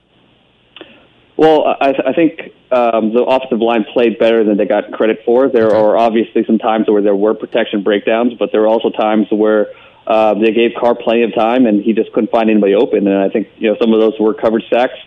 Well, 1.38 1.78
I, 1.80 1.94
I 2.08 2.14
think 2.14 2.52
um, 2.72 3.14
the 3.14 3.24
offensive 3.24 3.62
line 3.62 3.86
played 3.94 4.18
better 4.18 4.44
than 4.44 4.58
they 4.58 4.66
got 4.66 4.92
credit 4.92 5.20
for. 5.24 5.50
There 5.50 5.76
are 5.76 5.96
obviously 5.96 6.44
some 6.46 6.58
times 6.58 6.90
where 6.90 7.02
there 7.02 7.16
were 7.16 7.36
protection 7.36 7.84
breakdowns, 7.84 8.34
but 8.40 8.52
there 8.52 8.62
were 8.62 8.68
also 8.68 8.90
times 8.90 9.28
where 9.30 9.68
uh, 10.08 10.34
they 10.34 10.52
gave 10.52 10.72
Carr 10.80 10.96
plenty 10.96 11.24
of 11.24 11.36
time 11.36 11.68
and 11.68 11.84
he 11.84 11.94
just 11.94 12.12
couldn't 12.14 12.32
find 12.32 12.50
anybody 12.50 12.74
open. 12.74 13.08
And 13.08 13.20
I 13.20 13.30
think 13.30 13.50
you 13.58 13.70
know 13.70 13.78
some 13.80 13.94
of 13.94 14.00
those 14.00 14.14
were 14.20 14.34
coverage 14.34 14.64
sacks, 14.72 14.98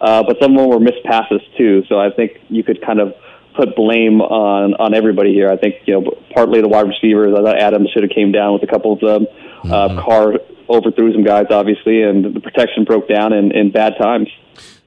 uh, 0.00 0.24
but 0.26 0.38
some 0.42 0.56
of 0.56 0.58
them 0.58 0.70
were 0.70 0.80
missed 0.80 1.04
passes 1.04 1.40
too. 1.56 1.84
So 1.88 2.00
I 2.00 2.10
think 2.10 2.40
you 2.48 2.64
could 2.64 2.84
kind 2.84 2.98
of 2.98 3.14
put 3.54 3.76
blame 3.76 4.20
on 4.20 4.74
on 4.74 4.92
everybody 4.92 5.32
here. 5.32 5.50
I 5.50 5.56
think 5.56 5.76
you 5.86 6.00
know 6.00 6.10
partly 6.34 6.62
the 6.62 6.68
wide 6.68 6.88
receivers. 6.88 7.32
I 7.38 7.42
thought 7.42 7.60
Adams 7.60 7.90
should 7.90 8.02
have 8.02 8.12
came 8.12 8.32
down 8.32 8.54
with 8.54 8.64
a 8.64 8.66
couple 8.66 8.92
of 8.92 9.00
them. 9.00 9.26
Uh, 9.62 9.88
mm-hmm. 9.88 9.98
Uh, 9.98 10.02
Carr 10.02 10.34
overthrew 10.68 11.12
some 11.12 11.22
guys 11.22 11.46
obviously, 11.50 12.02
and 12.02 12.24
the 12.34 12.40
protection 12.40 12.84
broke 12.84 13.08
down 13.08 13.32
in, 13.32 13.52
in 13.52 13.70
bad 13.70 13.94
times. 14.00 14.28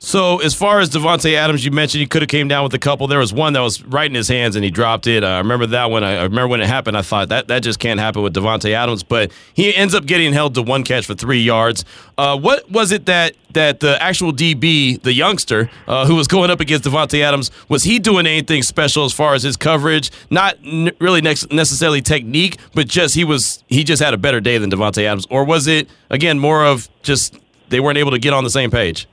So 0.01 0.39
as 0.39 0.55
far 0.55 0.79
as 0.79 0.89
Davante 0.89 1.33
Adams, 1.33 1.65
you 1.65 1.71
mentioned 1.71 1.99
he 1.99 2.07
could 2.07 2.21
have 2.21 2.29
came 2.29 2.47
down 2.47 2.63
with 2.63 2.73
a 2.73 2.79
couple. 2.79 3.07
There 3.07 3.19
was 3.19 3.33
one 3.33 3.51
that 3.53 3.59
was 3.59 3.83
right 3.83 4.09
in 4.09 4.15
his 4.15 4.29
hands 4.29 4.55
and 4.55 4.63
he 4.63 4.71
dropped 4.71 5.07
it. 5.07 5.25
I 5.25 5.39
remember 5.39 5.65
that 5.67 5.91
one. 5.91 6.05
I, 6.05 6.23
remember 6.23 6.47
when 6.47 6.61
it 6.61 6.67
happened. 6.67 6.97
I 6.97 7.01
thought 7.01 7.27
that 7.29 7.49
that 7.49 7.63
just 7.63 7.79
can't 7.79 7.99
happen 7.99 8.21
with 8.21 8.33
Davante 8.33 8.71
Adams. 8.71 9.03
But 9.03 9.31
he 9.53 9.75
ends 9.75 9.93
up 9.93 10.05
getting 10.05 10.31
held 10.31 10.55
to 10.55 10.61
one 10.61 10.85
catch 10.85 11.05
for 11.05 11.15
three 11.15 11.41
yards. 11.41 11.83
Uh, 12.17 12.39
what 12.39 12.69
was 12.71 12.93
it 12.93 13.07
that 13.07 13.35
that 13.51 13.81
the 13.81 14.01
actual 14.01 14.31
DB, 14.31 15.01
the 15.01 15.11
youngster 15.11 15.69
uh, 15.85 16.05
who 16.05 16.15
was 16.15 16.27
going 16.27 16.49
up 16.49 16.61
against 16.61 16.85
Davante 16.85 17.21
Adams, 17.21 17.51
was 17.67 17.83
he 17.83 17.99
doing 17.99 18.25
anything 18.25 18.63
special 18.63 19.03
as 19.03 19.11
far 19.11 19.33
as 19.33 19.43
his 19.43 19.57
coverage? 19.57 20.11
Not 20.29 20.57
n- 20.63 20.91
really 20.99 21.19
necessarily 21.19 22.01
technique, 22.01 22.57
but 22.73 22.87
just 22.87 23.15
he 23.15 23.25
was 23.25 23.65
he 23.67 23.83
just 23.83 24.01
had 24.01 24.13
a 24.13 24.17
better 24.17 24.39
day 24.39 24.59
than 24.59 24.71
Davante 24.71 25.03
Adams, 25.03 25.27
or 25.29 25.43
was 25.43 25.67
it 25.67 25.89
again 26.09 26.39
more 26.39 26.63
of 26.63 26.87
just 27.03 27.37
they 27.67 27.81
weren't 27.81 27.97
able 27.97 28.11
to 28.11 28.19
get 28.19 28.31
on 28.31 28.45
the 28.45 28.49
same 28.49 28.71
page? 28.71 29.05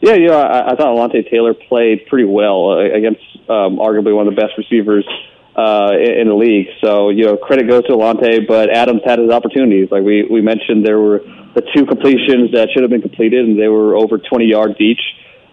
Yeah, 0.00 0.14
yeah, 0.14 0.32
I, 0.32 0.72
I 0.72 0.76
thought 0.76 0.96
Alontae 0.96 1.30
Taylor 1.30 1.52
played 1.52 2.06
pretty 2.06 2.24
well 2.24 2.72
uh, 2.72 2.96
against 2.96 3.20
um, 3.48 3.76
arguably 3.76 4.14
one 4.14 4.26
of 4.26 4.34
the 4.34 4.40
best 4.40 4.56
receivers 4.56 5.06
uh, 5.56 5.92
in, 5.92 6.20
in 6.20 6.28
the 6.28 6.34
league. 6.34 6.68
So 6.82 7.10
you 7.10 7.24
know, 7.26 7.36
credit 7.36 7.68
goes 7.68 7.84
to 7.84 7.92
Alontae, 7.92 8.46
but 8.48 8.70
Adams 8.70 9.02
had 9.04 9.18
his 9.18 9.30
opportunities. 9.30 9.88
Like 9.90 10.02
we 10.02 10.26
we 10.30 10.40
mentioned, 10.40 10.86
there 10.86 10.98
were 10.98 11.20
the 11.54 11.62
two 11.74 11.84
completions 11.84 12.52
that 12.52 12.68
should 12.72 12.82
have 12.82 12.90
been 12.90 13.02
completed, 13.02 13.44
and 13.44 13.60
they 13.60 13.68
were 13.68 13.94
over 13.96 14.18
20 14.18 14.46
yards 14.46 14.80
each. 14.80 15.00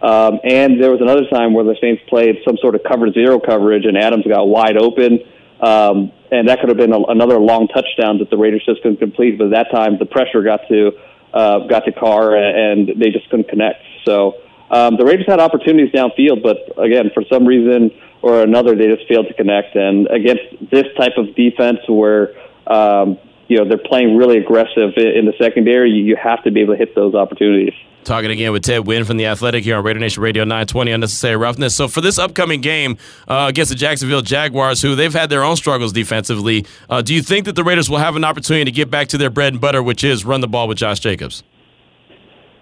Um, 0.02 0.40
and 0.44 0.82
there 0.82 0.92
was 0.92 1.02
another 1.02 1.26
time 1.28 1.54
where 1.54 1.66
the 1.66 1.76
Saints 1.82 2.04
played 2.08 2.38
some 2.46 2.56
sort 2.62 2.76
of 2.76 2.82
cover 2.88 3.12
zero 3.12 3.40
coverage, 3.40 3.86
and 3.86 3.98
Adams 3.98 4.26
got 4.28 4.48
wide 4.48 4.78
open. 4.78 5.20
Um, 5.60 6.12
and 6.30 6.48
that 6.50 6.60
could 6.60 6.70
have 6.70 6.78
been 6.78 6.94
a, 6.94 7.02
another 7.10 7.40
long 7.40 7.68
touchdown 7.68 8.20
that 8.20 8.30
the 8.30 8.38
Raiders 8.38 8.64
just 8.64 8.84
couldn't 8.84 9.00
complete. 9.00 9.40
But 9.40 9.50
that 9.52 9.72
time, 9.72 9.98
the 9.98 10.06
pressure 10.06 10.44
got 10.44 10.62
to 10.70 10.92
uh, 11.34 11.68
got 11.68 11.86
to 11.86 11.92
Carr, 11.92 12.38
and 12.38 12.88
they 12.88 13.10
just 13.10 13.30
couldn't 13.30 13.50
connect. 13.50 13.82
So 14.06 14.38
um, 14.70 14.98
the 14.98 15.06
Raiders 15.06 15.26
had 15.28 15.40
opportunities 15.40 15.94
downfield, 15.94 16.44
but 16.44 16.58
again, 16.78 17.12
for 17.14 17.24
some 17.32 17.46
reason 17.46 17.92
or 18.22 18.42
another, 18.42 18.76
they 18.76 18.88
just 18.88 19.08
failed 19.08 19.28
to 19.28 19.34
connect. 19.34 19.76
And 19.76 20.08
against 20.08 20.44
this 20.72 20.86
type 20.98 21.14
of 21.18 21.36
defense, 21.36 21.80
where 21.88 22.36
um, 22.68 23.18
you 23.48 23.58
know 23.58 23.68
they're 23.68 23.78
playing 23.78 24.18
really 24.18 24.38
aggressive 24.38 24.94
in 24.98 25.26
the 25.26 25.34
secondary, 25.40 25.92
you 25.92 26.16
have 26.22 26.44
to 26.44 26.52
be 26.52 26.62
able 26.62 26.74
to 26.74 26.78
hit 26.78 26.96
those 26.96 27.16
opportunities. 27.16 27.74
Talking 28.04 28.32
again 28.32 28.54
with 28.54 28.64
Ted 28.64 28.84
Nguyen 28.84 29.06
from 29.06 29.18
the 29.18 29.26
Athletic 29.26 29.66
here 29.66 29.76
on 29.76 29.84
Raider 29.84 30.00
Nation 30.00 30.24
Radio 30.24 30.44
920 30.46 30.92
Unnecessary 30.92 31.36
Roughness. 31.36 31.76
So 31.76 31.90
for 31.90 32.00
this 32.00 32.18
upcoming 32.18 32.62
game 32.62 32.98
uh, 33.28 33.48
against 33.50 33.70
the 33.70 33.76
Jacksonville 33.76 34.22
Jaguars, 34.22 34.82
who 34.82 34.96
they've 34.96 35.14
had 35.14 35.30
their 35.30 35.44
own 35.44 35.58
struggles 35.58 35.92
defensively, 35.92 36.66
uh, 36.90 37.02
do 37.02 37.14
you 37.14 37.22
think 37.22 37.46
that 37.46 37.56
the 37.56 37.66
Raiders 37.66 37.90
will 37.90 37.98
have 37.98 38.16
an 38.16 38.24
opportunity 38.24 38.64
to 38.64 38.72
get 38.72 38.90
back 38.90 39.10
to 39.10 39.18
their 39.18 39.30
bread 39.30 39.54
and 39.54 39.62
butter, 39.62 39.84
which 39.84 40.06
is 40.06 40.24
run 40.24 40.40
the 40.40 40.48
ball 40.48 40.70
with 40.70 40.78
Josh 40.78 41.00
Jacobs? 41.02 41.44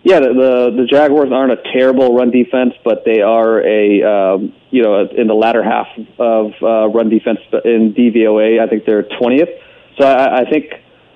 Yeah, 0.05 0.19
the, 0.19 0.29
the 0.37 0.83
the 0.83 0.85
Jaguars 0.85 1.31
aren't 1.33 1.51
a 1.51 1.57
terrible 1.73 2.15
run 2.15 2.29
defense, 2.29 2.75
but 2.83 3.01
they 3.05 3.21
are 3.21 3.57
a 3.65 4.03
um, 4.05 4.53
you 4.69 4.83
know 4.83 5.01
in 5.01 5.25
the 5.25 5.33
latter 5.33 5.63
half 5.63 5.87
of 6.19 6.51
uh, 6.61 6.87
run 6.93 7.09
defense 7.09 7.39
in 7.65 7.95
DVOA. 7.97 8.61
I 8.61 8.67
think 8.69 8.85
they're 8.85 9.09
twentieth. 9.17 9.49
So 9.97 10.05
I, 10.05 10.41
I 10.41 10.45
think 10.45 10.65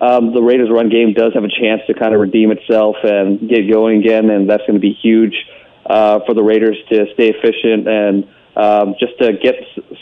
um, 0.01 0.33
the 0.33 0.41
Raiders' 0.41 0.69
run 0.71 0.89
game 0.89 1.13
does 1.13 1.35
have 1.35 1.43
a 1.43 1.53
chance 1.53 1.81
to 1.85 1.93
kind 1.93 2.15
of 2.15 2.19
redeem 2.19 2.49
itself 2.49 2.95
and 3.03 3.47
get 3.47 3.69
going 3.71 3.99
again, 3.99 4.31
and 4.31 4.49
that's 4.49 4.65
going 4.65 4.73
to 4.73 4.81
be 4.81 4.97
huge 4.99 5.37
uh, 5.85 6.21
for 6.25 6.33
the 6.33 6.41
Raiders 6.41 6.77
to 6.91 7.05
stay 7.13 7.29
efficient 7.29 7.87
and 7.87 8.27
um, 8.57 8.95
just 8.99 9.19
to 9.21 9.33
get 9.37 9.53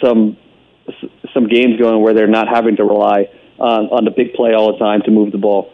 some 0.02 0.38
some 1.34 1.50
games 1.50 1.78
going 1.78 2.02
where 2.02 2.14
they're 2.14 2.26
not 2.26 2.48
having 2.48 2.78
to 2.78 2.86
rely 2.86 3.28
on, 3.60 3.88
on 3.92 4.06
the 4.06 4.12
big 4.12 4.34
play 4.34 4.54
all 4.54 4.72
the 4.72 4.80
time 4.80 5.02
to 5.04 5.12
move 5.12 5.34
the 5.34 5.38
ball 5.38 5.74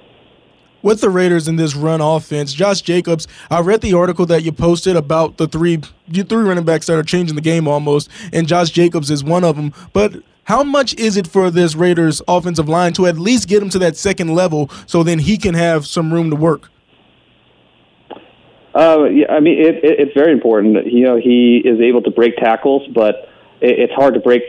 with 0.83 1.01
the 1.01 1.09
Raiders 1.09 1.47
in 1.47 1.55
this 1.55 1.75
run 1.75 2.01
offense, 2.01 2.53
Josh 2.53 2.81
Jacobs, 2.81 3.27
I 3.49 3.61
read 3.61 3.81
the 3.81 3.93
article 3.93 4.27
that 4.27 4.43
you 4.43 4.51
posted 4.51 4.95
about 4.95 5.37
the 5.37 5.47
three 5.47 5.81
three 6.11 6.43
running 6.43 6.65
backs 6.65 6.85
that 6.87 6.97
are 6.97 7.03
changing 7.03 7.35
the 7.35 7.41
game 7.41 7.67
almost, 7.67 8.09
and 8.31 8.47
Josh 8.47 8.69
Jacobs 8.69 9.09
is 9.09 9.23
one 9.23 9.43
of 9.43 9.55
them. 9.55 9.73
But 9.93 10.21
how 10.43 10.61
much 10.63 10.93
is 10.95 11.15
it 11.17 11.25
for 11.25 11.49
this 11.49 11.73
Raiders 11.73 12.21
offensive 12.27 12.67
line 12.67 12.93
to 12.93 13.07
at 13.07 13.17
least 13.17 13.47
get 13.47 13.63
him 13.63 13.69
to 13.69 13.79
that 13.79 13.95
second 13.95 14.35
level 14.35 14.69
so 14.85 15.01
then 15.01 15.19
he 15.19 15.37
can 15.37 15.55
have 15.55 15.87
some 15.87 16.13
room 16.13 16.29
to 16.29 16.35
work? 16.35 16.69
Uh, 18.75 19.03
yeah, 19.03 19.27
I 19.29 19.39
mean, 19.39 19.59
it, 19.59 19.75
it, 19.83 19.99
it's 19.99 20.13
very 20.13 20.33
important. 20.33 20.91
You 20.91 21.05
know, 21.05 21.15
he 21.15 21.61
is 21.63 21.79
able 21.79 22.01
to 22.01 22.11
break 22.11 22.35
tackles, 22.37 22.81
but 22.93 23.29
it, 23.61 23.79
it's 23.79 23.93
hard 23.93 24.15
to 24.15 24.19
break 24.19 24.41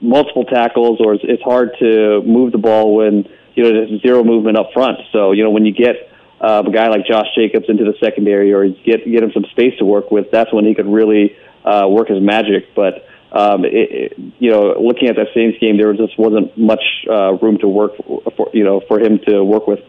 multiple 0.00 0.44
tackles, 0.44 1.00
or 1.00 1.14
it's, 1.14 1.24
it's 1.26 1.42
hard 1.42 1.70
to 1.78 2.22
move 2.22 2.52
the 2.52 2.58
ball 2.58 2.94
when 2.94 3.26
you 3.54 3.62
know 3.64 3.72
there's 3.72 4.02
zero 4.02 4.24
movement 4.24 4.56
up 4.56 4.72
front. 4.72 4.98
So 5.12 5.32
you 5.32 5.42
know, 5.44 5.50
when 5.50 5.64
you 5.64 5.72
get 5.72 6.10
uh, 6.40 6.62
a 6.66 6.70
guy 6.70 6.88
like 6.88 7.06
Josh 7.06 7.26
Jacobs 7.36 7.66
into 7.68 7.84
the 7.84 7.94
secondary, 8.00 8.52
or 8.52 8.68
get 8.68 9.04
get 9.04 9.22
him 9.22 9.32
some 9.32 9.44
space 9.52 9.76
to 9.78 9.84
work 9.84 10.10
with, 10.10 10.30
that's 10.30 10.52
when 10.52 10.64
he 10.64 10.74
could 10.74 10.86
really 10.86 11.36
uh, 11.64 11.86
work 11.88 12.08
his 12.08 12.20
magic. 12.20 12.74
But 12.74 13.06
um, 13.32 13.64
it, 13.64 13.72
it, 13.74 14.18
you 14.38 14.50
know, 14.50 14.74
looking 14.78 15.08
at 15.08 15.16
that 15.16 15.28
Saints 15.34 15.58
game, 15.58 15.78
there 15.78 15.92
just 15.94 16.18
wasn't 16.18 16.56
much 16.56 16.82
uh, 17.08 17.32
room 17.34 17.58
to 17.58 17.68
work 17.68 17.92
for, 18.36 18.50
you 18.52 18.64
know, 18.64 18.80
for 18.86 19.00
him 19.00 19.20
to 19.26 19.42
work 19.42 19.66
with. 19.66 19.80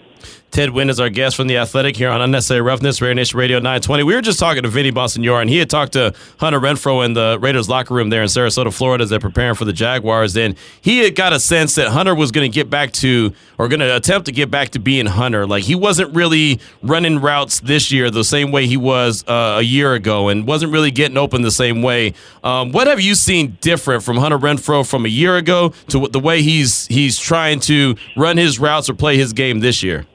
Ted 0.53 0.69
Nguyen 0.69 0.87
is 0.87 0.99
our 0.99 1.09
guest 1.09 1.35
from 1.35 1.47
The 1.47 1.57
Athletic 1.57 1.95
here 1.95 2.11
on 2.11 2.21
Unnecessary 2.21 2.61
Roughness, 2.61 3.01
Raider 3.01 3.15
Nation 3.15 3.39
Radio 3.39 3.57
920. 3.57 4.03
We 4.03 4.13
were 4.13 4.21
just 4.21 4.37
talking 4.37 4.61
to 4.61 4.69
Vinny 4.69 4.91
Bonsignore, 4.91 5.41
and 5.41 5.49
he 5.49 5.57
had 5.57 5.67
talked 5.67 5.93
to 5.93 6.13
Hunter 6.37 6.59
Renfrow 6.59 7.03
in 7.03 7.13
the 7.13 7.39
Raiders 7.41 7.67
locker 7.67 7.95
room 7.95 8.11
there 8.11 8.21
in 8.21 8.27
Sarasota, 8.27 8.71
Florida, 8.71 9.03
as 9.03 9.09
they're 9.09 9.19
preparing 9.19 9.55
for 9.55 9.65
the 9.65 9.73
Jaguars. 9.73 10.37
And 10.37 10.55
he 10.79 10.99
had 10.99 11.15
got 11.15 11.33
a 11.33 11.39
sense 11.39 11.73
that 11.73 11.87
Hunter 11.87 12.13
was 12.13 12.31
going 12.31 12.51
to 12.51 12.53
get 12.53 12.69
back 12.69 12.91
to, 12.91 13.33
or 13.57 13.67
going 13.67 13.79
to 13.79 13.95
attempt 13.95 14.27
to 14.27 14.31
get 14.31 14.51
back 14.51 14.69
to 14.69 14.79
being 14.79 15.07
Hunter. 15.07 15.47
Like 15.47 15.63
he 15.63 15.73
wasn't 15.73 16.13
really 16.13 16.59
running 16.83 17.19
routes 17.19 17.59
this 17.59 17.91
year 17.91 18.11
the 18.11 18.23
same 18.23 18.51
way 18.51 18.67
he 18.67 18.77
was 18.77 19.27
uh, 19.27 19.55
a 19.57 19.63
year 19.63 19.95
ago, 19.95 20.29
and 20.29 20.45
wasn't 20.45 20.71
really 20.71 20.91
getting 20.91 21.17
open 21.17 21.41
the 21.41 21.49
same 21.49 21.81
way. 21.81 22.13
Um, 22.43 22.71
what 22.71 22.85
have 22.85 23.01
you 23.01 23.15
seen 23.15 23.57
different 23.59 24.03
from 24.03 24.17
Hunter 24.17 24.37
Renfrow 24.37 24.87
from 24.87 25.05
a 25.05 25.09
year 25.09 25.35
ago 25.35 25.69
to 25.87 26.07
the 26.09 26.19
way 26.19 26.43
he's 26.43 26.85
he's 26.85 27.17
trying 27.17 27.59
to 27.61 27.95
run 28.15 28.37
his 28.37 28.59
routes 28.59 28.87
or 28.87 28.93
play 28.93 29.17
his 29.17 29.33
game 29.33 29.59
this 29.59 29.81
year? 29.81 30.05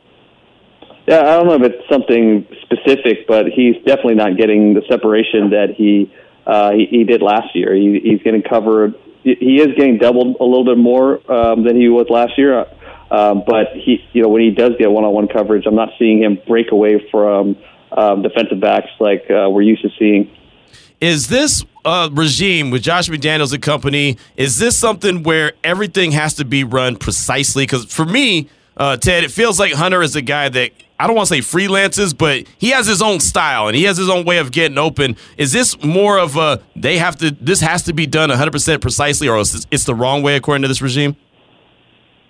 Yeah, 1.08 1.20
I 1.20 1.36
don't 1.36 1.46
know 1.46 1.54
if 1.54 1.62
it's 1.62 1.88
something 1.88 2.46
specific, 2.60 3.26
but 3.26 3.46
he's 3.46 3.76
definitely 3.86 4.16
not 4.16 4.36
getting 4.36 4.74
the 4.74 4.82
separation 4.90 5.48
that 5.50 5.68
he 5.74 6.12
uh, 6.46 6.72
he, 6.72 6.84
he 6.90 7.04
did 7.04 7.22
last 7.22 7.56
year. 7.56 7.74
He, 7.74 7.98
he's 8.04 8.22
getting 8.22 8.42
covered. 8.42 8.94
He 9.22 9.56
is 9.58 9.68
getting 9.74 9.96
doubled 9.96 10.36
a 10.38 10.44
little 10.44 10.66
bit 10.66 10.76
more 10.76 11.20
um, 11.32 11.64
than 11.64 11.76
he 11.76 11.88
was 11.88 12.08
last 12.10 12.32
year. 12.36 12.66
Um, 13.10 13.42
but 13.46 13.68
he, 13.72 14.04
you 14.12 14.22
know, 14.22 14.28
when 14.28 14.42
he 14.42 14.50
does 14.50 14.72
get 14.78 14.90
one-on-one 14.90 15.28
coverage, 15.28 15.64
I'm 15.66 15.74
not 15.74 15.88
seeing 15.98 16.22
him 16.22 16.38
break 16.46 16.72
away 16.72 17.02
from 17.10 17.56
um, 17.90 18.20
defensive 18.20 18.60
backs 18.60 18.90
like 19.00 19.24
uh, 19.30 19.48
we're 19.48 19.62
used 19.62 19.80
to 19.82 19.88
seeing. 19.98 20.30
Is 21.00 21.28
this 21.28 21.64
uh, 21.86 22.10
regime 22.12 22.70
with 22.70 22.82
Josh 22.82 23.08
McDaniels 23.08 23.54
and 23.54 23.62
company? 23.62 24.18
Is 24.36 24.58
this 24.58 24.76
something 24.76 25.22
where 25.22 25.54
everything 25.64 26.12
has 26.12 26.34
to 26.34 26.44
be 26.44 26.64
run 26.64 26.96
precisely? 26.96 27.62
Because 27.62 27.86
for 27.86 28.04
me, 28.04 28.50
uh, 28.78 28.96
Ted, 28.96 29.24
it 29.24 29.30
feels 29.30 29.58
like 29.58 29.72
Hunter 29.72 30.02
is 30.02 30.16
a 30.16 30.22
guy 30.22 30.48
that 30.48 30.72
I 31.00 31.06
don't 31.06 31.14
want 31.14 31.28
to 31.28 31.34
say 31.34 31.40
freelances, 31.40 32.16
but 32.16 32.46
he 32.58 32.70
has 32.70 32.86
his 32.86 33.00
own 33.00 33.20
style 33.20 33.68
and 33.68 33.76
he 33.76 33.84
has 33.84 33.96
his 33.96 34.08
own 34.08 34.24
way 34.24 34.38
of 34.38 34.50
getting 34.50 34.78
open. 34.78 35.16
Is 35.36 35.52
this 35.52 35.80
more 35.82 36.18
of 36.18 36.36
a 36.36 36.60
they 36.74 36.98
have 36.98 37.16
to 37.16 37.30
this 37.30 37.60
has 37.60 37.82
to 37.84 37.92
be 37.92 38.06
done 38.06 38.30
100% 38.30 38.80
precisely, 38.80 39.28
or 39.28 39.38
it's 39.38 39.84
the 39.84 39.94
wrong 39.94 40.22
way 40.22 40.36
according 40.36 40.62
to 40.62 40.68
this 40.68 40.82
regime? 40.82 41.16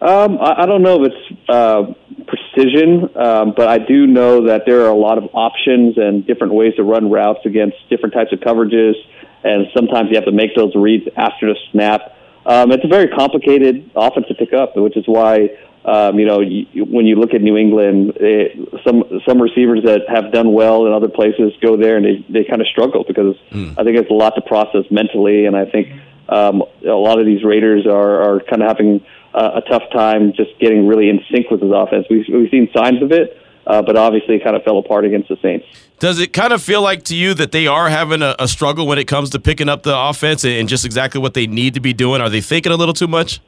Um, 0.00 0.38
I, 0.38 0.62
I 0.62 0.66
don't 0.66 0.82
know 0.82 1.02
if 1.02 1.12
it's 1.12 1.48
uh, 1.48 1.82
precision, 2.26 3.11
um, 3.16 3.52
but 3.56 3.68
I 3.68 3.78
do 3.78 4.06
know 4.06 4.46
that 4.46 4.62
there 4.64 4.82
are 4.82 4.90
a 4.90 4.96
lot 4.96 5.18
of 5.18 5.24
options 5.32 5.98
and 5.98 6.26
different 6.26 6.54
ways 6.54 6.74
to 6.76 6.84
run 6.84 7.11
routes 7.11 7.40
against 7.44 7.76
different 7.90 8.14
types 8.14 8.32
of 8.32 8.40
coverages, 8.40 8.94
and 9.42 9.66
sometimes 9.74 10.11
you 10.11 10.16
have 10.16 10.26
to 10.26 10.32
make 10.32 10.54
those 10.54 10.74
reads 10.76 11.08
after 11.16 11.52
the 11.52 11.56
snap. 11.72 12.14
Um, 12.48 12.72
it's 12.72 12.84
a 12.84 12.88
very 12.88 13.08
complicated 13.08 13.90
offense 13.94 14.26
to 14.28 14.34
pick 14.34 14.52
up, 14.52 14.74
which 14.74 14.96
is 14.96 15.04
why 15.06 15.50
um, 15.84 16.18
you 16.18 16.26
know, 16.26 16.40
you, 16.40 16.84
when 16.84 17.06
you 17.06 17.16
look 17.16 17.32
at 17.32 17.40
New 17.40 17.56
England, 17.56 18.12
it, 18.16 18.82
some 18.84 19.04
some 19.26 19.40
receivers 19.40 19.84
that 19.84 20.02
have 20.08 20.32
done 20.32 20.52
well 20.52 20.87
in 20.87 20.92
other 20.92 21.08
places 21.08 21.52
go 21.62 21.76
there 21.76 21.96
and 21.96 22.04
they 22.04 22.26
they 22.28 22.44
kind 22.44 22.61
of 22.61 22.66
struggle 22.66 23.04
because 23.06 23.37
mm. 23.50 23.72
I 23.78 23.84
think 23.84 23.96
it's 23.96 24.11
a 24.11 24.14
lot 24.14 24.34
to 24.34 24.42
process 24.42 24.84
mentally, 24.90 25.46
and 25.46 25.56
I 25.56 25.64
think 25.64 25.88
um, 26.28 26.62
a 26.84 26.92
lot 26.92 27.18
of 27.20 27.26
these 27.26 27.42
Raiders 27.42 27.87
are 27.87 28.20
are 28.20 28.40
kind 28.40 28.62
of 28.62 28.68
having 28.68 29.00
a 29.32 29.62
tough 29.70 29.84
time 29.92 30.32
just 30.34 30.58
getting 30.58 30.87
really 30.87 31.08
in 31.08 31.20
sync 31.32 31.50
with 31.50 31.62
his 31.62 31.70
offense. 31.72 32.06
We've 32.11 32.26
we've 32.28 32.50
seen 32.50 32.68
signs 32.74 33.02
of 33.02 33.12
it. 33.12 33.38
Uh, 33.68 33.83
but 33.83 33.96
obviously, 33.96 34.37
it 34.37 34.42
kind 34.42 34.57
of 34.57 34.62
fell 34.62 34.78
apart 34.78 35.04
against 35.04 35.28
the 35.28 35.37
Saints. 35.42 35.66
Does 35.98 36.18
it 36.18 36.33
kind 36.33 36.54
of 36.54 36.62
feel 36.62 36.81
like 36.81 37.02
to 37.04 37.14
you 37.14 37.35
that 37.35 37.52
they 37.52 37.66
are 37.66 37.90
having 37.90 38.22
a, 38.22 38.35
a 38.38 38.48
struggle 38.48 38.87
when 38.87 38.98
it 38.98 39.04
comes 39.04 39.28
to 39.31 39.38
picking 39.38 39.68
up 39.68 39.83
the 39.83 39.96
offense 39.96 40.44
and 40.44 40.68
just 40.68 40.87
exactly 40.87 41.20
what 41.20 41.35
they 41.35 41.46
need 41.46 41.74
to 41.74 41.81
be 41.81 41.92
doing? 41.92 42.22
Are 42.22 42.31
they 42.31 42.40
thinking 42.40 42.72
a 42.72 42.76
little 42.76 42.94
too 42.94 43.09
much? 43.09 43.40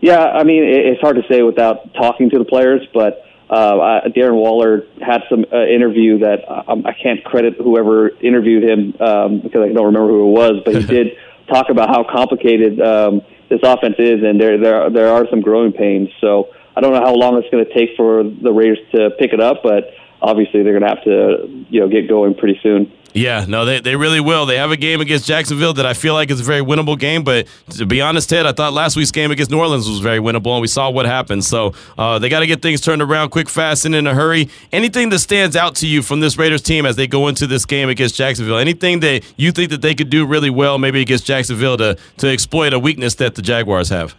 Yeah, 0.00 0.20
I 0.20 0.44
mean, 0.44 0.62
it's 0.64 1.00
hard 1.00 1.16
to 1.16 1.22
say 1.30 1.42
without 1.42 1.94
talking 1.94 2.28
to 2.30 2.38
the 2.38 2.44
players, 2.44 2.86
but 2.92 3.24
uh, 3.48 4.02
Darren 4.14 4.34
Waller 4.34 4.82
had 5.00 5.22
some 5.30 5.46
uh, 5.50 5.64
interview 5.64 6.18
that 6.18 6.44
um, 6.68 6.84
I 6.84 6.92
can't 6.92 7.24
credit 7.24 7.54
whoever 7.56 8.10
interviewed 8.18 8.64
him 8.64 8.94
um, 9.00 9.40
because 9.40 9.62
I 9.62 9.72
don't 9.72 9.86
remember 9.86 10.08
who 10.08 10.28
it 10.28 10.32
was, 10.32 10.62
but 10.64 10.74
he 10.74 10.86
did 10.86 11.16
talk 11.48 11.70
about 11.70 11.88
how 11.88 12.04
complicated 12.04 12.80
um, 12.80 13.22
this 13.48 13.60
offense 13.62 13.94
is, 13.98 14.22
and 14.22 14.38
there 14.40 14.58
there 14.58 14.90
there 14.90 15.08
are 15.08 15.26
some 15.30 15.40
growing 15.40 15.72
pains. 15.72 16.08
So 16.20 16.50
I 16.76 16.80
don't 16.80 16.92
know 16.92 17.00
how 17.00 17.14
long 17.14 17.38
it's 17.38 17.48
going 17.50 17.64
to 17.64 17.72
take 17.72 17.96
for 17.96 18.22
the 18.22 18.52
Raiders 18.52 18.78
to 18.92 19.10
pick 19.18 19.32
it 19.32 19.40
up, 19.40 19.62
but 19.62 19.94
obviously 20.20 20.62
they're 20.62 20.78
going 20.78 20.82
to 20.82 20.88
have 20.88 21.04
to 21.04 21.66
you 21.70 21.80
know 21.80 21.88
get 21.88 22.08
going 22.08 22.34
pretty 22.34 22.60
soon. 22.62 22.92
Yeah, 23.16 23.46
no, 23.48 23.64
they, 23.64 23.80
they 23.80 23.96
really 23.96 24.20
will. 24.20 24.44
They 24.44 24.58
have 24.58 24.70
a 24.70 24.76
game 24.76 25.00
against 25.00 25.26
Jacksonville 25.26 25.72
that 25.74 25.86
I 25.86 25.94
feel 25.94 26.12
like 26.12 26.30
is 26.30 26.40
a 26.40 26.44
very 26.44 26.60
winnable 26.60 26.98
game. 26.98 27.24
But 27.24 27.46
to 27.70 27.86
be 27.86 28.02
honest, 28.02 28.28
Ted, 28.28 28.44
I 28.44 28.52
thought 28.52 28.74
last 28.74 28.94
week's 28.94 29.10
game 29.10 29.30
against 29.30 29.50
New 29.50 29.58
Orleans 29.58 29.88
was 29.88 30.00
very 30.00 30.18
winnable, 30.18 30.52
and 30.52 30.60
we 30.60 30.66
saw 30.66 30.90
what 30.90 31.06
happened. 31.06 31.42
So 31.42 31.72
uh, 31.96 32.18
they 32.18 32.28
got 32.28 32.40
to 32.40 32.46
get 32.46 32.60
things 32.60 32.82
turned 32.82 33.00
around 33.00 33.30
quick, 33.30 33.48
fast, 33.48 33.86
and 33.86 33.94
in 33.94 34.06
a 34.06 34.12
hurry. 34.12 34.50
Anything 34.70 35.08
that 35.08 35.20
stands 35.20 35.56
out 35.56 35.76
to 35.76 35.86
you 35.86 36.02
from 36.02 36.20
this 36.20 36.36
Raiders 36.36 36.60
team 36.60 36.84
as 36.84 36.96
they 36.96 37.06
go 37.06 37.28
into 37.28 37.46
this 37.46 37.64
game 37.64 37.88
against 37.88 38.16
Jacksonville? 38.16 38.58
Anything 38.58 39.00
that 39.00 39.22
you 39.38 39.50
think 39.50 39.70
that 39.70 39.80
they 39.80 39.94
could 39.94 40.10
do 40.10 40.26
really 40.26 40.50
well, 40.50 40.76
maybe 40.76 41.00
against 41.00 41.24
Jacksonville, 41.24 41.78
to 41.78 41.96
to 42.18 42.28
exploit 42.28 42.74
a 42.74 42.78
weakness 42.78 43.14
that 43.14 43.34
the 43.34 43.40
Jaguars 43.40 43.88
have? 43.88 44.14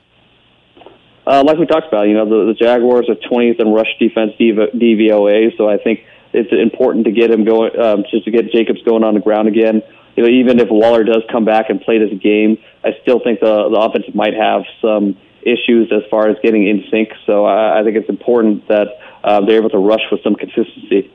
Uh, 1.28 1.44
like 1.44 1.58
we 1.58 1.66
talked 1.66 1.88
about, 1.88 2.08
you 2.08 2.14
know, 2.14 2.24
the, 2.24 2.54
the 2.54 2.58
Jaguars 2.58 3.10
are 3.10 3.16
20th 3.16 3.60
in 3.60 3.68
rush 3.68 3.92
defense 4.00 4.32
DVOA, 4.40 5.58
so 5.58 5.70
I 5.70 5.78
think– 5.78 6.00
it's 6.34 6.52
important 6.52 7.06
to 7.06 7.12
get 7.12 7.32
him 7.32 7.46
going, 7.46 7.78
um, 7.80 8.04
just 8.10 8.26
to 8.26 8.32
get 8.32 8.52
Jacobs 8.52 8.82
going 8.84 9.04
on 9.04 9.14
the 9.14 9.20
ground 9.20 9.48
again. 9.48 9.82
You 10.16 10.24
know, 10.24 10.30
even 10.30 10.60
if 10.60 10.68
Waller 10.70 11.04
does 11.04 11.24
come 11.32 11.46
back 11.46 11.70
and 11.70 11.80
play 11.80 12.00
this 12.00 12.18
game, 12.20 12.58
I 12.84 12.92
still 13.02 13.20
think 13.20 13.40
the 13.40 13.70
the 13.70 13.78
offense 13.78 14.06
might 14.14 14.34
have 14.34 14.64
some 14.82 15.18
issues 15.42 15.92
as 15.92 16.04
far 16.10 16.28
as 16.28 16.38
getting 16.44 16.68
in 16.68 16.84
sync. 16.92 17.10
So 17.26 17.46
I, 17.46 17.80
I 17.80 17.84
think 17.84 17.96
it's 17.96 18.10
important 18.10 18.68
that 18.68 18.88
uh, 19.24 19.46
they're 19.46 19.58
able 19.58 19.70
to 19.70 19.78
rush 19.78 20.02
with 20.12 20.22
some 20.24 20.36
consistency. 20.36 21.12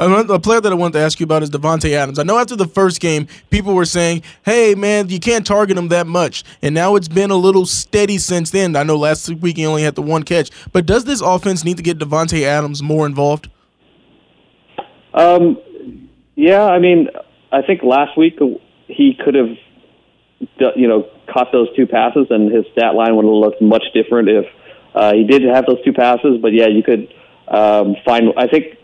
A 0.00 0.38
player 0.38 0.62
that 0.62 0.72
I 0.72 0.74
wanted 0.74 0.94
to 0.94 1.04
ask 1.04 1.20
you 1.20 1.24
about 1.24 1.42
is 1.42 1.50
Davante 1.50 1.92
Adams. 1.92 2.18
I 2.18 2.22
know 2.22 2.38
after 2.38 2.56
the 2.56 2.66
first 2.66 3.02
game, 3.02 3.28
people 3.50 3.74
were 3.74 3.84
saying, 3.84 4.22
"Hey, 4.46 4.74
man, 4.74 5.10
you 5.10 5.20
can't 5.20 5.46
target 5.46 5.76
him 5.76 5.88
that 5.88 6.06
much," 6.06 6.42
and 6.62 6.74
now 6.74 6.96
it's 6.96 7.06
been 7.06 7.30
a 7.30 7.36
little 7.36 7.66
steady 7.66 8.16
since 8.16 8.50
then. 8.50 8.76
I 8.76 8.82
know 8.82 8.96
last 8.96 9.28
week 9.28 9.58
he 9.58 9.66
only 9.66 9.82
had 9.82 9.96
the 9.96 10.02
one 10.02 10.22
catch, 10.22 10.48
but 10.72 10.86
does 10.86 11.04
this 11.04 11.20
offense 11.20 11.66
need 11.66 11.76
to 11.76 11.82
get 11.82 11.98
Davante 11.98 12.44
Adams 12.44 12.82
more 12.82 13.04
involved? 13.04 13.50
Um, 15.12 15.58
yeah, 16.34 16.64
I 16.64 16.78
mean, 16.78 17.08
I 17.52 17.60
think 17.60 17.82
last 17.82 18.16
week 18.16 18.38
he 18.86 19.18
could 19.22 19.34
have, 19.34 19.50
you 20.76 20.88
know, 20.88 21.10
caught 21.30 21.52
those 21.52 21.68
two 21.76 21.86
passes, 21.86 22.26
and 22.30 22.50
his 22.50 22.64
stat 22.72 22.94
line 22.94 23.16
would 23.16 23.26
have 23.26 23.34
looked 23.34 23.60
much 23.60 23.84
different 23.92 24.30
if 24.30 24.46
uh, 24.94 25.12
he 25.12 25.24
did 25.24 25.42
have 25.42 25.66
those 25.66 25.84
two 25.84 25.92
passes. 25.92 26.38
But 26.40 26.54
yeah, 26.54 26.68
you 26.68 26.82
could 26.82 27.12
um, 27.48 27.96
find. 28.06 28.32
I 28.38 28.46
think 28.46 28.78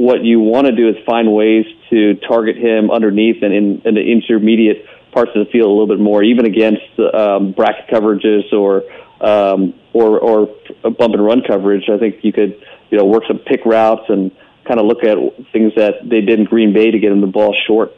what 0.00 0.24
you 0.24 0.40
want 0.40 0.66
to 0.66 0.72
do 0.72 0.88
is 0.88 0.96
find 1.04 1.30
ways 1.30 1.66
to 1.90 2.14
target 2.26 2.56
him 2.56 2.90
underneath 2.90 3.42
and 3.42 3.52
in, 3.52 3.82
in 3.84 3.94
the 3.94 4.00
intermediate 4.00 4.86
parts 5.12 5.30
of 5.34 5.44
the 5.44 5.52
field 5.52 5.66
a 5.66 5.70
little 5.70 5.86
bit 5.86 6.00
more, 6.00 6.22
even 6.22 6.46
against 6.46 6.98
um, 7.14 7.52
bracket 7.52 7.86
coverages 7.88 8.50
or 8.50 8.84
um, 9.20 9.74
or 9.92 10.18
or 10.18 10.46
bump 10.82 11.12
and 11.12 11.22
run 11.22 11.42
coverage. 11.46 11.90
I 11.90 11.98
think 11.98 12.24
you 12.24 12.32
could 12.32 12.64
you 12.90 12.96
know 12.96 13.04
work 13.04 13.24
some 13.28 13.38
pick 13.38 13.66
routes 13.66 14.08
and 14.08 14.30
kind 14.66 14.80
of 14.80 14.86
look 14.86 15.04
at 15.04 15.18
things 15.52 15.74
that 15.76 16.08
they 16.08 16.22
did 16.22 16.38
in 16.38 16.46
Green 16.46 16.72
Bay 16.72 16.90
to 16.90 16.98
get 16.98 17.12
him 17.12 17.20
the 17.20 17.26
ball 17.26 17.54
short. 17.66 17.92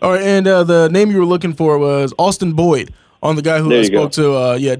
All 0.00 0.12
right, 0.12 0.22
and 0.22 0.46
uh, 0.46 0.64
the 0.64 0.88
name 0.88 1.10
you 1.10 1.18
were 1.18 1.26
looking 1.26 1.52
for 1.52 1.78
was 1.78 2.14
Austin 2.18 2.54
Boyd, 2.54 2.94
on 3.22 3.36
the 3.36 3.42
guy 3.42 3.58
who 3.58 3.70
I 3.70 3.82
spoke 3.82 4.12
go. 4.12 4.22
to. 4.22 4.34
Uh, 4.34 4.54
yeah, 4.54 4.76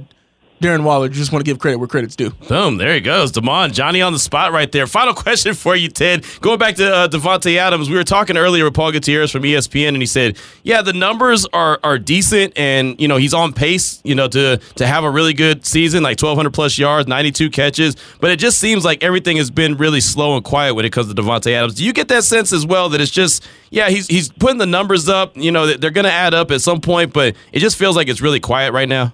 Darren 0.65 0.83
Waller. 0.83 1.09
Just 1.09 1.31
want 1.31 1.45
to 1.45 1.51
give 1.51 1.59
credit 1.59 1.79
where 1.79 1.87
credit's 1.87 2.17
due. 2.17 2.31
Boom, 2.49 2.79
there 2.79 2.95
he 2.95 3.01
goes. 3.01 3.31
Damon, 3.31 3.73
Johnny 3.73 4.01
on 4.01 4.13
the 4.13 4.19
spot 4.19 4.53
right 4.53 4.71
there. 4.73 4.87
Final 4.87 5.13
question 5.25 5.55
for 5.55 5.77
you, 5.77 5.89
Ted. 5.89 6.25
Going 6.41 6.59
back 6.59 6.77
to 6.77 6.93
uh, 6.93 7.09
Davante 7.09 7.57
Adams, 7.57 7.91
we 7.91 7.97
were 7.97 8.05
talking 8.05 8.37
earlier 8.37 8.65
with 8.65 8.75
Paul 8.75 8.93
Gutierrez 8.93 9.31
from 9.31 9.43
ESPN, 9.43 9.89
and 9.89 9.99
he 9.99 10.07
said, 10.07 10.39
yeah, 10.63 10.81
the 10.81 10.93
numbers 10.93 11.47
are 11.53 11.79
are 11.85 11.99
decent, 11.99 12.57
and, 12.57 12.99
you 13.01 13.09
know, 13.09 13.17
he's 13.17 13.35
on 13.35 13.53
pace, 13.53 14.01
you 14.05 14.15
know, 14.15 14.29
to, 14.29 14.59
to 14.77 14.87
have 14.87 15.05
a 15.05 15.11
really 15.11 15.35
good 15.35 15.67
season, 15.67 16.03
like 16.03 16.21
1,200 16.21 16.53
plus 16.55 16.79
yards, 16.79 17.07
92 17.09 17.51
catches, 17.51 17.97
but 18.21 18.31
it 18.31 18.39
just 18.39 18.59
seems 18.59 18.85
like 18.85 19.03
everything 19.03 19.37
has 19.37 19.51
been 19.51 19.77
really 19.77 20.01
slow 20.01 20.37
and 20.37 20.45
quiet 20.45 20.75
when 20.75 20.85
it 20.85 20.93
comes 20.93 21.13
to 21.13 21.23
Davante 21.23 21.53
Adams. 21.53 21.75
Do 21.75 21.85
you 21.85 21.93
get 21.93 22.09
that 22.09 22.25
sense 22.25 22.53
as 22.53 22.65
well 22.65 22.89
that 22.91 23.01
it's 23.01 23.11
just, 23.11 23.47
yeah, 23.71 23.91
he's, 23.91 24.07
he's 24.07 24.31
putting 24.31 24.59
the 24.59 24.67
numbers 24.67 25.09
up, 25.09 25.37
you 25.37 25.53
know, 25.53 25.67
they're 25.67 25.91
going 25.91 26.07
to 26.07 26.13
add 26.13 26.33
up 26.33 26.51
at 26.51 26.61
some 26.61 26.81
point, 26.81 27.13
but 27.13 27.35
it 27.53 27.59
just 27.59 27.77
feels 27.77 27.97
like 27.97 28.09
it's 28.09 28.23
really 28.23 28.41
quiet 28.41 28.73
right 28.73 28.89
now? 28.89 29.13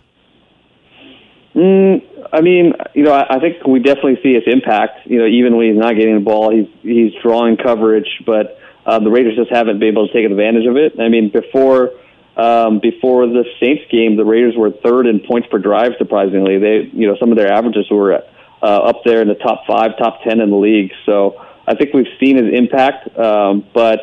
Mm, 1.55 2.29
I 2.33 2.41
mean, 2.41 2.75
you 2.95 3.03
know, 3.03 3.13
I, 3.13 3.37
I 3.37 3.41
think 3.41 3.67
we 3.67 3.81
definitely 3.81 4.19
see 4.23 4.31
its 4.31 4.47
impact. 4.47 5.07
You 5.07 5.19
know, 5.19 5.27
even 5.27 5.57
when 5.57 5.69
he's 5.69 5.79
not 5.79 5.97
getting 5.97 6.15
the 6.15 6.21
ball, 6.21 6.51
he's 6.51 6.69
he's 6.83 7.13
drawing 7.23 7.57
coverage, 7.57 8.09
but 8.25 8.59
uh, 8.87 8.99
the 9.01 9.11
Raiders 9.11 9.37
just 9.37 9.51
haven't 9.51 9.79
been 9.79 9.89
able 9.89 10.07
to 10.07 10.13
take 10.13 10.25
advantage 10.31 10.67
of 10.67 10.77
it. 10.77 11.01
I 11.01 11.09
mean, 11.09 11.31
before 11.31 11.91
um, 12.37 12.79
before 12.79 13.27
the 13.27 13.45
Saints 13.59 13.83
game, 13.91 14.17
the 14.17 14.25
Raiders 14.25 14.55
were 14.57 14.71
third 14.71 15.07
in 15.07 15.21
points 15.21 15.49
per 15.51 15.59
drive. 15.59 15.93
Surprisingly, 15.99 16.59
they 16.59 16.89
you 16.93 17.09
know 17.09 17.17
some 17.19 17.33
of 17.33 17.37
their 17.37 17.53
averages 17.53 17.91
were 17.91 18.23
uh, 18.63 18.67
up 18.67 19.03
there 19.05 19.21
in 19.21 19.29
the 19.29 19.35
top 19.35 19.67
five, 19.67 19.99
top 19.99 20.23
ten 20.23 20.41
in 20.41 20.51
the 20.51 20.57
league. 20.57 20.93
So 21.05 21.45
I 21.67 21.75
think 21.75 21.93
we've 21.95 22.13
seen 22.21 22.37
his 22.37 22.55
impact, 22.55 23.19
um, 23.19 23.67
but 23.75 24.01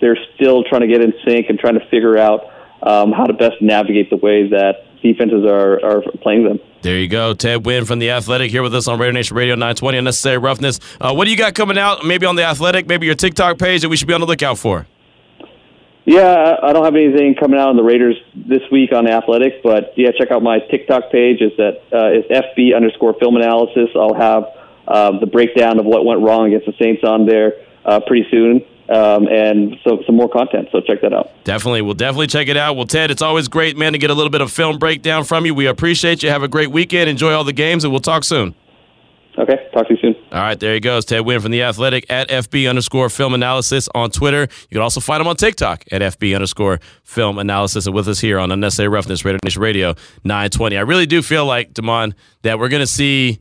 they're 0.00 0.18
still 0.34 0.64
trying 0.64 0.82
to 0.82 0.88
get 0.88 1.02
in 1.02 1.12
sync 1.26 1.50
and 1.50 1.58
trying 1.58 1.78
to 1.78 1.86
figure 1.90 2.16
out 2.16 2.50
um, 2.82 3.12
how 3.12 3.24
to 3.24 3.34
best 3.34 3.60
navigate 3.60 4.10
the 4.10 4.16
way 4.16 4.48
that 4.48 4.87
defenses 5.02 5.44
are, 5.44 5.84
are 5.84 6.02
playing 6.22 6.44
them. 6.44 6.58
There 6.82 6.98
you 6.98 7.08
go. 7.08 7.34
Ted 7.34 7.62
Nguyen 7.62 7.86
from 7.86 7.98
The 7.98 8.10
Athletic 8.10 8.50
here 8.50 8.62
with 8.62 8.74
us 8.74 8.86
on 8.86 8.98
Raider 8.98 9.12
Nation 9.12 9.36
Radio 9.36 9.54
920 9.54 9.98
Unnecessary 9.98 10.38
Roughness. 10.38 10.80
Uh, 11.00 11.12
what 11.12 11.24
do 11.24 11.30
you 11.30 11.36
got 11.36 11.54
coming 11.54 11.78
out, 11.78 12.04
maybe 12.04 12.26
on 12.26 12.36
The 12.36 12.44
Athletic, 12.44 12.86
maybe 12.86 13.06
your 13.06 13.14
TikTok 13.14 13.58
page 13.58 13.82
that 13.82 13.88
we 13.88 13.96
should 13.96 14.08
be 14.08 14.14
on 14.14 14.20
the 14.20 14.26
lookout 14.26 14.58
for? 14.58 14.86
Yeah, 16.04 16.56
I 16.62 16.72
don't 16.72 16.84
have 16.84 16.94
anything 16.94 17.34
coming 17.34 17.60
out 17.60 17.68
on 17.68 17.76
the 17.76 17.82
Raiders 17.82 18.16
this 18.34 18.62
week 18.72 18.92
on 18.92 19.04
The 19.04 19.12
Athletic, 19.12 19.62
but 19.62 19.92
yeah, 19.96 20.10
check 20.16 20.30
out 20.30 20.42
my 20.42 20.58
TikTok 20.58 21.10
page. 21.12 21.42
Is 21.42 21.52
that 21.58 21.82
uh, 21.92 22.12
is 22.12 22.24
FB 22.30 22.74
underscore 22.74 23.14
film 23.20 23.36
analysis. 23.36 23.90
I'll 23.94 24.14
have 24.14 24.44
um, 24.86 25.20
the 25.20 25.26
breakdown 25.26 25.78
of 25.78 25.84
what 25.84 26.06
went 26.06 26.22
wrong 26.22 26.46
against 26.46 26.66
the 26.66 26.72
Saints 26.82 27.04
on 27.04 27.26
there 27.26 27.54
uh, 27.84 28.00
pretty 28.00 28.26
soon 28.30 28.64
um, 28.88 29.26
and 29.28 29.76
so 29.84 30.02
some 30.06 30.16
more 30.16 30.28
content. 30.28 30.68
So 30.72 30.80
check 30.80 31.00
that 31.02 31.12
out. 31.12 31.30
Definitely, 31.44 31.82
we'll 31.82 31.94
definitely 31.94 32.26
check 32.26 32.48
it 32.48 32.56
out. 32.56 32.76
Well, 32.76 32.86
Ted, 32.86 33.10
it's 33.10 33.22
always 33.22 33.48
great, 33.48 33.76
man, 33.76 33.92
to 33.92 33.98
get 33.98 34.10
a 34.10 34.14
little 34.14 34.30
bit 34.30 34.40
of 34.40 34.50
film 34.50 34.78
breakdown 34.78 35.24
from 35.24 35.46
you. 35.46 35.54
We 35.54 35.66
appreciate 35.66 36.22
you. 36.22 36.30
Have 36.30 36.42
a 36.42 36.48
great 36.48 36.70
weekend. 36.70 37.10
Enjoy 37.10 37.32
all 37.32 37.44
the 37.44 37.52
games, 37.52 37.84
and 37.84 37.92
we'll 37.92 38.00
talk 38.00 38.24
soon. 38.24 38.54
Okay, 39.38 39.68
talk 39.72 39.86
to 39.86 39.94
you 39.94 40.00
soon. 40.00 40.16
All 40.32 40.40
right, 40.40 40.58
there 40.58 40.74
he 40.74 40.80
goes. 40.80 41.04
Ted 41.04 41.22
Nguyen 41.22 41.40
from 41.40 41.52
The 41.52 41.62
Athletic 41.62 42.06
at 42.10 42.28
FB 42.28 42.68
underscore 42.68 43.08
film 43.08 43.34
analysis 43.34 43.88
on 43.94 44.10
Twitter. 44.10 44.42
You 44.42 44.74
can 44.74 44.80
also 44.80 44.98
find 44.98 45.20
him 45.20 45.28
on 45.28 45.36
TikTok 45.36 45.84
at 45.92 46.02
FB 46.02 46.34
underscore 46.34 46.80
film 47.04 47.38
analysis 47.38 47.86
and 47.86 47.94
with 47.94 48.08
us 48.08 48.18
here 48.18 48.40
on 48.40 48.50
Unnecessary 48.50 48.88
Roughness, 48.88 49.24
Raider 49.24 49.38
Nation 49.44 49.62
Radio 49.62 49.94
920. 50.24 50.76
I 50.76 50.80
really 50.80 51.06
do 51.06 51.22
feel 51.22 51.46
like, 51.46 51.72
Damon, 51.72 52.16
that 52.42 52.58
we're 52.58 52.68
going 52.68 52.80
to 52.80 52.86
see 52.86 53.38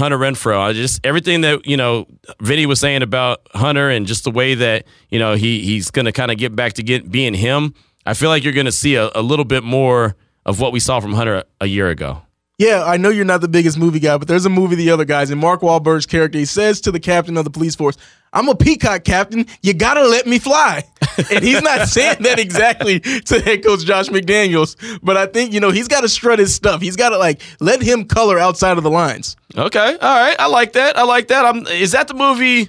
Hunter 0.00 0.18
Renfrow. 0.18 0.58
I 0.58 0.72
just 0.72 1.04
everything 1.04 1.42
that 1.42 1.66
you 1.66 1.76
know 1.76 2.06
Vinny 2.40 2.66
was 2.66 2.80
saying 2.80 3.02
about 3.02 3.46
Hunter 3.54 3.88
and 3.88 4.06
just 4.06 4.24
the 4.24 4.30
way 4.30 4.54
that 4.54 4.86
you 5.10 5.18
know 5.18 5.34
he 5.34 5.60
he's 5.60 5.90
going 5.90 6.06
to 6.06 6.12
kind 6.12 6.30
of 6.30 6.38
get 6.38 6.56
back 6.56 6.72
to 6.74 6.82
get 6.82 7.10
being 7.10 7.34
him. 7.34 7.74
I 8.04 8.14
feel 8.14 8.30
like 8.30 8.42
you're 8.42 8.54
going 8.54 8.66
to 8.66 8.72
see 8.72 8.96
a, 8.96 9.10
a 9.14 9.22
little 9.22 9.44
bit 9.44 9.62
more 9.62 10.16
of 10.46 10.58
what 10.58 10.72
we 10.72 10.80
saw 10.80 11.00
from 11.00 11.12
Hunter 11.12 11.44
a 11.60 11.66
year 11.66 11.90
ago. 11.90 12.22
Yeah, 12.58 12.84
I 12.84 12.96
know 12.96 13.08
you're 13.08 13.24
not 13.24 13.40
the 13.40 13.48
biggest 13.48 13.78
movie 13.78 14.00
guy, 14.00 14.18
but 14.18 14.26
there's 14.26 14.44
a 14.44 14.50
movie 14.50 14.74
the 14.74 14.90
other 14.90 15.04
guys, 15.04 15.30
and 15.30 15.40
Mark 15.40 15.60
Wahlberg's 15.60 16.06
character 16.06 16.38
he 16.38 16.44
says 16.44 16.80
to 16.82 16.90
the 16.90 17.00
captain 17.00 17.36
of 17.36 17.44
the 17.44 17.50
police 17.50 17.76
force, 17.76 17.96
"I'm 18.32 18.48
a 18.48 18.54
peacock 18.54 19.04
captain. 19.04 19.46
You 19.62 19.74
gotta 19.74 20.06
let 20.06 20.26
me 20.26 20.38
fly." 20.38 20.84
And 21.30 21.44
he's 21.44 21.62
not 21.62 21.88
saying 21.88 22.22
that 22.22 22.38
exactly 22.38 23.00
to 23.00 23.40
head 23.40 23.64
coach 23.64 23.84
Josh 23.84 24.08
McDaniels, 24.08 24.76
but 25.02 25.16
I 25.16 25.26
think 25.26 25.52
you 25.52 25.60
know 25.60 25.70
he's 25.70 25.88
got 25.88 26.02
to 26.02 26.08
strut 26.08 26.38
his 26.38 26.54
stuff. 26.54 26.80
He's 26.80 26.96
got 26.96 27.10
to 27.10 27.18
like 27.18 27.40
let 27.60 27.82
him 27.82 28.04
color 28.04 28.38
outside 28.38 28.76
of 28.76 28.84
the 28.84 28.90
lines. 28.90 29.36
Okay, 29.56 29.96
all 30.00 30.20
right, 30.20 30.36
I 30.38 30.46
like 30.46 30.74
that. 30.74 30.96
I 30.96 31.02
like 31.04 31.28
that. 31.28 31.44
I'm, 31.44 31.66
is 31.66 31.92
that 31.92 32.08
the 32.08 32.14
movie? 32.14 32.68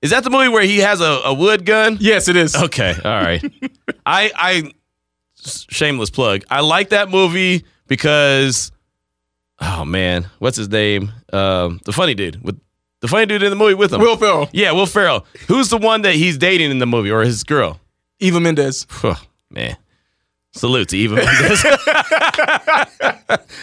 Is 0.00 0.10
that 0.10 0.24
the 0.24 0.30
movie 0.30 0.48
where 0.48 0.64
he 0.64 0.78
has 0.78 1.00
a, 1.00 1.20
a 1.24 1.34
wood 1.34 1.64
gun? 1.64 1.96
Yes, 2.00 2.28
it 2.28 2.36
is. 2.36 2.56
Okay, 2.56 2.94
all 3.04 3.22
right. 3.22 3.42
I 4.04 4.30
I 4.34 4.72
shameless 5.70 6.10
plug. 6.10 6.44
I 6.50 6.60
like 6.60 6.90
that 6.90 7.08
movie 7.08 7.64
because 7.86 8.72
oh 9.60 9.84
man, 9.84 10.26
what's 10.38 10.56
his 10.56 10.68
name? 10.68 11.12
Um, 11.32 11.80
the 11.84 11.92
funny 11.92 12.14
dude 12.14 12.42
with 12.42 12.60
the 13.02 13.08
funny 13.08 13.26
dude 13.26 13.42
in 13.42 13.50
the 13.50 13.56
movie 13.56 13.74
with 13.74 13.92
him. 13.92 14.00
Will 14.00 14.16
Ferrell. 14.16 14.48
Yeah, 14.52 14.72
Will 14.72 14.86
Ferrell. 14.86 15.26
Who's 15.48 15.68
the 15.68 15.76
one 15.76 16.02
that 16.02 16.14
he's 16.14 16.38
dating 16.38 16.70
in 16.70 16.78
the 16.78 16.86
movie 16.86 17.10
or 17.10 17.20
his 17.22 17.44
girl? 17.44 17.78
Eva 18.20 18.40
Mendes. 18.40 18.86
man. 19.50 19.76
Salute 20.54 20.90
to 20.90 20.98
Eva 20.98 21.16
Mendes. 21.16 21.62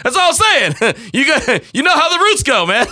That's 0.02 0.16
all 0.16 0.30
I'm 0.30 0.34
saying. 0.34 0.74
You 1.12 1.26
got, 1.26 1.74
you 1.74 1.82
know 1.82 1.94
how 1.94 2.08
the 2.16 2.22
roots 2.22 2.42
go, 2.42 2.66
man. 2.66 2.86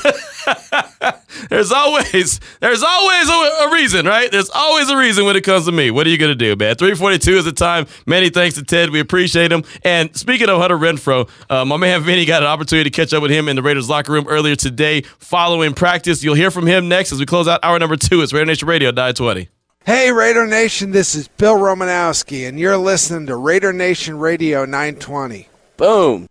there's 1.51 1.71
always 1.71 2.41
there's 2.61 2.83
always 2.83 3.29
a, 3.29 3.33
a, 3.33 3.73
reason, 3.73 4.07
right? 4.07 4.31
There's 4.31 4.51
always 4.51 4.89
a 4.89 4.97
reason 4.97 5.25
when 5.25 5.37
it 5.37 5.43
comes 5.43 5.67
to 5.67 5.73
me. 5.73 5.91
What 5.91 6.07
are 6.07 6.11
you 6.11 6.19
gonna 6.19 6.35
do, 6.35 6.57
man? 6.57 6.75
342 6.75 7.39
is 7.39 7.45
the 7.45 7.53
time. 7.53 7.87
Many 8.07 8.31
thanks 8.31 8.57
to 8.57 8.65
Ted. 8.65 8.91
We 8.91 9.01
appreciate 9.01 9.53
him. 9.53 9.63
And 9.85 10.15
speaking 10.17 10.49
of 10.49 10.61
Hunter 10.61 10.77
Renfrow, 10.79 11.29
uh, 11.49 11.65
my 11.65 11.77
man 11.77 12.03
Vinny 12.03 12.25
got 12.25 12.43
an 12.43 12.49
opportunity 12.49 12.91
to 12.91 12.95
catch 12.95 13.13
up 13.13 13.23
with 13.23 13.31
him 13.31 13.49
in 13.49 13.57
the 13.57 13.63
Raiders 13.63 13.89
locker 13.89 14.13
room 14.13 14.27
earlier 14.29 14.57
today 14.57 15.03
following 15.03 15.75
practice. 15.75 16.25
You'll 16.25 16.35
hear 16.35 16.51
from 16.51 16.67
him 16.67 16.89
next 16.89 17.13
as 17.13 17.21
we 17.21 17.27
close 17.27 17.47
out 17.47 17.61
hour 17.63 17.79
number 17.79 17.97
two. 17.97 18.23
It's 18.23 18.33
Raider 18.33 18.47
Nation 18.47 18.69
Radio 18.69 18.91
920. 18.91 19.49
Hey, 19.89 20.13
Raider 20.13 20.47
Nation, 20.47 20.91
this 20.91 21.15
is 21.15 21.29
Bill 21.29 21.55
Romanowski, 21.55 22.47
and 22.47 22.61
you're 22.61 22.77
listening 22.77 23.27
to 23.29 23.37
Raider 23.37 23.73
Nation 23.73 24.19
Radio 24.19 24.67
920. 24.67 25.49
Boom. 25.79 26.27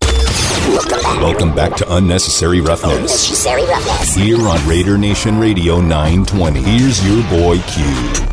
Welcome 1.20 1.56
back 1.56 1.76
to 1.78 1.96
Unnecessary 1.96 2.62
Roughness. 2.62 2.96
Unnecessary 2.96 3.66
Roughness. 3.66 4.14
Here 4.14 4.48
on 4.48 4.70
Raider 4.70 4.96
Nation 4.96 5.40
Radio 5.40 5.82
920. 5.82 6.62
Here's 6.62 7.04
your 7.04 7.24
boy 7.32 7.58
Q. 7.62 7.84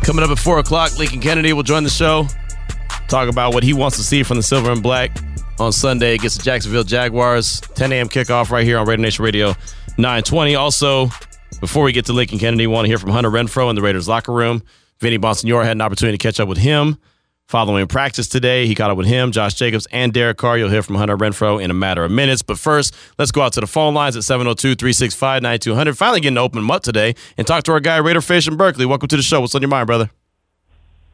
Coming 0.03 0.23
up 0.23 0.29
at 0.29 0.37
4 0.37 0.59
o'clock, 0.59 0.95
Lincoln 0.99 1.21
Kennedy 1.21 1.53
will 1.53 1.63
join 1.63 1.83
the 1.83 1.89
show. 1.89 2.27
Talk 3.07 3.27
about 3.27 3.55
what 3.55 3.63
he 3.63 3.73
wants 3.73 3.97
to 3.97 4.03
see 4.03 4.21
from 4.21 4.37
the 4.37 4.43
Silver 4.43 4.71
and 4.71 4.83
Black 4.83 5.09
on 5.57 5.71
Sunday 5.71 6.13
against 6.13 6.37
the 6.37 6.43
Jacksonville 6.43 6.83
Jaguars. 6.83 7.61
10 7.73 7.91
a.m. 7.93 8.09
kickoff 8.09 8.51
right 8.51 8.63
here 8.63 8.77
on 8.77 8.85
Raider 8.85 9.01
Nation 9.01 9.25
Radio 9.25 9.55
920. 9.97 10.53
Also, 10.53 11.09
before 11.59 11.83
we 11.83 11.93
get 11.93 12.05
to 12.05 12.13
Lincoln 12.13 12.37
Kennedy, 12.37 12.67
want 12.67 12.85
to 12.85 12.89
hear 12.89 12.99
from 12.99 13.09
Hunter 13.09 13.31
Renfrow 13.31 13.71
in 13.71 13.75
the 13.75 13.81
Raiders 13.81 14.07
locker 14.07 14.31
room. 14.31 14.61
Vinny 14.99 15.17
Bonsignore 15.17 15.63
had 15.63 15.73
an 15.73 15.81
opportunity 15.81 16.17
to 16.17 16.21
catch 16.21 16.39
up 16.39 16.47
with 16.47 16.57
him 16.57 16.97
following 17.47 17.85
practice 17.87 18.27
today. 18.27 18.65
He 18.65 18.75
caught 18.75 18.89
up 18.89 18.97
with 18.97 19.07
him, 19.07 19.31
Josh 19.31 19.53
Jacobs, 19.53 19.87
and 19.91 20.13
Derek 20.13 20.37
Carr. 20.37 20.57
You'll 20.57 20.69
hear 20.69 20.81
from 20.81 20.95
Hunter 20.95 21.17
Renfrow 21.17 21.61
in 21.61 21.69
a 21.69 21.73
matter 21.73 22.03
of 22.03 22.11
minutes. 22.11 22.41
But 22.41 22.57
first, 22.57 22.95
let's 23.19 23.31
go 23.31 23.41
out 23.41 23.53
to 23.53 23.61
the 23.61 23.67
phone 23.67 23.93
lines 23.93 24.15
at 24.15 24.23
702 24.23 24.75
365 24.75 25.41
9200. 25.41 25.97
Finally 25.97 26.21
getting 26.21 26.35
to 26.35 26.41
open 26.41 26.59
them 26.59 26.71
up 26.71 26.83
today 26.83 27.15
and 27.37 27.45
talk 27.45 27.63
to 27.65 27.71
our 27.71 27.79
guy, 27.79 27.97
Raider 27.97 28.21
Fish 28.21 28.47
in 28.47 28.55
Berkeley. 28.57 28.85
Welcome 28.85 29.09
to 29.09 29.17
the 29.17 29.23
show. 29.23 29.41
What's 29.41 29.53
on 29.53 29.61
your 29.61 29.69
mind, 29.69 29.87
brother? 29.87 30.09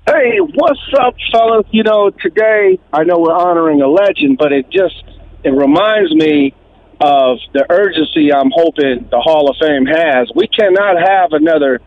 Hey, 0.08 0.40
what's 0.40 0.80
up, 1.00 1.16
fellas? 1.32 1.66
You 1.72 1.84
know, 1.84 2.10
today 2.10 2.80
I 2.92 3.04
know 3.04 3.18
we're 3.20 3.36
honoring 3.36 3.82
a 3.82 3.88
legend, 3.88 4.38
but 4.38 4.52
it 4.52 4.70
just 4.70 5.04
it 5.44 5.52
reminds 5.52 6.14
me 6.14 6.54
of 7.00 7.40
the 7.54 7.66
urgency 7.70 8.32
I'm 8.32 8.52
hoping 8.54 9.08
the 9.10 9.20
Hall 9.20 9.50
of 9.50 9.58
Fame 9.60 9.86
has. 9.86 10.32
We 10.36 10.48
cannot 10.48 10.98
have 11.02 11.34
another 11.34 11.82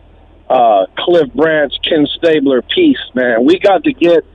uh, 0.49 0.85
Cliff 0.97 1.33
Branch, 1.33 1.73
Ken 1.87 2.07
Stabler 2.17 2.61
piece, 2.61 2.99
man. 3.13 3.45
We 3.45 3.59
got 3.59 3.83
to 3.83 3.93
get 3.93 4.25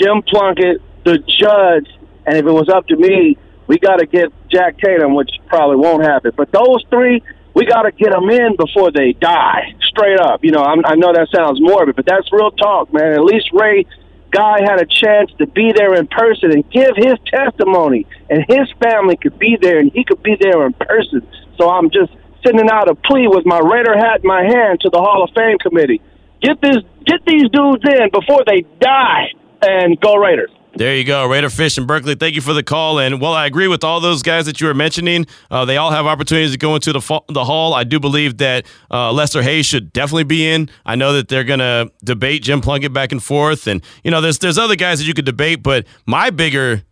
Jim 0.00 0.22
Plunkett, 0.22 0.82
the 1.04 1.18
judge, 1.18 1.88
and 2.26 2.36
if 2.36 2.46
it 2.46 2.52
was 2.52 2.68
up 2.68 2.86
to 2.88 2.96
me, 2.96 3.36
we 3.66 3.78
got 3.78 3.96
to 3.96 4.06
get 4.06 4.32
Jack 4.50 4.78
Tatum, 4.78 5.14
which 5.14 5.30
probably 5.46 5.76
won't 5.76 6.04
happen. 6.04 6.32
But 6.36 6.50
those 6.52 6.84
three, 6.90 7.22
we 7.54 7.66
got 7.66 7.82
to 7.82 7.92
get 7.92 8.10
them 8.10 8.28
in 8.30 8.56
before 8.56 8.90
they 8.90 9.12
die, 9.12 9.74
straight 9.88 10.18
up. 10.20 10.44
You 10.44 10.52
know, 10.52 10.62
I'm, 10.62 10.84
I 10.84 10.94
know 10.94 11.12
that 11.12 11.28
sounds 11.34 11.60
morbid, 11.60 11.96
but 11.96 12.06
that's 12.06 12.30
real 12.32 12.50
talk, 12.50 12.92
man. 12.92 13.12
At 13.12 13.24
least 13.24 13.50
Ray 13.52 13.86
Guy 14.30 14.60
had 14.62 14.80
a 14.80 14.86
chance 14.86 15.30
to 15.38 15.46
be 15.46 15.72
there 15.72 15.94
in 15.94 16.06
person 16.06 16.52
and 16.52 16.68
give 16.70 16.96
his 16.96 17.14
testimony, 17.26 18.06
and 18.30 18.44
his 18.48 18.68
family 18.82 19.16
could 19.16 19.38
be 19.38 19.56
there, 19.60 19.78
and 19.78 19.92
he 19.92 20.04
could 20.04 20.22
be 20.22 20.36
there 20.40 20.66
in 20.66 20.72
person. 20.72 21.26
So 21.58 21.68
I'm 21.68 21.90
just 21.90 22.12
sending 22.44 22.68
out 22.70 22.88
a 22.88 22.94
plea 22.94 23.28
with 23.28 23.46
my 23.46 23.58
Raider 23.58 23.96
hat 23.96 24.20
in 24.22 24.28
my 24.28 24.42
hand 24.42 24.80
to 24.80 24.90
the 24.90 24.98
Hall 24.98 25.24
of 25.24 25.30
Fame 25.34 25.58
committee. 25.58 26.00
Get 26.42 26.60
this, 26.60 26.76
get 27.06 27.24
these 27.26 27.48
dudes 27.52 27.84
in 27.84 28.10
before 28.12 28.42
they 28.46 28.64
die, 28.80 29.28
and 29.62 30.00
go 30.00 30.14
Raiders. 30.16 30.50
There 30.74 30.96
you 30.96 31.04
go, 31.04 31.26
Raider 31.26 31.50
Fish 31.50 31.76
in 31.76 31.86
Berkeley. 31.86 32.14
Thank 32.14 32.34
you 32.34 32.40
for 32.40 32.54
the 32.54 32.62
call. 32.62 32.98
And 32.98 33.20
well, 33.20 33.34
I 33.34 33.44
agree 33.44 33.68
with 33.68 33.84
all 33.84 34.00
those 34.00 34.22
guys 34.22 34.46
that 34.46 34.58
you 34.58 34.66
were 34.66 34.74
mentioning. 34.74 35.26
Uh, 35.50 35.66
they 35.66 35.76
all 35.76 35.90
have 35.90 36.06
opportunities 36.06 36.52
to 36.52 36.58
go 36.58 36.74
into 36.74 36.94
the 36.94 37.20
the 37.28 37.44
hall. 37.44 37.74
I 37.74 37.84
do 37.84 38.00
believe 38.00 38.38
that 38.38 38.66
uh, 38.90 39.12
Lester 39.12 39.42
Hayes 39.42 39.66
should 39.66 39.92
definitely 39.92 40.24
be 40.24 40.48
in. 40.48 40.70
I 40.86 40.96
know 40.96 41.12
that 41.12 41.28
they're 41.28 41.44
gonna 41.44 41.90
debate 42.02 42.42
Jim 42.42 42.62
Plunkett 42.62 42.92
back 42.92 43.12
and 43.12 43.22
forth, 43.22 43.66
and 43.66 43.84
you 44.02 44.10
know, 44.10 44.22
there's 44.22 44.38
there's 44.38 44.56
other 44.56 44.76
guys 44.76 44.98
that 44.98 45.04
you 45.04 45.12
could 45.12 45.26
debate. 45.26 45.62
But 45.62 45.86
my 46.06 46.30
bigger 46.30 46.82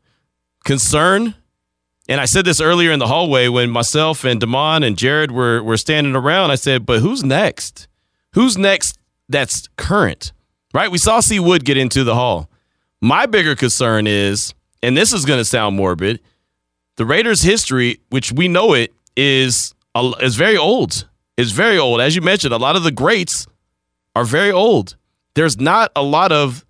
concern 0.65 1.35
And 2.11 2.21
I 2.21 2.25
said 2.25 2.45
this 2.45 2.61
earlier 2.61 2.91
in 2.91 2.99
the 2.99 3.07
hallway 3.07 3.47
when 3.47 3.71
myself 3.71 4.25
and 4.25 4.41
Damon 4.41 4.83
and 4.83 4.99
Jared 4.99 5.31
were 5.31 5.63
were 5.63 5.77
standing 5.77 6.17
around. 6.17 6.51
I 6.51 6.57
said, 6.57 6.85
"But 6.85 6.99
who's 7.03 7.23
next? 7.23 7.87
Who's 8.35 8.59
next? 8.59 8.99
That's 9.29 9.69
current, 9.77 10.33
right? 10.75 10.91
We 10.91 10.99
saw 10.99 11.21
C 11.21 11.39
Wood 11.39 11.65
get 11.65 11.77
into 11.77 12.03
the 12.03 12.17
hall. 12.17 12.51
My 13.01 13.27
bigger 13.27 13.55
concern 13.55 14.09
is, 14.09 14.55
and 14.83 14.97
this 14.97 15.13
is 15.13 15.25
going 15.25 15.39
to 15.39 15.45
sound 15.45 15.77
morbid, 15.77 16.19
the 16.97 17.07
Raiders' 17.07 17.43
history, 17.43 18.01
which 18.09 18.33
we 18.33 18.49
know 18.49 18.75
it, 18.75 18.93
is 19.17 19.73
is 20.21 20.35
very 20.35 20.57
old. 20.57 21.07
Is 21.37 21.53
very 21.53 21.79
old. 21.79 22.01
As 22.01 22.17
you 22.17 22.23
mentioned, 22.23 22.53
a 22.53 22.59
lot 22.59 22.75
of 22.75 22.83
the 22.83 22.91
greats 22.91 23.47
are 24.17 24.25
very 24.25 24.51
old. 24.51 24.97
There's 25.35 25.61
not 25.61 25.93
a 25.95 26.03
lot 26.03 26.33
of 26.33 26.65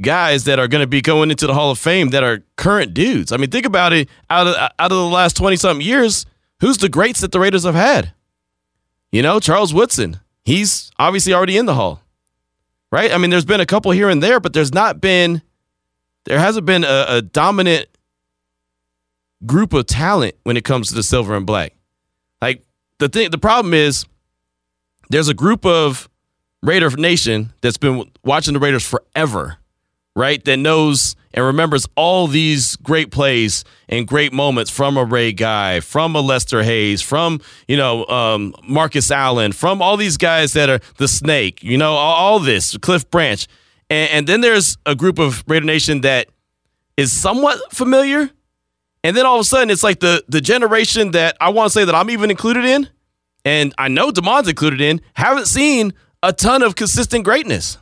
guys 0.00 0.44
that 0.44 0.58
are 0.58 0.68
going 0.68 0.82
to 0.82 0.86
be 0.86 1.00
going 1.00 1.30
into 1.30 1.46
the 1.46 1.54
Hall 1.54 1.70
of 1.70 1.78
Fame 1.78 2.10
that 2.10 2.22
are 2.22 2.42
current 2.56 2.92
dudes. 2.94 3.32
I 3.32 3.36
mean, 3.36 3.50
think 3.50 3.66
about 3.66 3.92
it. 3.92 4.08
Out 4.28 4.46
of 4.46 4.54
out 4.54 4.92
of 4.92 4.96
the 4.96 5.04
last 5.04 5.36
twenty 5.36 5.56
something 5.56 5.84
years, 5.84 6.26
who's 6.60 6.78
the 6.78 6.88
greats 6.88 7.20
that 7.20 7.32
the 7.32 7.40
Raiders 7.40 7.64
have 7.64 7.74
had? 7.74 8.12
You 9.12 9.22
know, 9.22 9.40
Charles 9.40 9.72
Woodson. 9.72 10.20
He's 10.44 10.90
obviously 10.98 11.32
already 11.32 11.56
in 11.56 11.66
the 11.66 11.74
Hall, 11.74 12.02
right? 12.92 13.10
I 13.10 13.18
mean, 13.18 13.30
there's 13.30 13.44
been 13.44 13.60
a 13.60 13.66
couple 13.66 13.90
here 13.90 14.08
and 14.08 14.22
there, 14.22 14.38
but 14.38 14.52
there's 14.52 14.72
not 14.72 15.00
been, 15.00 15.42
there 16.24 16.38
hasn't 16.38 16.66
been 16.66 16.84
a, 16.84 17.06
a 17.08 17.22
dominant 17.22 17.88
group 19.44 19.72
of 19.72 19.86
talent 19.86 20.34
when 20.44 20.56
it 20.56 20.64
comes 20.64 20.88
to 20.88 20.94
the 20.94 21.02
silver 21.02 21.34
and 21.34 21.46
black. 21.46 21.72
Like 22.40 22.62
the 22.98 23.08
thing, 23.08 23.30
the 23.30 23.38
problem 23.38 23.74
is, 23.74 24.06
there's 25.08 25.28
a 25.28 25.34
group 25.34 25.64
of 25.66 26.08
Raider 26.62 26.90
Nation 26.90 27.52
that's 27.60 27.76
been 27.76 28.10
watching 28.24 28.54
the 28.54 28.60
Raiders 28.60 28.86
forever 28.86 29.56
right? 30.16 30.42
That 30.44 30.56
knows 30.56 31.14
and 31.36 31.44
remembers 31.44 31.86
all 31.94 32.26
these 32.26 32.76
great 32.76 33.10
plays 33.10 33.62
and 33.88 34.08
great 34.08 34.32
moments 34.32 34.70
from 34.70 34.96
a 34.96 35.04
Ray 35.04 35.32
Guy, 35.32 35.80
from 35.80 36.16
a 36.16 36.20
Lester 36.20 36.62
Hayes, 36.62 37.02
from 37.02 37.40
you 37.68 37.76
know 37.76 38.06
um, 38.06 38.54
Marcus 38.66 39.10
Allen, 39.10 39.52
from 39.52 39.80
all 39.80 39.96
these 39.96 40.16
guys 40.16 40.54
that 40.54 40.70
are 40.70 40.80
the 40.96 41.06
Snake, 41.06 41.62
you 41.62 41.76
know, 41.76 41.92
all, 41.92 42.14
all 42.14 42.38
this 42.40 42.76
Cliff 42.78 43.08
Branch, 43.10 43.46
and, 43.90 44.10
and, 44.10 44.26
then 44.26 44.40
there's 44.40 44.78
a 44.86 44.96
group 44.96 45.18
of 45.18 45.44
Raider 45.46 45.66
Nation 45.66 46.00
that 46.00 46.28
is 46.96 47.12
somewhat 47.12 47.60
familiar, 47.72 48.30
and 49.04 49.14
then 49.14 49.26
all 49.26 49.36
of 49.36 49.42
a 49.42 49.44
sudden 49.44 49.68
it's 49.68 49.84
like 49.84 50.00
the 50.00 50.24
the 50.26 50.40
generation 50.40 51.10
that 51.10 51.36
I 51.40 51.50
want 51.50 51.70
to 51.70 51.78
say 51.78 51.84
that 51.84 51.94
I'm 51.94 52.08
even 52.08 52.30
included 52.30 52.64
in, 52.64 52.88
and 53.44 53.74
I 53.76 53.88
know 53.88 54.10
Damon's 54.10 54.48
included 54.48 54.80
in, 54.80 55.02
haven't 55.12 55.46
seen 55.46 55.92
a 56.22 56.32
ton 56.32 56.62
of 56.62 56.74
consistent 56.74 57.24
greatness. 57.24 57.76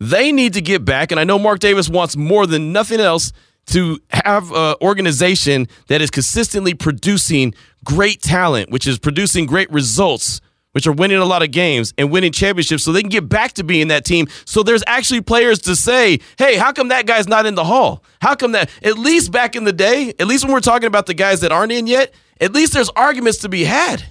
They 0.00 0.32
need 0.32 0.54
to 0.54 0.62
get 0.62 0.84
back, 0.84 1.10
and 1.10 1.20
I 1.20 1.24
know 1.24 1.38
Mark 1.38 1.58
Davis 1.58 1.88
wants 1.88 2.16
more 2.16 2.46
than 2.46 2.72
nothing 2.72 3.00
else 3.00 3.32
to 3.66 4.00
have 4.08 4.50
an 4.50 4.74
organization 4.80 5.68
that 5.88 6.00
is 6.00 6.10
consistently 6.10 6.72
producing 6.72 7.54
great 7.84 8.22
talent, 8.22 8.70
which 8.70 8.86
is 8.86 8.98
producing 8.98 9.44
great 9.44 9.70
results, 9.70 10.40
which 10.72 10.86
are 10.86 10.92
winning 10.92 11.18
a 11.18 11.24
lot 11.24 11.42
of 11.42 11.50
games 11.50 11.92
and 11.98 12.10
winning 12.10 12.32
championships 12.32 12.82
so 12.82 12.92
they 12.92 13.02
can 13.02 13.10
get 13.10 13.28
back 13.28 13.52
to 13.52 13.62
being 13.62 13.88
that 13.88 14.04
team. 14.04 14.26
So 14.46 14.62
there's 14.62 14.82
actually 14.86 15.20
players 15.20 15.58
to 15.60 15.76
say, 15.76 16.20
hey, 16.38 16.56
how 16.56 16.72
come 16.72 16.88
that 16.88 17.06
guy's 17.06 17.28
not 17.28 17.44
in 17.44 17.54
the 17.54 17.64
hall? 17.64 18.02
How 18.22 18.34
come 18.34 18.52
that, 18.52 18.70
at 18.82 18.98
least 18.98 19.30
back 19.30 19.54
in 19.54 19.64
the 19.64 19.72
day, 19.72 20.14
at 20.18 20.26
least 20.26 20.44
when 20.44 20.52
we're 20.52 20.60
talking 20.60 20.86
about 20.86 21.06
the 21.06 21.14
guys 21.14 21.40
that 21.42 21.52
aren't 21.52 21.72
in 21.72 21.86
yet, 21.86 22.14
at 22.40 22.52
least 22.52 22.72
there's 22.72 22.88
arguments 22.90 23.38
to 23.40 23.48
be 23.48 23.64
had. 23.64 24.02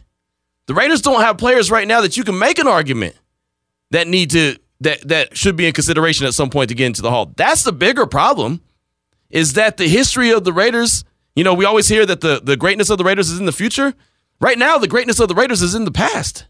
The 0.67 0.75
Raiders 0.75 1.01
don't 1.01 1.21
have 1.21 1.37
players 1.37 1.71
right 1.71 1.87
now 1.87 2.01
that 2.01 2.15
you 2.15 2.23
can 2.23 2.37
make 2.37 2.59
an 2.59 2.67
argument 2.67 3.15
that 3.89 4.07
need 4.07 4.29
to 4.31 4.57
that 4.81 5.07
that 5.07 5.37
should 5.37 5.55
be 5.55 5.67
in 5.67 5.73
consideration 5.73 6.25
at 6.25 6.33
some 6.33 6.49
point 6.49 6.69
to 6.69 6.75
get 6.75 6.87
into 6.87 7.01
the 7.01 7.09
hall. 7.09 7.31
That's 7.35 7.63
the 7.63 7.71
bigger 7.73 8.05
problem. 8.05 8.61
Is 9.29 9.53
that 9.53 9.77
the 9.77 9.87
history 9.87 10.31
of 10.31 10.43
the 10.43 10.53
Raiders? 10.53 11.03
You 11.35 11.43
know, 11.43 11.53
we 11.53 11.65
always 11.65 11.87
hear 11.87 12.05
that 12.05 12.21
the, 12.21 12.41
the 12.43 12.57
greatness 12.57 12.89
of 12.89 12.97
the 12.97 13.03
Raiders 13.03 13.29
is 13.29 13.39
in 13.39 13.45
the 13.45 13.51
future. 13.51 13.93
Right 14.41 14.57
now, 14.57 14.77
the 14.77 14.87
greatness 14.87 15.19
of 15.19 15.27
the 15.27 15.35
Raiders 15.35 15.61
is 15.61 15.75
in 15.75 15.85
the 15.85 15.91
past. 15.91 16.45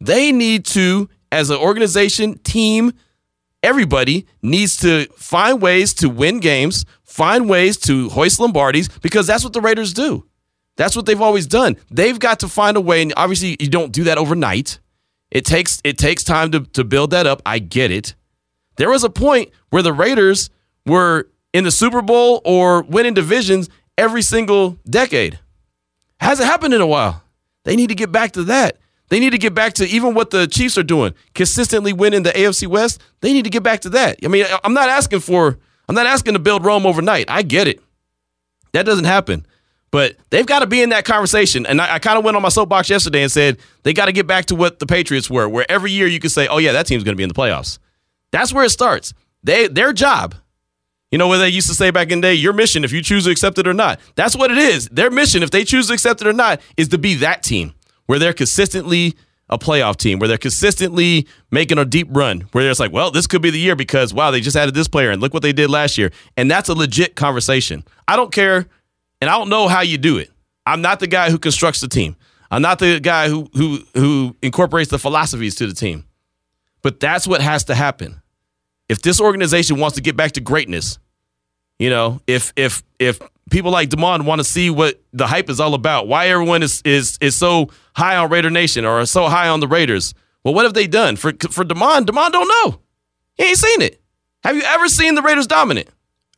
They 0.00 0.30
need 0.30 0.64
to, 0.66 1.08
as 1.32 1.50
an 1.50 1.56
organization, 1.56 2.38
team, 2.38 2.92
everybody 3.62 4.26
needs 4.42 4.76
to 4.78 5.06
find 5.16 5.60
ways 5.60 5.94
to 5.94 6.08
win 6.08 6.40
games, 6.40 6.84
find 7.02 7.48
ways 7.48 7.76
to 7.78 8.10
hoist 8.10 8.38
Lombardies, 8.38 8.88
because 8.88 9.26
that's 9.26 9.42
what 9.42 9.54
the 9.54 9.60
Raiders 9.60 9.92
do. 9.92 10.26
That's 10.76 10.96
what 10.96 11.06
they've 11.06 11.20
always 11.20 11.46
done. 11.46 11.76
They've 11.90 12.18
got 12.18 12.40
to 12.40 12.48
find 12.48 12.76
a 12.76 12.80
way, 12.80 13.02
and 13.02 13.14
obviously, 13.16 13.56
you 13.60 13.68
don't 13.68 13.92
do 13.92 14.04
that 14.04 14.18
overnight. 14.18 14.80
It 15.34 15.44
takes 15.44 15.80
it 15.84 15.98
takes 15.98 16.22
time 16.24 16.52
to, 16.52 16.60
to 16.60 16.84
build 16.84 17.10
that 17.10 17.26
up. 17.26 17.42
I 17.44 17.58
get 17.58 17.90
it. 17.90 18.14
There 18.76 18.88
was 18.88 19.04
a 19.04 19.10
point 19.10 19.50
where 19.70 19.82
the 19.82 19.92
Raiders 19.92 20.48
were 20.86 21.28
in 21.52 21.64
the 21.64 21.70
Super 21.70 22.00
Bowl 22.00 22.40
or 22.44 22.82
winning 22.82 23.14
divisions 23.14 23.68
every 23.98 24.22
single 24.22 24.78
decade. 24.88 25.40
Hasn't 26.20 26.48
happened 26.48 26.72
in 26.72 26.80
a 26.80 26.86
while. 26.86 27.22
They 27.64 27.76
need 27.76 27.88
to 27.88 27.94
get 27.94 28.12
back 28.12 28.32
to 28.32 28.44
that. 28.44 28.78
They 29.08 29.20
need 29.20 29.30
to 29.30 29.38
get 29.38 29.54
back 29.54 29.74
to 29.74 29.86
even 29.86 30.14
what 30.14 30.30
the 30.30 30.46
Chiefs 30.46 30.78
are 30.78 30.82
doing, 30.82 31.14
consistently 31.34 31.92
winning 31.92 32.22
the 32.22 32.30
AFC 32.30 32.66
West. 32.66 33.02
They 33.20 33.32
need 33.32 33.44
to 33.44 33.50
get 33.50 33.62
back 33.62 33.80
to 33.80 33.90
that. 33.90 34.18
I 34.24 34.28
mean, 34.28 34.46
I'm 34.62 34.72
not 34.72 34.88
asking 34.88 35.20
for 35.20 35.58
I'm 35.88 35.94
not 35.94 36.06
asking 36.06 36.34
to 36.34 36.38
build 36.38 36.64
Rome 36.64 36.86
overnight. 36.86 37.28
I 37.28 37.42
get 37.42 37.68
it. 37.68 37.82
That 38.72 38.86
doesn't 38.86 39.04
happen. 39.04 39.46
But 39.94 40.16
they've 40.30 40.44
got 40.44 40.58
to 40.58 40.66
be 40.66 40.82
in 40.82 40.88
that 40.88 41.04
conversation. 41.04 41.66
And 41.66 41.80
I, 41.80 41.94
I 41.94 41.98
kind 42.00 42.18
of 42.18 42.24
went 42.24 42.36
on 42.36 42.42
my 42.42 42.48
soapbox 42.48 42.90
yesterday 42.90 43.22
and 43.22 43.30
said 43.30 43.58
they 43.84 43.92
got 43.92 44.06
to 44.06 44.12
get 44.12 44.26
back 44.26 44.46
to 44.46 44.56
what 44.56 44.80
the 44.80 44.86
Patriots 44.86 45.30
were, 45.30 45.48
where 45.48 45.64
every 45.70 45.92
year 45.92 46.08
you 46.08 46.18
can 46.18 46.30
say, 46.30 46.48
oh, 46.48 46.58
yeah, 46.58 46.72
that 46.72 46.88
team's 46.88 47.04
going 47.04 47.12
to 47.12 47.16
be 47.16 47.22
in 47.22 47.28
the 47.28 47.34
playoffs. 47.34 47.78
That's 48.32 48.52
where 48.52 48.64
it 48.64 48.70
starts. 48.70 49.14
They 49.44 49.68
Their 49.68 49.92
job, 49.92 50.34
you 51.12 51.18
know 51.18 51.28
what 51.28 51.38
they 51.38 51.48
used 51.48 51.68
to 51.68 51.74
say 51.74 51.92
back 51.92 52.10
in 52.10 52.20
the 52.20 52.26
day, 52.26 52.34
your 52.34 52.52
mission, 52.52 52.82
if 52.82 52.90
you 52.90 53.02
choose 53.02 53.26
to 53.26 53.30
accept 53.30 53.56
it 53.56 53.68
or 53.68 53.72
not. 53.72 54.00
That's 54.16 54.34
what 54.34 54.50
it 54.50 54.58
is. 54.58 54.88
Their 54.88 55.12
mission, 55.12 55.44
if 55.44 55.52
they 55.52 55.64
choose 55.64 55.86
to 55.86 55.92
accept 55.92 56.20
it 56.20 56.26
or 56.26 56.32
not, 56.32 56.60
is 56.76 56.88
to 56.88 56.98
be 56.98 57.14
that 57.18 57.44
team 57.44 57.72
where 58.06 58.18
they're 58.18 58.32
consistently 58.32 59.14
a 59.48 59.58
playoff 59.58 59.96
team, 59.96 60.18
where 60.18 60.26
they're 60.26 60.38
consistently 60.38 61.28
making 61.52 61.78
a 61.78 61.84
deep 61.84 62.08
run, 62.10 62.48
where 62.50 62.68
it's 62.68 62.80
like, 62.80 62.90
well, 62.90 63.12
this 63.12 63.28
could 63.28 63.42
be 63.42 63.50
the 63.50 63.60
year 63.60 63.76
because, 63.76 64.12
wow, 64.12 64.32
they 64.32 64.40
just 64.40 64.56
added 64.56 64.74
this 64.74 64.88
player 64.88 65.12
and 65.12 65.22
look 65.22 65.32
what 65.32 65.44
they 65.44 65.52
did 65.52 65.70
last 65.70 65.96
year. 65.96 66.10
And 66.36 66.50
that's 66.50 66.68
a 66.68 66.74
legit 66.74 67.14
conversation. 67.14 67.84
I 68.08 68.16
don't 68.16 68.32
care 68.32 68.66
and 69.20 69.30
I 69.30 69.38
don't 69.38 69.48
know 69.48 69.68
how 69.68 69.80
you 69.80 69.98
do 69.98 70.18
it. 70.18 70.30
I'm 70.66 70.80
not 70.82 71.00
the 71.00 71.06
guy 71.06 71.30
who 71.30 71.38
constructs 71.38 71.80
the 71.80 71.88
team. 71.88 72.16
I'm 72.50 72.62
not 72.62 72.78
the 72.78 73.00
guy 73.00 73.28
who 73.28 73.48
who 73.54 73.80
who 73.94 74.36
incorporates 74.42 74.90
the 74.90 74.98
philosophies 74.98 75.54
to 75.56 75.66
the 75.66 75.74
team. 75.74 76.04
But 76.82 77.00
that's 77.00 77.26
what 77.26 77.40
has 77.40 77.64
to 77.64 77.74
happen. 77.74 78.20
If 78.88 79.02
this 79.02 79.20
organization 79.20 79.78
wants 79.78 79.96
to 79.96 80.02
get 80.02 80.16
back 80.16 80.32
to 80.32 80.40
greatness, 80.40 80.98
you 81.78 81.90
know, 81.90 82.20
if 82.26 82.52
if 82.56 82.82
if 82.98 83.20
people 83.50 83.70
like 83.70 83.88
Demond 83.88 84.24
want 84.24 84.40
to 84.40 84.44
see 84.44 84.70
what 84.70 85.02
the 85.12 85.26
hype 85.26 85.50
is 85.50 85.60
all 85.60 85.74
about, 85.74 86.06
why 86.06 86.28
everyone 86.28 86.62
is 86.62 86.82
is 86.84 87.18
is 87.20 87.34
so 87.34 87.70
high 87.96 88.16
on 88.16 88.30
Raider 88.30 88.50
Nation 88.50 88.84
or 88.84 89.04
so 89.06 89.28
high 89.28 89.48
on 89.48 89.60
the 89.60 89.68
Raiders. 89.68 90.14
Well, 90.44 90.54
what 90.54 90.64
have 90.64 90.74
they 90.74 90.86
done 90.86 91.16
for 91.16 91.32
for 91.50 91.64
Demond? 91.64 92.06
Demond 92.06 92.32
don't 92.32 92.48
know. 92.48 92.80
He 93.36 93.44
ain't 93.44 93.58
seen 93.58 93.82
it. 93.82 94.00
Have 94.44 94.56
you 94.56 94.62
ever 94.62 94.88
seen 94.88 95.14
the 95.14 95.22
Raiders 95.22 95.46
dominant? 95.46 95.88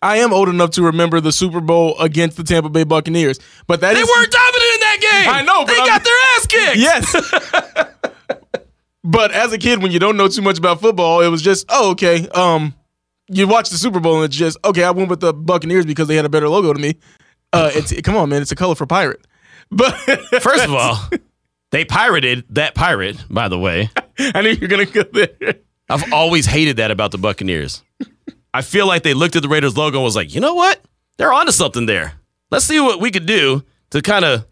I 0.03 0.18
am 0.18 0.32
old 0.32 0.49
enough 0.49 0.70
to 0.72 0.82
remember 0.82 1.20
the 1.20 1.32
Super 1.32 1.61
Bowl 1.61 1.99
against 1.99 2.36
the 2.36 2.44
Tampa 2.44 2.68
Bay 2.68 2.84
Buccaneers, 2.84 3.40
but 3.66 3.80
that 3.80 3.94
they 3.94 4.01
is, 4.01 4.09
weren't 4.09 4.30
dominant 4.30 4.74
in 4.74 4.80
that 4.80 4.99
game. 5.01 5.34
I 5.34 5.42
know, 5.42 5.64
but 5.64 5.74
they 5.74 5.80
I'm, 5.80 5.86
got 5.86 6.05
their 6.05 6.14
ass 6.36 6.47
kicked. 6.47 6.76
Yes, 6.76 8.22
but 9.05 9.32
as 9.32 9.53
a 9.53 9.59
kid, 9.59 9.82
when 9.82 9.92
you 9.92 9.99
don't 9.99 10.16
know 10.16 10.28
too 10.28 10.42
much 10.42 10.59
about 10.59 10.80
football, 10.80 11.22
it 11.22 11.28
was 11.28 11.42
just 11.42 11.66
oh 11.68 11.92
okay. 11.92 12.28
Um, 12.28 12.74
you 13.28 13.49
watch 13.49 13.70
the 13.70 13.78
Super 13.78 14.01
Bowl 14.01 14.16
and 14.16 14.24
it's 14.26 14.36
just 14.36 14.59
okay. 14.64 14.84
I 14.84 14.90
went 14.90 15.09
with 15.09 15.20
the 15.20 15.32
Buccaneers 15.32 15.86
because 15.86 16.09
they 16.09 16.16
had 16.16 16.24
a 16.24 16.28
better 16.28 16.49
logo 16.49 16.72
to 16.72 16.78
me. 16.78 16.97
Uh, 17.53 17.70
it's 17.74 17.99
come 18.03 18.16
on, 18.16 18.28
man, 18.28 18.42
it's 18.42 18.53
a 18.53 18.57
colorful 18.57 18.86
pirate. 18.86 19.26
But 19.70 19.92
first 20.40 20.64
of 20.64 20.74
all, 20.74 20.99
they 21.70 21.84
pirated 21.84 22.44
that 22.51 22.74
pirate. 22.74 23.16
By 23.30 23.49
the 23.49 23.59
way, 23.59 23.90
I 24.18 24.42
knew 24.42 24.51
you 24.51 24.61
were 24.61 24.68
gonna 24.68 24.86
go 24.86 25.03
there. 25.03 25.55
I've 25.88 26.12
always 26.12 26.47
hated 26.47 26.78
that 26.78 26.90
about 26.90 27.12
the 27.12 27.18
Buccaneers. 27.18 27.82
I 28.57 28.62
feel 28.62 28.86
like 28.86 29.02
they 29.02 29.12
looked 29.12 29.36
at 29.36 29.42
the 29.42 29.50
Raiders 29.50 29.76
logo 29.76 29.98
and 29.98 30.04
was 30.04 30.16
like, 30.16 30.34
you 30.34 30.40
know 30.40 30.54
what? 30.54 30.80
They're 31.18 31.30
onto 31.30 31.52
something 31.52 31.84
there. 31.84 32.14
Let's 32.50 32.64
see 32.64 32.80
what 32.80 33.02
we 33.02 33.11
could 33.11 33.26
do 33.26 33.62
to 33.90 34.00
kind 34.00 34.24
of 34.24 34.46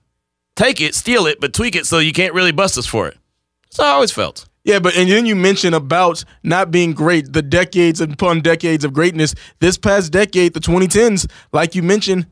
take 0.57 0.82
it, 0.82 0.94
steal 0.94 1.26
it, 1.26 1.40
but 1.40 1.55
tweak 1.55 1.74
it 1.74 1.86
so 1.86 2.00
you 2.00 2.12
can't 2.12 2.34
really 2.34 2.52
bust 2.52 2.76
us 2.76 2.84
for 2.84 3.09
it. 3.09 3.16
That's 3.62 3.78
how 3.78 3.84
I 3.86 3.94
always 3.94 4.12
felt. 4.12 4.46
Yeah, 4.62 4.78
but 4.78 4.94
and 4.94 5.11
then 5.11 5.24
you 5.24 5.34
mentioned 5.34 5.74
about 5.74 6.22
not 6.42 6.70
being 6.70 6.92
great, 6.92 7.32
the 7.32 7.40
decades 7.40 8.02
upon 8.02 8.42
decades 8.42 8.84
of 8.84 8.92
greatness. 8.92 9.34
This 9.61 9.78
past 9.78 10.12
decade, 10.12 10.52
the 10.52 10.61
2010s, 10.61 11.26
like 11.55 11.74
you 11.74 11.82
mentioned, 11.82 12.26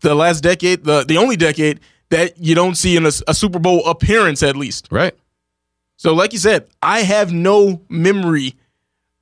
the 0.00 0.14
last 0.14 0.42
decade, 0.42 0.84
the 0.84 1.04
the 1.04 1.16
only 1.16 1.36
decade 1.36 1.80
that 2.10 2.36
you 2.36 2.54
don't 2.54 2.74
see 2.74 2.98
in 2.98 3.06
a, 3.06 3.12
a 3.26 3.32
Super 3.32 3.58
Bowl 3.58 3.86
appearance 3.86 4.42
at 4.42 4.56
least. 4.56 4.88
Right. 4.90 5.14
So, 5.96 6.12
like 6.12 6.34
you 6.34 6.38
said, 6.38 6.68
I 6.82 7.00
have 7.00 7.32
no 7.32 7.80
memory 7.88 8.56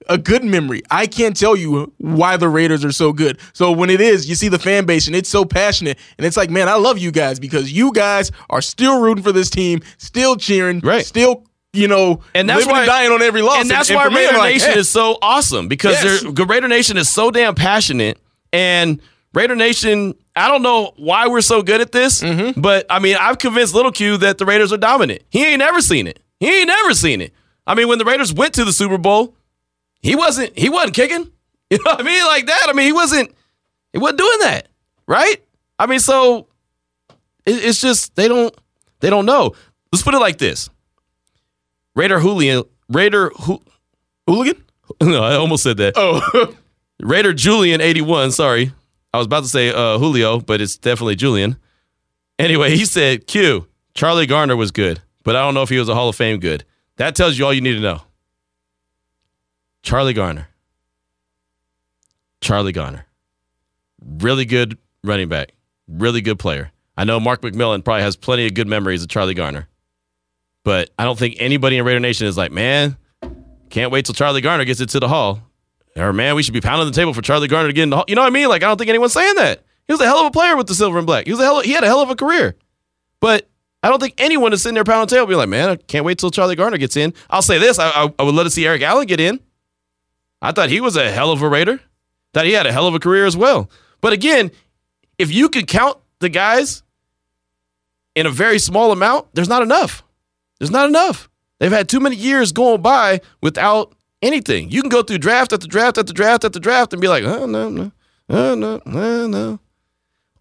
a 0.09 0.19
good 0.19 0.45
memory. 0.45 0.83
I 0.91 1.07
can't 1.07 1.37
tell 1.37 1.57
you 1.57 1.93
why 1.99 2.37
the 2.37 2.49
Raiders 2.49 2.85
are 2.85 2.93
so 2.93 3.13
good. 3.13 3.39
So 3.53 3.73
when 3.73 3.91
it 3.91 4.01
is, 4.01 4.29
you 4.29 4.35
see 4.35 4.49
the 4.49 4.59
fan 4.59 4.87
base 4.87 5.07
and 5.07 5.17
it's 5.17 5.29
so 5.29 5.45
passionate, 5.45 5.99
and 6.19 6.27
it's 6.27 6.37
like, 6.37 6.51
man, 6.51 6.69
I 6.69 6.75
love 6.75 6.99
you 6.99 7.11
guys 7.11 7.39
because 7.39 7.73
you 7.73 7.93
guys 7.93 8.31
are 8.51 8.63
still 8.63 9.01
rooting 9.01 9.25
for 9.25 9.33
this 9.33 9.51
team, 9.51 9.81
still 9.99 10.37
cheering, 10.37 10.81
right. 10.81 11.05
still 11.05 11.45
you 11.73 11.89
know, 11.89 12.21
and 12.35 12.49
that's 12.49 12.65
why 12.67 12.81
and 12.81 12.87
dying 12.87 13.13
on 13.13 13.21
every 13.21 13.43
loss. 13.43 13.61
And 13.61 13.71
that's 13.71 13.91
and, 13.91 13.97
why 13.97 14.07
and 14.07 14.15
Raider 14.15 14.39
like, 14.39 14.55
Nation 14.55 14.73
hey. 14.73 14.79
is 14.79 14.89
so 14.89 15.19
awesome 15.21 15.69
because 15.69 16.03
Yes. 16.03 16.25
Raider 16.25 16.69
Nation 16.69 16.97
is 16.97 17.09
so 17.11 17.31
damn 17.31 17.55
passionate, 17.55 18.19
and 18.53 19.01
Raider 19.35 19.55
Nation 19.57 20.15
I 20.35 20.49
don't 20.49 20.63
know 20.63 20.93
why 20.97 21.29
we're 21.29 21.41
so 21.41 21.63
good 21.63 21.81
at 21.81 21.93
this, 21.93 22.23
Mm-hmm. 22.23 22.61
but 22.61 22.87
I 22.91 22.99
mean, 22.99 23.17
I've 23.19 23.39
convinced 23.39 23.75
Little 23.75 23.93
Q 23.93 24.17
that 24.19 24.39
the 24.39 24.45
Raiders 24.47 24.73
are 24.73 24.77
dominant. 24.79 25.23
He 25.31 25.45
ain't 25.45 25.59
never 25.59 25.81
seen 25.81 26.07
it. 26.07 26.21
He 26.41 26.49
ain't 26.61 26.67
never 26.69 26.95
seen 26.95 27.21
it. 27.21 27.33
I 27.67 27.75
mean, 27.75 27.89
when 27.89 27.99
the 27.99 28.05
Raiders 28.05 28.33
went 28.33 28.55
to 28.55 28.65
the 28.65 28.73
Super 28.73 28.99
Bowl, 28.99 29.35
he 30.07 30.15
wasn't 30.15 30.57
he 30.57 30.69
wasn't 30.69 30.95
kicking. 30.95 31.31
You 31.69 31.79
know 31.79 31.91
what 31.91 32.01
I 32.01 32.05
mean? 32.05 32.25
Like 32.25 32.47
that. 32.47 32.67
I 32.69 32.73
mean, 32.75 32.87
he 32.87 32.93
wasn't 32.93 33.35
he 33.93 33.99
wasn't 33.99 34.19
doing 34.19 34.39
that, 34.43 34.69
right? 35.09 35.43
I 35.81 35.87
mean, 35.87 35.99
so 35.99 36.47
it, 37.45 37.65
it's 37.65 37.81
just 37.81 38.15
they 38.15 38.29
don't 38.29 38.55
they 39.01 39.11
don't 39.11 39.27
know. 39.27 39.53
Let's 39.91 40.05
put 40.05 40.15
it 40.15 40.21
like 40.21 40.39
this: 40.39 40.71
Raider 41.97 42.21
Julian, 42.21 42.63
Raider 42.89 43.31
Hu- 43.31 43.63
Hooligan? 44.29 44.63
No, 45.03 45.25
I 45.25 45.35
almost 45.35 45.65
said 45.65 45.79
that. 45.79 45.95
Oh, 45.97 46.55
Raider 47.03 47.33
Julian 47.35 47.81
eighty 47.81 48.01
one. 48.01 48.31
Sorry, 48.31 48.71
I 49.13 49.19
was 49.19 49.27
about 49.27 49.43
to 49.43 49.49
say 49.49 49.71
uh, 49.71 49.99
Julio, 49.99 50.39
but 50.39 50.61
it's 50.61 50.79
definitely 50.79 51.17
Julian. 51.17 51.57
Anyway, 52.39 52.77
he 52.77 52.85
said 52.85 53.27
Q 53.27 53.67
Charlie 53.95 54.27
Garner 54.27 54.55
was 54.55 54.71
good, 54.71 55.01
but 55.25 55.35
I 55.35 55.41
don't 55.43 55.55
know 55.55 55.63
if 55.63 55.69
he 55.71 55.81
was 55.81 55.89
a 55.89 55.97
Hall 55.97 56.09
of 56.09 56.15
Fame 56.15 56.39
good. 56.39 56.65
That 56.99 57.17
tells 57.17 57.37
you 57.37 57.45
all 57.45 57.53
you 57.53 57.61
need 57.61 57.75
to 57.75 57.81
know. 57.81 58.03
Charlie 59.87 60.15
Garner. 60.15 60.49
Charlie 62.41 62.73
Garner. 62.73 63.07
Really 64.05 64.45
good 64.45 64.79
running 65.05 65.29
back. 65.29 65.53
Really 65.87 66.21
good 66.21 66.41
player. 66.41 66.73
I 66.97 67.05
know 67.05 67.21
Mark 67.21 67.41
McMillan 67.43 67.85
probably 67.85 68.03
has 68.03 68.17
plenty 68.17 68.47
of 68.47 68.55
good 68.55 68.67
memories 68.67 69.05
of 69.05 69.09
Charlie 69.09 69.35
Garner. 69.35 69.69
But 70.65 70.91
I 70.99 71.05
don't 71.05 71.17
think 71.17 71.37
anybody 71.39 71.77
in 71.79 71.85
Raider 71.85 72.01
Nation 72.01 72.27
is 72.27 72.37
like, 72.37 72.51
man, 72.51 72.97
can't 73.71 73.93
wait 73.93 74.07
till 74.07 74.15
Charlie 74.15 74.41
Garner 74.41 74.65
gets 74.65 74.81
into 74.81 74.99
the 74.99 75.07
hall. 75.07 75.41
Or 75.95 76.13
man, 76.13 76.35
we 76.35 76.43
should 76.43 76.53
be 76.53 76.61
pounding 76.61 76.89
the 76.89 76.93
table 76.93 77.15
for 77.15 77.23
Charlie 77.23 77.47
Garner 77.47 77.69
to 77.69 77.73
get 77.73 77.85
in 77.85 77.91
the 77.91 77.97
hall. 77.97 78.07
You 78.09 78.17
know 78.17 78.23
what 78.23 78.27
I 78.27 78.31
mean? 78.31 78.49
Like 78.49 78.65
I 78.65 78.67
don't 78.67 78.79
think 78.79 78.89
anyone's 78.89 79.13
saying 79.13 79.37
that. 79.37 79.63
He 79.87 79.93
was 79.93 80.01
a 80.01 80.05
hell 80.05 80.19
of 80.19 80.27
a 80.27 80.31
player 80.33 80.57
with 80.57 80.67
the 80.67 80.75
silver 80.75 80.99
and 80.99 81.07
black. 81.07 81.27
He 81.27 81.31
was 81.31 81.39
a 81.39 81.45
hell. 81.45 81.61
Of, 81.61 81.65
he 81.65 81.71
had 81.71 81.85
a 81.85 81.87
hell 81.87 82.01
of 82.01 82.11
a 82.11 82.17
career. 82.17 82.57
But 83.21 83.49
I 83.85 83.89
don't 83.89 84.03
think 84.03 84.15
anyone 84.19 84.53
is 84.53 84.63
sitting 84.63 84.75
there 84.75 84.83
pounding 84.83 85.07
the 85.07 85.15
table, 85.15 85.29
being 85.29 85.39
like, 85.39 85.49
man, 85.49 85.69
I 85.69 85.77
can't 85.77 86.05
wait 86.05 86.19
till 86.19 86.33
Charlie 86.33 86.57
Garner 86.57 86.77
gets 86.77 86.97
in. 86.97 87.15
I'll 87.31 87.41
say 87.41 87.59
this: 87.59 87.79
I, 87.79 87.89
I, 87.91 88.15
I 88.19 88.25
would 88.25 88.35
love 88.35 88.47
to 88.47 88.51
see 88.51 88.67
Eric 88.67 88.83
Allen 88.83 89.07
get 89.07 89.21
in. 89.21 89.39
I 90.43 90.53
thought 90.53 90.71
he 90.71 90.81
was 90.81 90.97
a 90.97 91.11
hell 91.11 91.31
of 91.31 91.43
a 91.43 91.49
Raider. 91.49 91.81
Thought 92.35 92.45
he 92.47 92.53
had 92.53 92.67
a 92.67 92.73
hell 92.73 92.87
of 92.87 92.95
a 92.95 92.99
career 92.99 93.27
as 93.27 93.37
well. 93.37 93.71
But 94.01 94.13
again, 94.13 94.51
if 95.19 95.33
you 95.33 95.49
could 95.49 95.67
count 95.67 95.99
the 96.19 96.29
guys 96.29 96.83
in 98.15 98.27
a 98.27 98.31
very 98.31 98.59
small 98.59 98.93
amount, 98.93 99.29
there's 99.35 99.49
not 99.49 99.63
enough. 99.63 100.03
There's 100.59 100.71
not 100.71 100.89
enough. 100.89 101.29
They've 101.59 101.73
had 101.73 101.89
too 101.89 102.01
many 102.01 102.17
years 102.17 102.53
going 102.53 102.83
by 102.83 103.21
without 103.41 103.95
anything. 104.23 104.71
You 104.71 104.83
can 104.83 104.91
go 104.91 105.03
through 105.03 105.19
draft 105.19 105.53
after 105.53 105.67
draft 105.67 105.99
after 105.99 106.13
draft 106.13 106.45
after 106.45 106.59
draft 106.59 106.93
and 106.93 107.01
be 107.01 107.09
like, 107.09 107.25
oh 107.25 107.47
no, 107.47 107.69
no, 107.71 107.93
oh 108.29 108.55
no, 108.55 108.81
no, 108.85 109.27
no. 109.27 109.61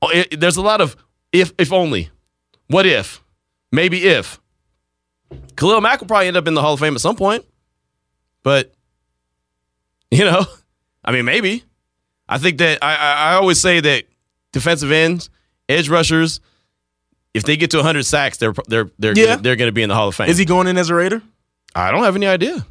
Oh, 0.02 0.10
it, 0.10 0.40
there's 0.40 0.58
a 0.58 0.62
lot 0.62 0.82
of 0.82 0.96
if, 1.32 1.54
if 1.58 1.72
only, 1.72 2.10
what 2.68 2.86
if, 2.86 3.24
maybe 3.72 4.06
if. 4.06 4.40
Khalil 5.56 5.82
Mack 5.82 6.02
will 6.02 6.08
probably 6.08 6.28
end 6.28 6.38
up 6.38 6.48
in 6.48 6.54
the 6.54 6.62
Hall 6.62 6.74
of 6.74 6.80
Fame 6.80 6.96
at 6.96 7.02
some 7.02 7.16
point, 7.16 7.46
but 8.44 8.74
you 10.20 10.26
know, 10.26 10.46
I 11.04 11.12
mean, 11.12 11.26
maybe. 11.26 11.64
I 12.28 12.38
think 12.38 12.58
that 12.60 12.80
I, 12.84 12.96
I, 12.96 13.14
I 13.32 13.34
always 13.36 13.60
say 13.60 13.80
that 13.80 14.06
defensive 14.52 14.92
ends, 14.92 15.30
edge 15.70 15.90
rushers, 15.90 16.40
if 17.34 17.44
they 17.44 17.58
get 17.58 17.72
to 17.72 17.78
100 17.78 18.04
sacks, 18.04 18.38
they're 18.38 18.54
they're 18.68 18.90
they're 18.98 19.14
Yeah. 19.18 19.26
gonna, 19.26 19.42
they're 19.42 19.56
going 19.56 19.68
to 19.68 19.74
be 19.74 19.84
in 19.84 19.90
the 19.90 19.96
Hall 19.96 20.08
of 20.08 20.16
Fame. 20.16 20.30
is 20.30 20.38
he 20.38 20.46
going 20.46 20.68
in 20.68 20.78
as 20.78 20.90
a 20.90 20.96
Raider? 20.96 21.22
I 21.76 21.92
don't 21.92 22.04
have 22.04 22.16
any 22.16 22.26
idea. 22.28 22.66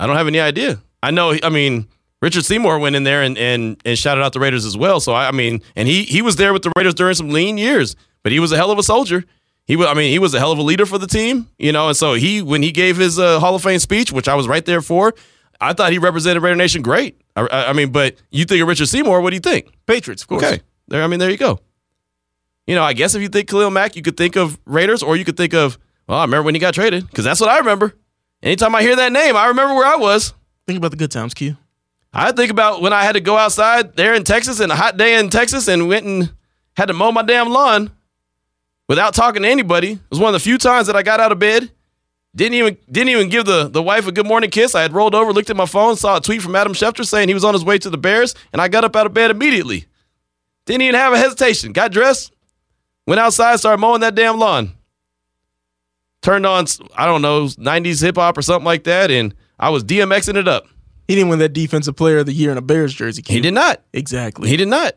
I 0.00 0.06
don't 0.06 0.16
have 0.16 0.26
any 0.26 0.40
idea. 0.40 0.80
I 1.02 1.10
know. 1.12 1.36
I 1.42 1.48
mean, 1.48 1.86
Richard 2.20 2.44
Seymour 2.44 2.78
went 2.80 2.96
in 2.96 3.04
there 3.04 3.22
and 3.22 3.38
and 3.38 3.80
and 3.84 3.96
shouted 3.98 4.22
out 4.22 4.32
the 4.32 4.40
Raiders 4.40 4.64
as 4.66 4.76
well. 4.76 4.98
So 5.00 5.12
I, 5.12 5.28
I 5.28 5.30
mean, 5.30 5.62
and 5.76 5.86
he 5.88 6.02
he 6.02 6.20
was 6.22 6.36
there 6.36 6.52
with 6.52 6.62
the 6.62 6.72
Raiders 6.76 6.94
during 6.94 7.14
some 7.14 7.30
lean 7.30 7.56
years, 7.58 7.94
but 8.22 8.32
he 8.32 8.40
was 8.40 8.50
a 8.52 8.56
hell 8.56 8.70
of 8.72 8.78
a 8.78 8.82
soldier. 8.82 9.24
He 9.66 9.76
was. 9.76 9.86
I 9.86 9.94
mean, 9.94 10.10
he 10.10 10.18
was 10.18 10.34
a 10.34 10.38
hell 10.40 10.50
of 10.52 10.58
a 10.58 10.62
leader 10.62 10.84
for 10.86 10.98
the 10.98 11.06
team. 11.06 11.48
You 11.58 11.70
know, 11.72 11.86
and 11.88 11.96
so 11.96 12.14
he 12.14 12.42
when 12.42 12.62
he 12.64 12.72
gave 12.72 12.96
his 12.96 13.18
uh, 13.18 13.38
Hall 13.40 13.54
of 13.54 13.62
Fame 13.62 13.78
speech, 13.78 14.10
which 14.12 14.26
I 14.28 14.34
was 14.34 14.48
right 14.48 14.64
there 14.64 14.82
for, 14.82 15.14
I 15.62 15.72
thought 15.72 15.92
he 15.92 15.98
represented 15.98 16.42
Raider 16.42 16.56
Nation 16.56 16.82
great. 16.82 17.20
I, 17.36 17.42
I, 17.42 17.70
I 17.70 17.72
mean, 17.72 17.92
but 17.92 18.16
you 18.30 18.44
think 18.44 18.60
of 18.60 18.68
Richard 18.68 18.86
Seymour? 18.88 19.20
What 19.20 19.30
do 19.30 19.36
you 19.36 19.40
think? 19.40 19.72
Patriots, 19.86 20.22
of 20.22 20.28
course. 20.28 20.42
Okay, 20.42 20.60
there. 20.88 21.02
I 21.02 21.06
mean, 21.06 21.20
there 21.20 21.30
you 21.30 21.36
go. 21.36 21.60
You 22.66 22.74
know, 22.74 22.82
I 22.82 22.92
guess 22.92 23.14
if 23.14 23.22
you 23.22 23.28
think 23.28 23.48
Khalil 23.48 23.70
Mack, 23.70 23.96
you 23.96 24.02
could 24.02 24.16
think 24.16 24.36
of 24.36 24.58
Raiders, 24.66 25.02
or 25.02 25.16
you 25.16 25.24
could 25.24 25.36
think 25.36 25.54
of, 25.54 25.78
well, 26.06 26.18
I 26.18 26.24
remember 26.24 26.44
when 26.44 26.54
he 26.54 26.60
got 26.60 26.74
traded, 26.74 27.06
because 27.06 27.24
that's 27.24 27.40
what 27.40 27.48
I 27.48 27.58
remember. 27.58 27.94
Anytime 28.42 28.74
I 28.74 28.82
hear 28.82 28.96
that 28.96 29.12
name, 29.12 29.36
I 29.36 29.46
remember 29.46 29.74
where 29.74 29.86
I 29.86 29.96
was. 29.96 30.34
Think 30.66 30.78
about 30.78 30.90
the 30.90 30.96
good 30.96 31.10
times, 31.10 31.34
Q. 31.34 31.56
I 32.12 32.32
think 32.32 32.50
about 32.50 32.82
when 32.82 32.92
I 32.92 33.04
had 33.04 33.12
to 33.12 33.20
go 33.20 33.36
outside 33.36 33.96
there 33.96 34.14
in 34.14 34.24
Texas 34.24 34.60
in 34.60 34.70
a 34.70 34.76
hot 34.76 34.96
day 34.96 35.18
in 35.18 35.30
Texas 35.30 35.68
and 35.68 35.88
went 35.88 36.04
and 36.06 36.32
had 36.76 36.86
to 36.86 36.92
mow 36.92 37.10
my 37.10 37.22
damn 37.22 37.48
lawn 37.48 37.90
without 38.88 39.14
talking 39.14 39.42
to 39.42 39.48
anybody. 39.48 39.92
It 39.92 40.00
was 40.10 40.18
one 40.18 40.28
of 40.28 40.32
the 40.34 40.44
few 40.44 40.58
times 40.58 40.88
that 40.88 40.96
I 40.96 41.02
got 41.02 41.20
out 41.20 41.32
of 41.32 41.38
bed. 41.38 41.70
Didn't 42.34 42.54
even 42.54 42.78
didn't 42.90 43.10
even 43.10 43.28
give 43.28 43.44
the, 43.44 43.68
the 43.68 43.82
wife 43.82 44.06
a 44.06 44.12
good 44.12 44.26
morning 44.26 44.50
kiss. 44.50 44.74
I 44.74 44.82
had 44.82 44.94
rolled 44.94 45.14
over, 45.14 45.32
looked 45.32 45.50
at 45.50 45.56
my 45.56 45.66
phone, 45.66 45.96
saw 45.96 46.16
a 46.16 46.20
tweet 46.20 46.40
from 46.40 46.56
Adam 46.56 46.72
Schefter 46.72 47.04
saying 47.04 47.28
he 47.28 47.34
was 47.34 47.44
on 47.44 47.52
his 47.52 47.64
way 47.64 47.78
to 47.78 47.90
the 47.90 47.98
Bears, 47.98 48.34
and 48.52 48.62
I 48.62 48.68
got 48.68 48.84
up 48.84 48.96
out 48.96 49.04
of 49.04 49.12
bed 49.12 49.30
immediately. 49.30 49.84
Didn't 50.64 50.82
even 50.82 50.94
have 50.94 51.12
a 51.12 51.18
hesitation. 51.18 51.72
Got 51.72 51.92
dressed, 51.92 52.32
went 53.06 53.20
outside, 53.20 53.56
started 53.58 53.80
mowing 53.80 54.00
that 54.00 54.14
damn 54.14 54.38
lawn. 54.38 54.72
Turned 56.22 56.46
on, 56.46 56.66
I 56.96 57.04
don't 57.04 57.20
know, 57.20 57.46
90s 57.46 58.00
hip 58.00 58.16
hop 58.16 58.38
or 58.38 58.42
something 58.42 58.64
like 58.64 58.84
that, 58.84 59.10
and 59.10 59.34
I 59.58 59.68
was 59.68 59.84
DMXing 59.84 60.36
it 60.36 60.48
up. 60.48 60.66
He 61.08 61.16
didn't 61.16 61.30
win 61.30 61.40
that 61.40 61.52
Defensive 61.52 61.96
Player 61.96 62.18
of 62.18 62.26
the 62.26 62.32
Year 62.32 62.52
in 62.52 62.56
a 62.56 62.62
Bears 62.62 62.94
jersey. 62.94 63.20
Q. 63.20 63.34
He 63.34 63.40
did 63.42 63.54
not. 63.54 63.82
Exactly. 63.92 64.48
He 64.48 64.56
did 64.56 64.68
not. 64.68 64.94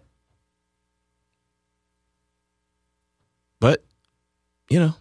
But, 3.60 3.84
you 4.70 4.80
know. 4.80 4.94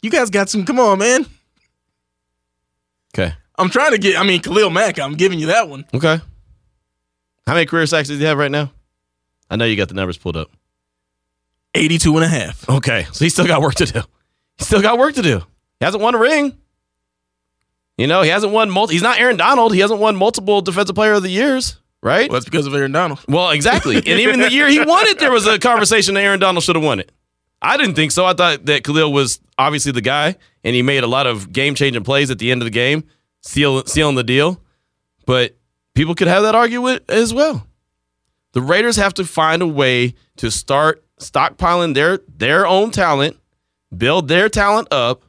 You 0.00 0.10
guys 0.10 0.30
got 0.30 0.48
some. 0.48 0.64
Come 0.64 0.80
on, 0.80 0.98
man. 0.98 1.26
Okay. 3.14 3.34
I'm 3.58 3.68
trying 3.70 3.92
to 3.92 3.98
get. 3.98 4.18
I 4.18 4.24
mean, 4.24 4.40
Khalil 4.40 4.70
Mack. 4.70 4.98
I'm 4.98 5.14
giving 5.14 5.38
you 5.38 5.46
that 5.46 5.68
one. 5.68 5.84
Okay. 5.92 6.20
How 7.46 7.54
many 7.54 7.66
career 7.66 7.86
sacks 7.86 8.08
does 8.08 8.18
he 8.18 8.24
have 8.24 8.38
right 8.38 8.50
now? 8.50 8.72
I 9.50 9.56
know 9.56 9.64
you 9.64 9.76
got 9.76 9.88
the 9.88 9.94
numbers 9.94 10.16
pulled 10.16 10.36
up. 10.36 10.50
82 11.74 12.16
and 12.16 12.24
a 12.24 12.28
half. 12.28 12.68
Okay. 12.68 13.06
So 13.12 13.24
he 13.24 13.28
still 13.28 13.46
got 13.46 13.60
work 13.60 13.74
to 13.76 13.86
do. 13.86 14.00
He 14.58 14.64
still 14.64 14.82
got 14.82 14.98
work 14.98 15.14
to 15.14 15.22
do. 15.22 15.38
He 15.80 15.84
hasn't 15.84 16.02
won 16.02 16.14
a 16.14 16.18
ring. 16.18 16.56
You 17.98 18.06
know, 18.06 18.22
he 18.22 18.30
hasn't 18.30 18.52
won 18.52 18.70
multi. 18.70 18.94
He's 18.94 19.02
not 19.02 19.18
Aaron 19.18 19.36
Donald. 19.36 19.74
He 19.74 19.80
hasn't 19.80 20.00
won 20.00 20.16
multiple 20.16 20.60
Defensive 20.62 20.94
Player 20.94 21.12
of 21.12 21.22
the 21.22 21.28
Years, 21.28 21.76
right? 22.02 22.28
Well, 22.30 22.40
that's 22.40 22.46
because 22.46 22.66
of 22.66 22.74
Aaron 22.74 22.92
Donald. 22.92 23.20
Well, 23.28 23.50
exactly. 23.50 23.96
and 23.96 24.06
even 24.08 24.40
the 24.40 24.50
year 24.50 24.68
he 24.68 24.78
won 24.80 25.06
it, 25.06 25.18
there 25.18 25.30
was 25.30 25.46
a 25.46 25.58
conversation 25.58 26.14
that 26.14 26.22
Aaron 26.22 26.40
Donald 26.40 26.64
should 26.64 26.76
have 26.76 26.84
won 26.84 27.00
it. 27.00 27.12
I 27.60 27.76
didn't 27.76 27.94
think 27.94 28.10
so. 28.10 28.24
I 28.24 28.32
thought 28.32 28.64
that 28.66 28.82
Khalil 28.82 29.12
was 29.12 29.40
obviously 29.58 29.92
the 29.92 30.00
guy, 30.00 30.36
and 30.64 30.74
he 30.74 30.82
made 30.82 31.04
a 31.04 31.08
lot 31.08 31.26
of 31.26 31.52
game 31.52 31.74
changing 31.74 32.04
plays 32.04 32.30
at 32.30 32.38
the 32.38 32.50
end 32.50 32.62
of 32.62 32.66
the 32.66 32.70
game, 32.70 33.04
seal, 33.40 33.84
sealing 33.84 34.14
the 34.16 34.24
deal. 34.24 34.60
But 35.26 35.56
people 35.94 36.14
could 36.14 36.28
have 36.28 36.42
that 36.42 36.54
argument 36.54 37.04
as 37.08 37.32
well. 37.32 37.66
The 38.52 38.60
Raiders 38.60 38.96
have 38.96 39.14
to 39.14 39.24
find 39.24 39.62
a 39.62 39.66
way 39.66 40.14
to 40.36 40.50
start 40.50 41.04
stockpiling 41.18 41.94
their 41.94 42.20
their 42.28 42.66
own 42.66 42.90
talent, 42.90 43.38
build 43.96 44.28
their 44.28 44.48
talent 44.48 44.88
up, 44.90 45.22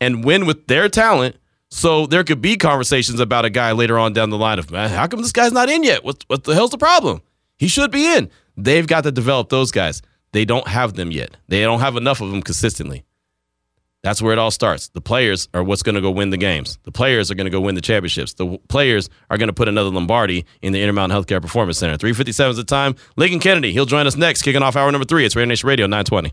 and 0.00 0.24
win 0.24 0.46
with 0.46 0.66
their 0.66 0.88
talent. 0.88 1.36
So 1.72 2.06
there 2.06 2.24
could 2.24 2.40
be 2.40 2.56
conversations 2.56 3.20
about 3.20 3.44
a 3.44 3.50
guy 3.50 3.72
later 3.72 3.98
on 3.98 4.12
down 4.12 4.30
the 4.30 4.38
line 4.38 4.58
of, 4.58 4.70
man, 4.70 4.90
how 4.90 5.06
come 5.06 5.22
this 5.22 5.30
guy's 5.32 5.52
not 5.52 5.68
in 5.68 5.84
yet? 5.84 6.04
What 6.04 6.24
what 6.26 6.44
the 6.44 6.54
hell's 6.54 6.70
the 6.70 6.78
problem? 6.78 7.22
He 7.58 7.68
should 7.68 7.90
be 7.90 8.06
in. 8.16 8.30
They've 8.56 8.86
got 8.86 9.04
to 9.04 9.12
develop 9.12 9.50
those 9.50 9.70
guys. 9.70 10.02
They 10.32 10.44
don't 10.44 10.66
have 10.68 10.94
them 10.94 11.10
yet. 11.10 11.36
They 11.48 11.62
don't 11.62 11.80
have 11.80 11.96
enough 11.96 12.20
of 12.20 12.30
them 12.30 12.42
consistently. 12.42 13.04
That's 14.02 14.22
where 14.22 14.32
it 14.32 14.38
all 14.38 14.50
starts. 14.50 14.88
The 14.88 15.00
players 15.00 15.48
are 15.52 15.62
what's 15.62 15.82
going 15.82 15.94
to 15.94 16.00
go 16.00 16.10
win 16.10 16.30
the 16.30 16.38
games. 16.38 16.78
The 16.84 16.92
players 16.92 17.30
are 17.30 17.34
going 17.34 17.44
to 17.44 17.50
go 17.50 17.60
win 17.60 17.74
the 17.74 17.82
championships. 17.82 18.34
The 18.34 18.58
players 18.68 19.10
are 19.28 19.36
going 19.36 19.48
to 19.48 19.52
put 19.52 19.68
another 19.68 19.90
Lombardi 19.90 20.46
in 20.62 20.72
the 20.72 20.80
Intermountain 20.80 21.16
Healthcare 21.16 21.42
Performance 21.42 21.78
Center. 21.78 21.98
357 21.98 22.50
is 22.52 22.56
the 22.56 22.64
time. 22.64 22.94
Lincoln 23.16 23.40
Kennedy, 23.40 23.72
he'll 23.72 23.86
join 23.86 24.06
us 24.06 24.16
next, 24.16 24.42
kicking 24.42 24.62
off 24.62 24.74
hour 24.74 24.90
number 24.90 25.04
three. 25.04 25.26
It's 25.26 25.36
Raider 25.36 25.46
Nation 25.46 25.68
Radio 25.68 25.86
920. 25.86 26.32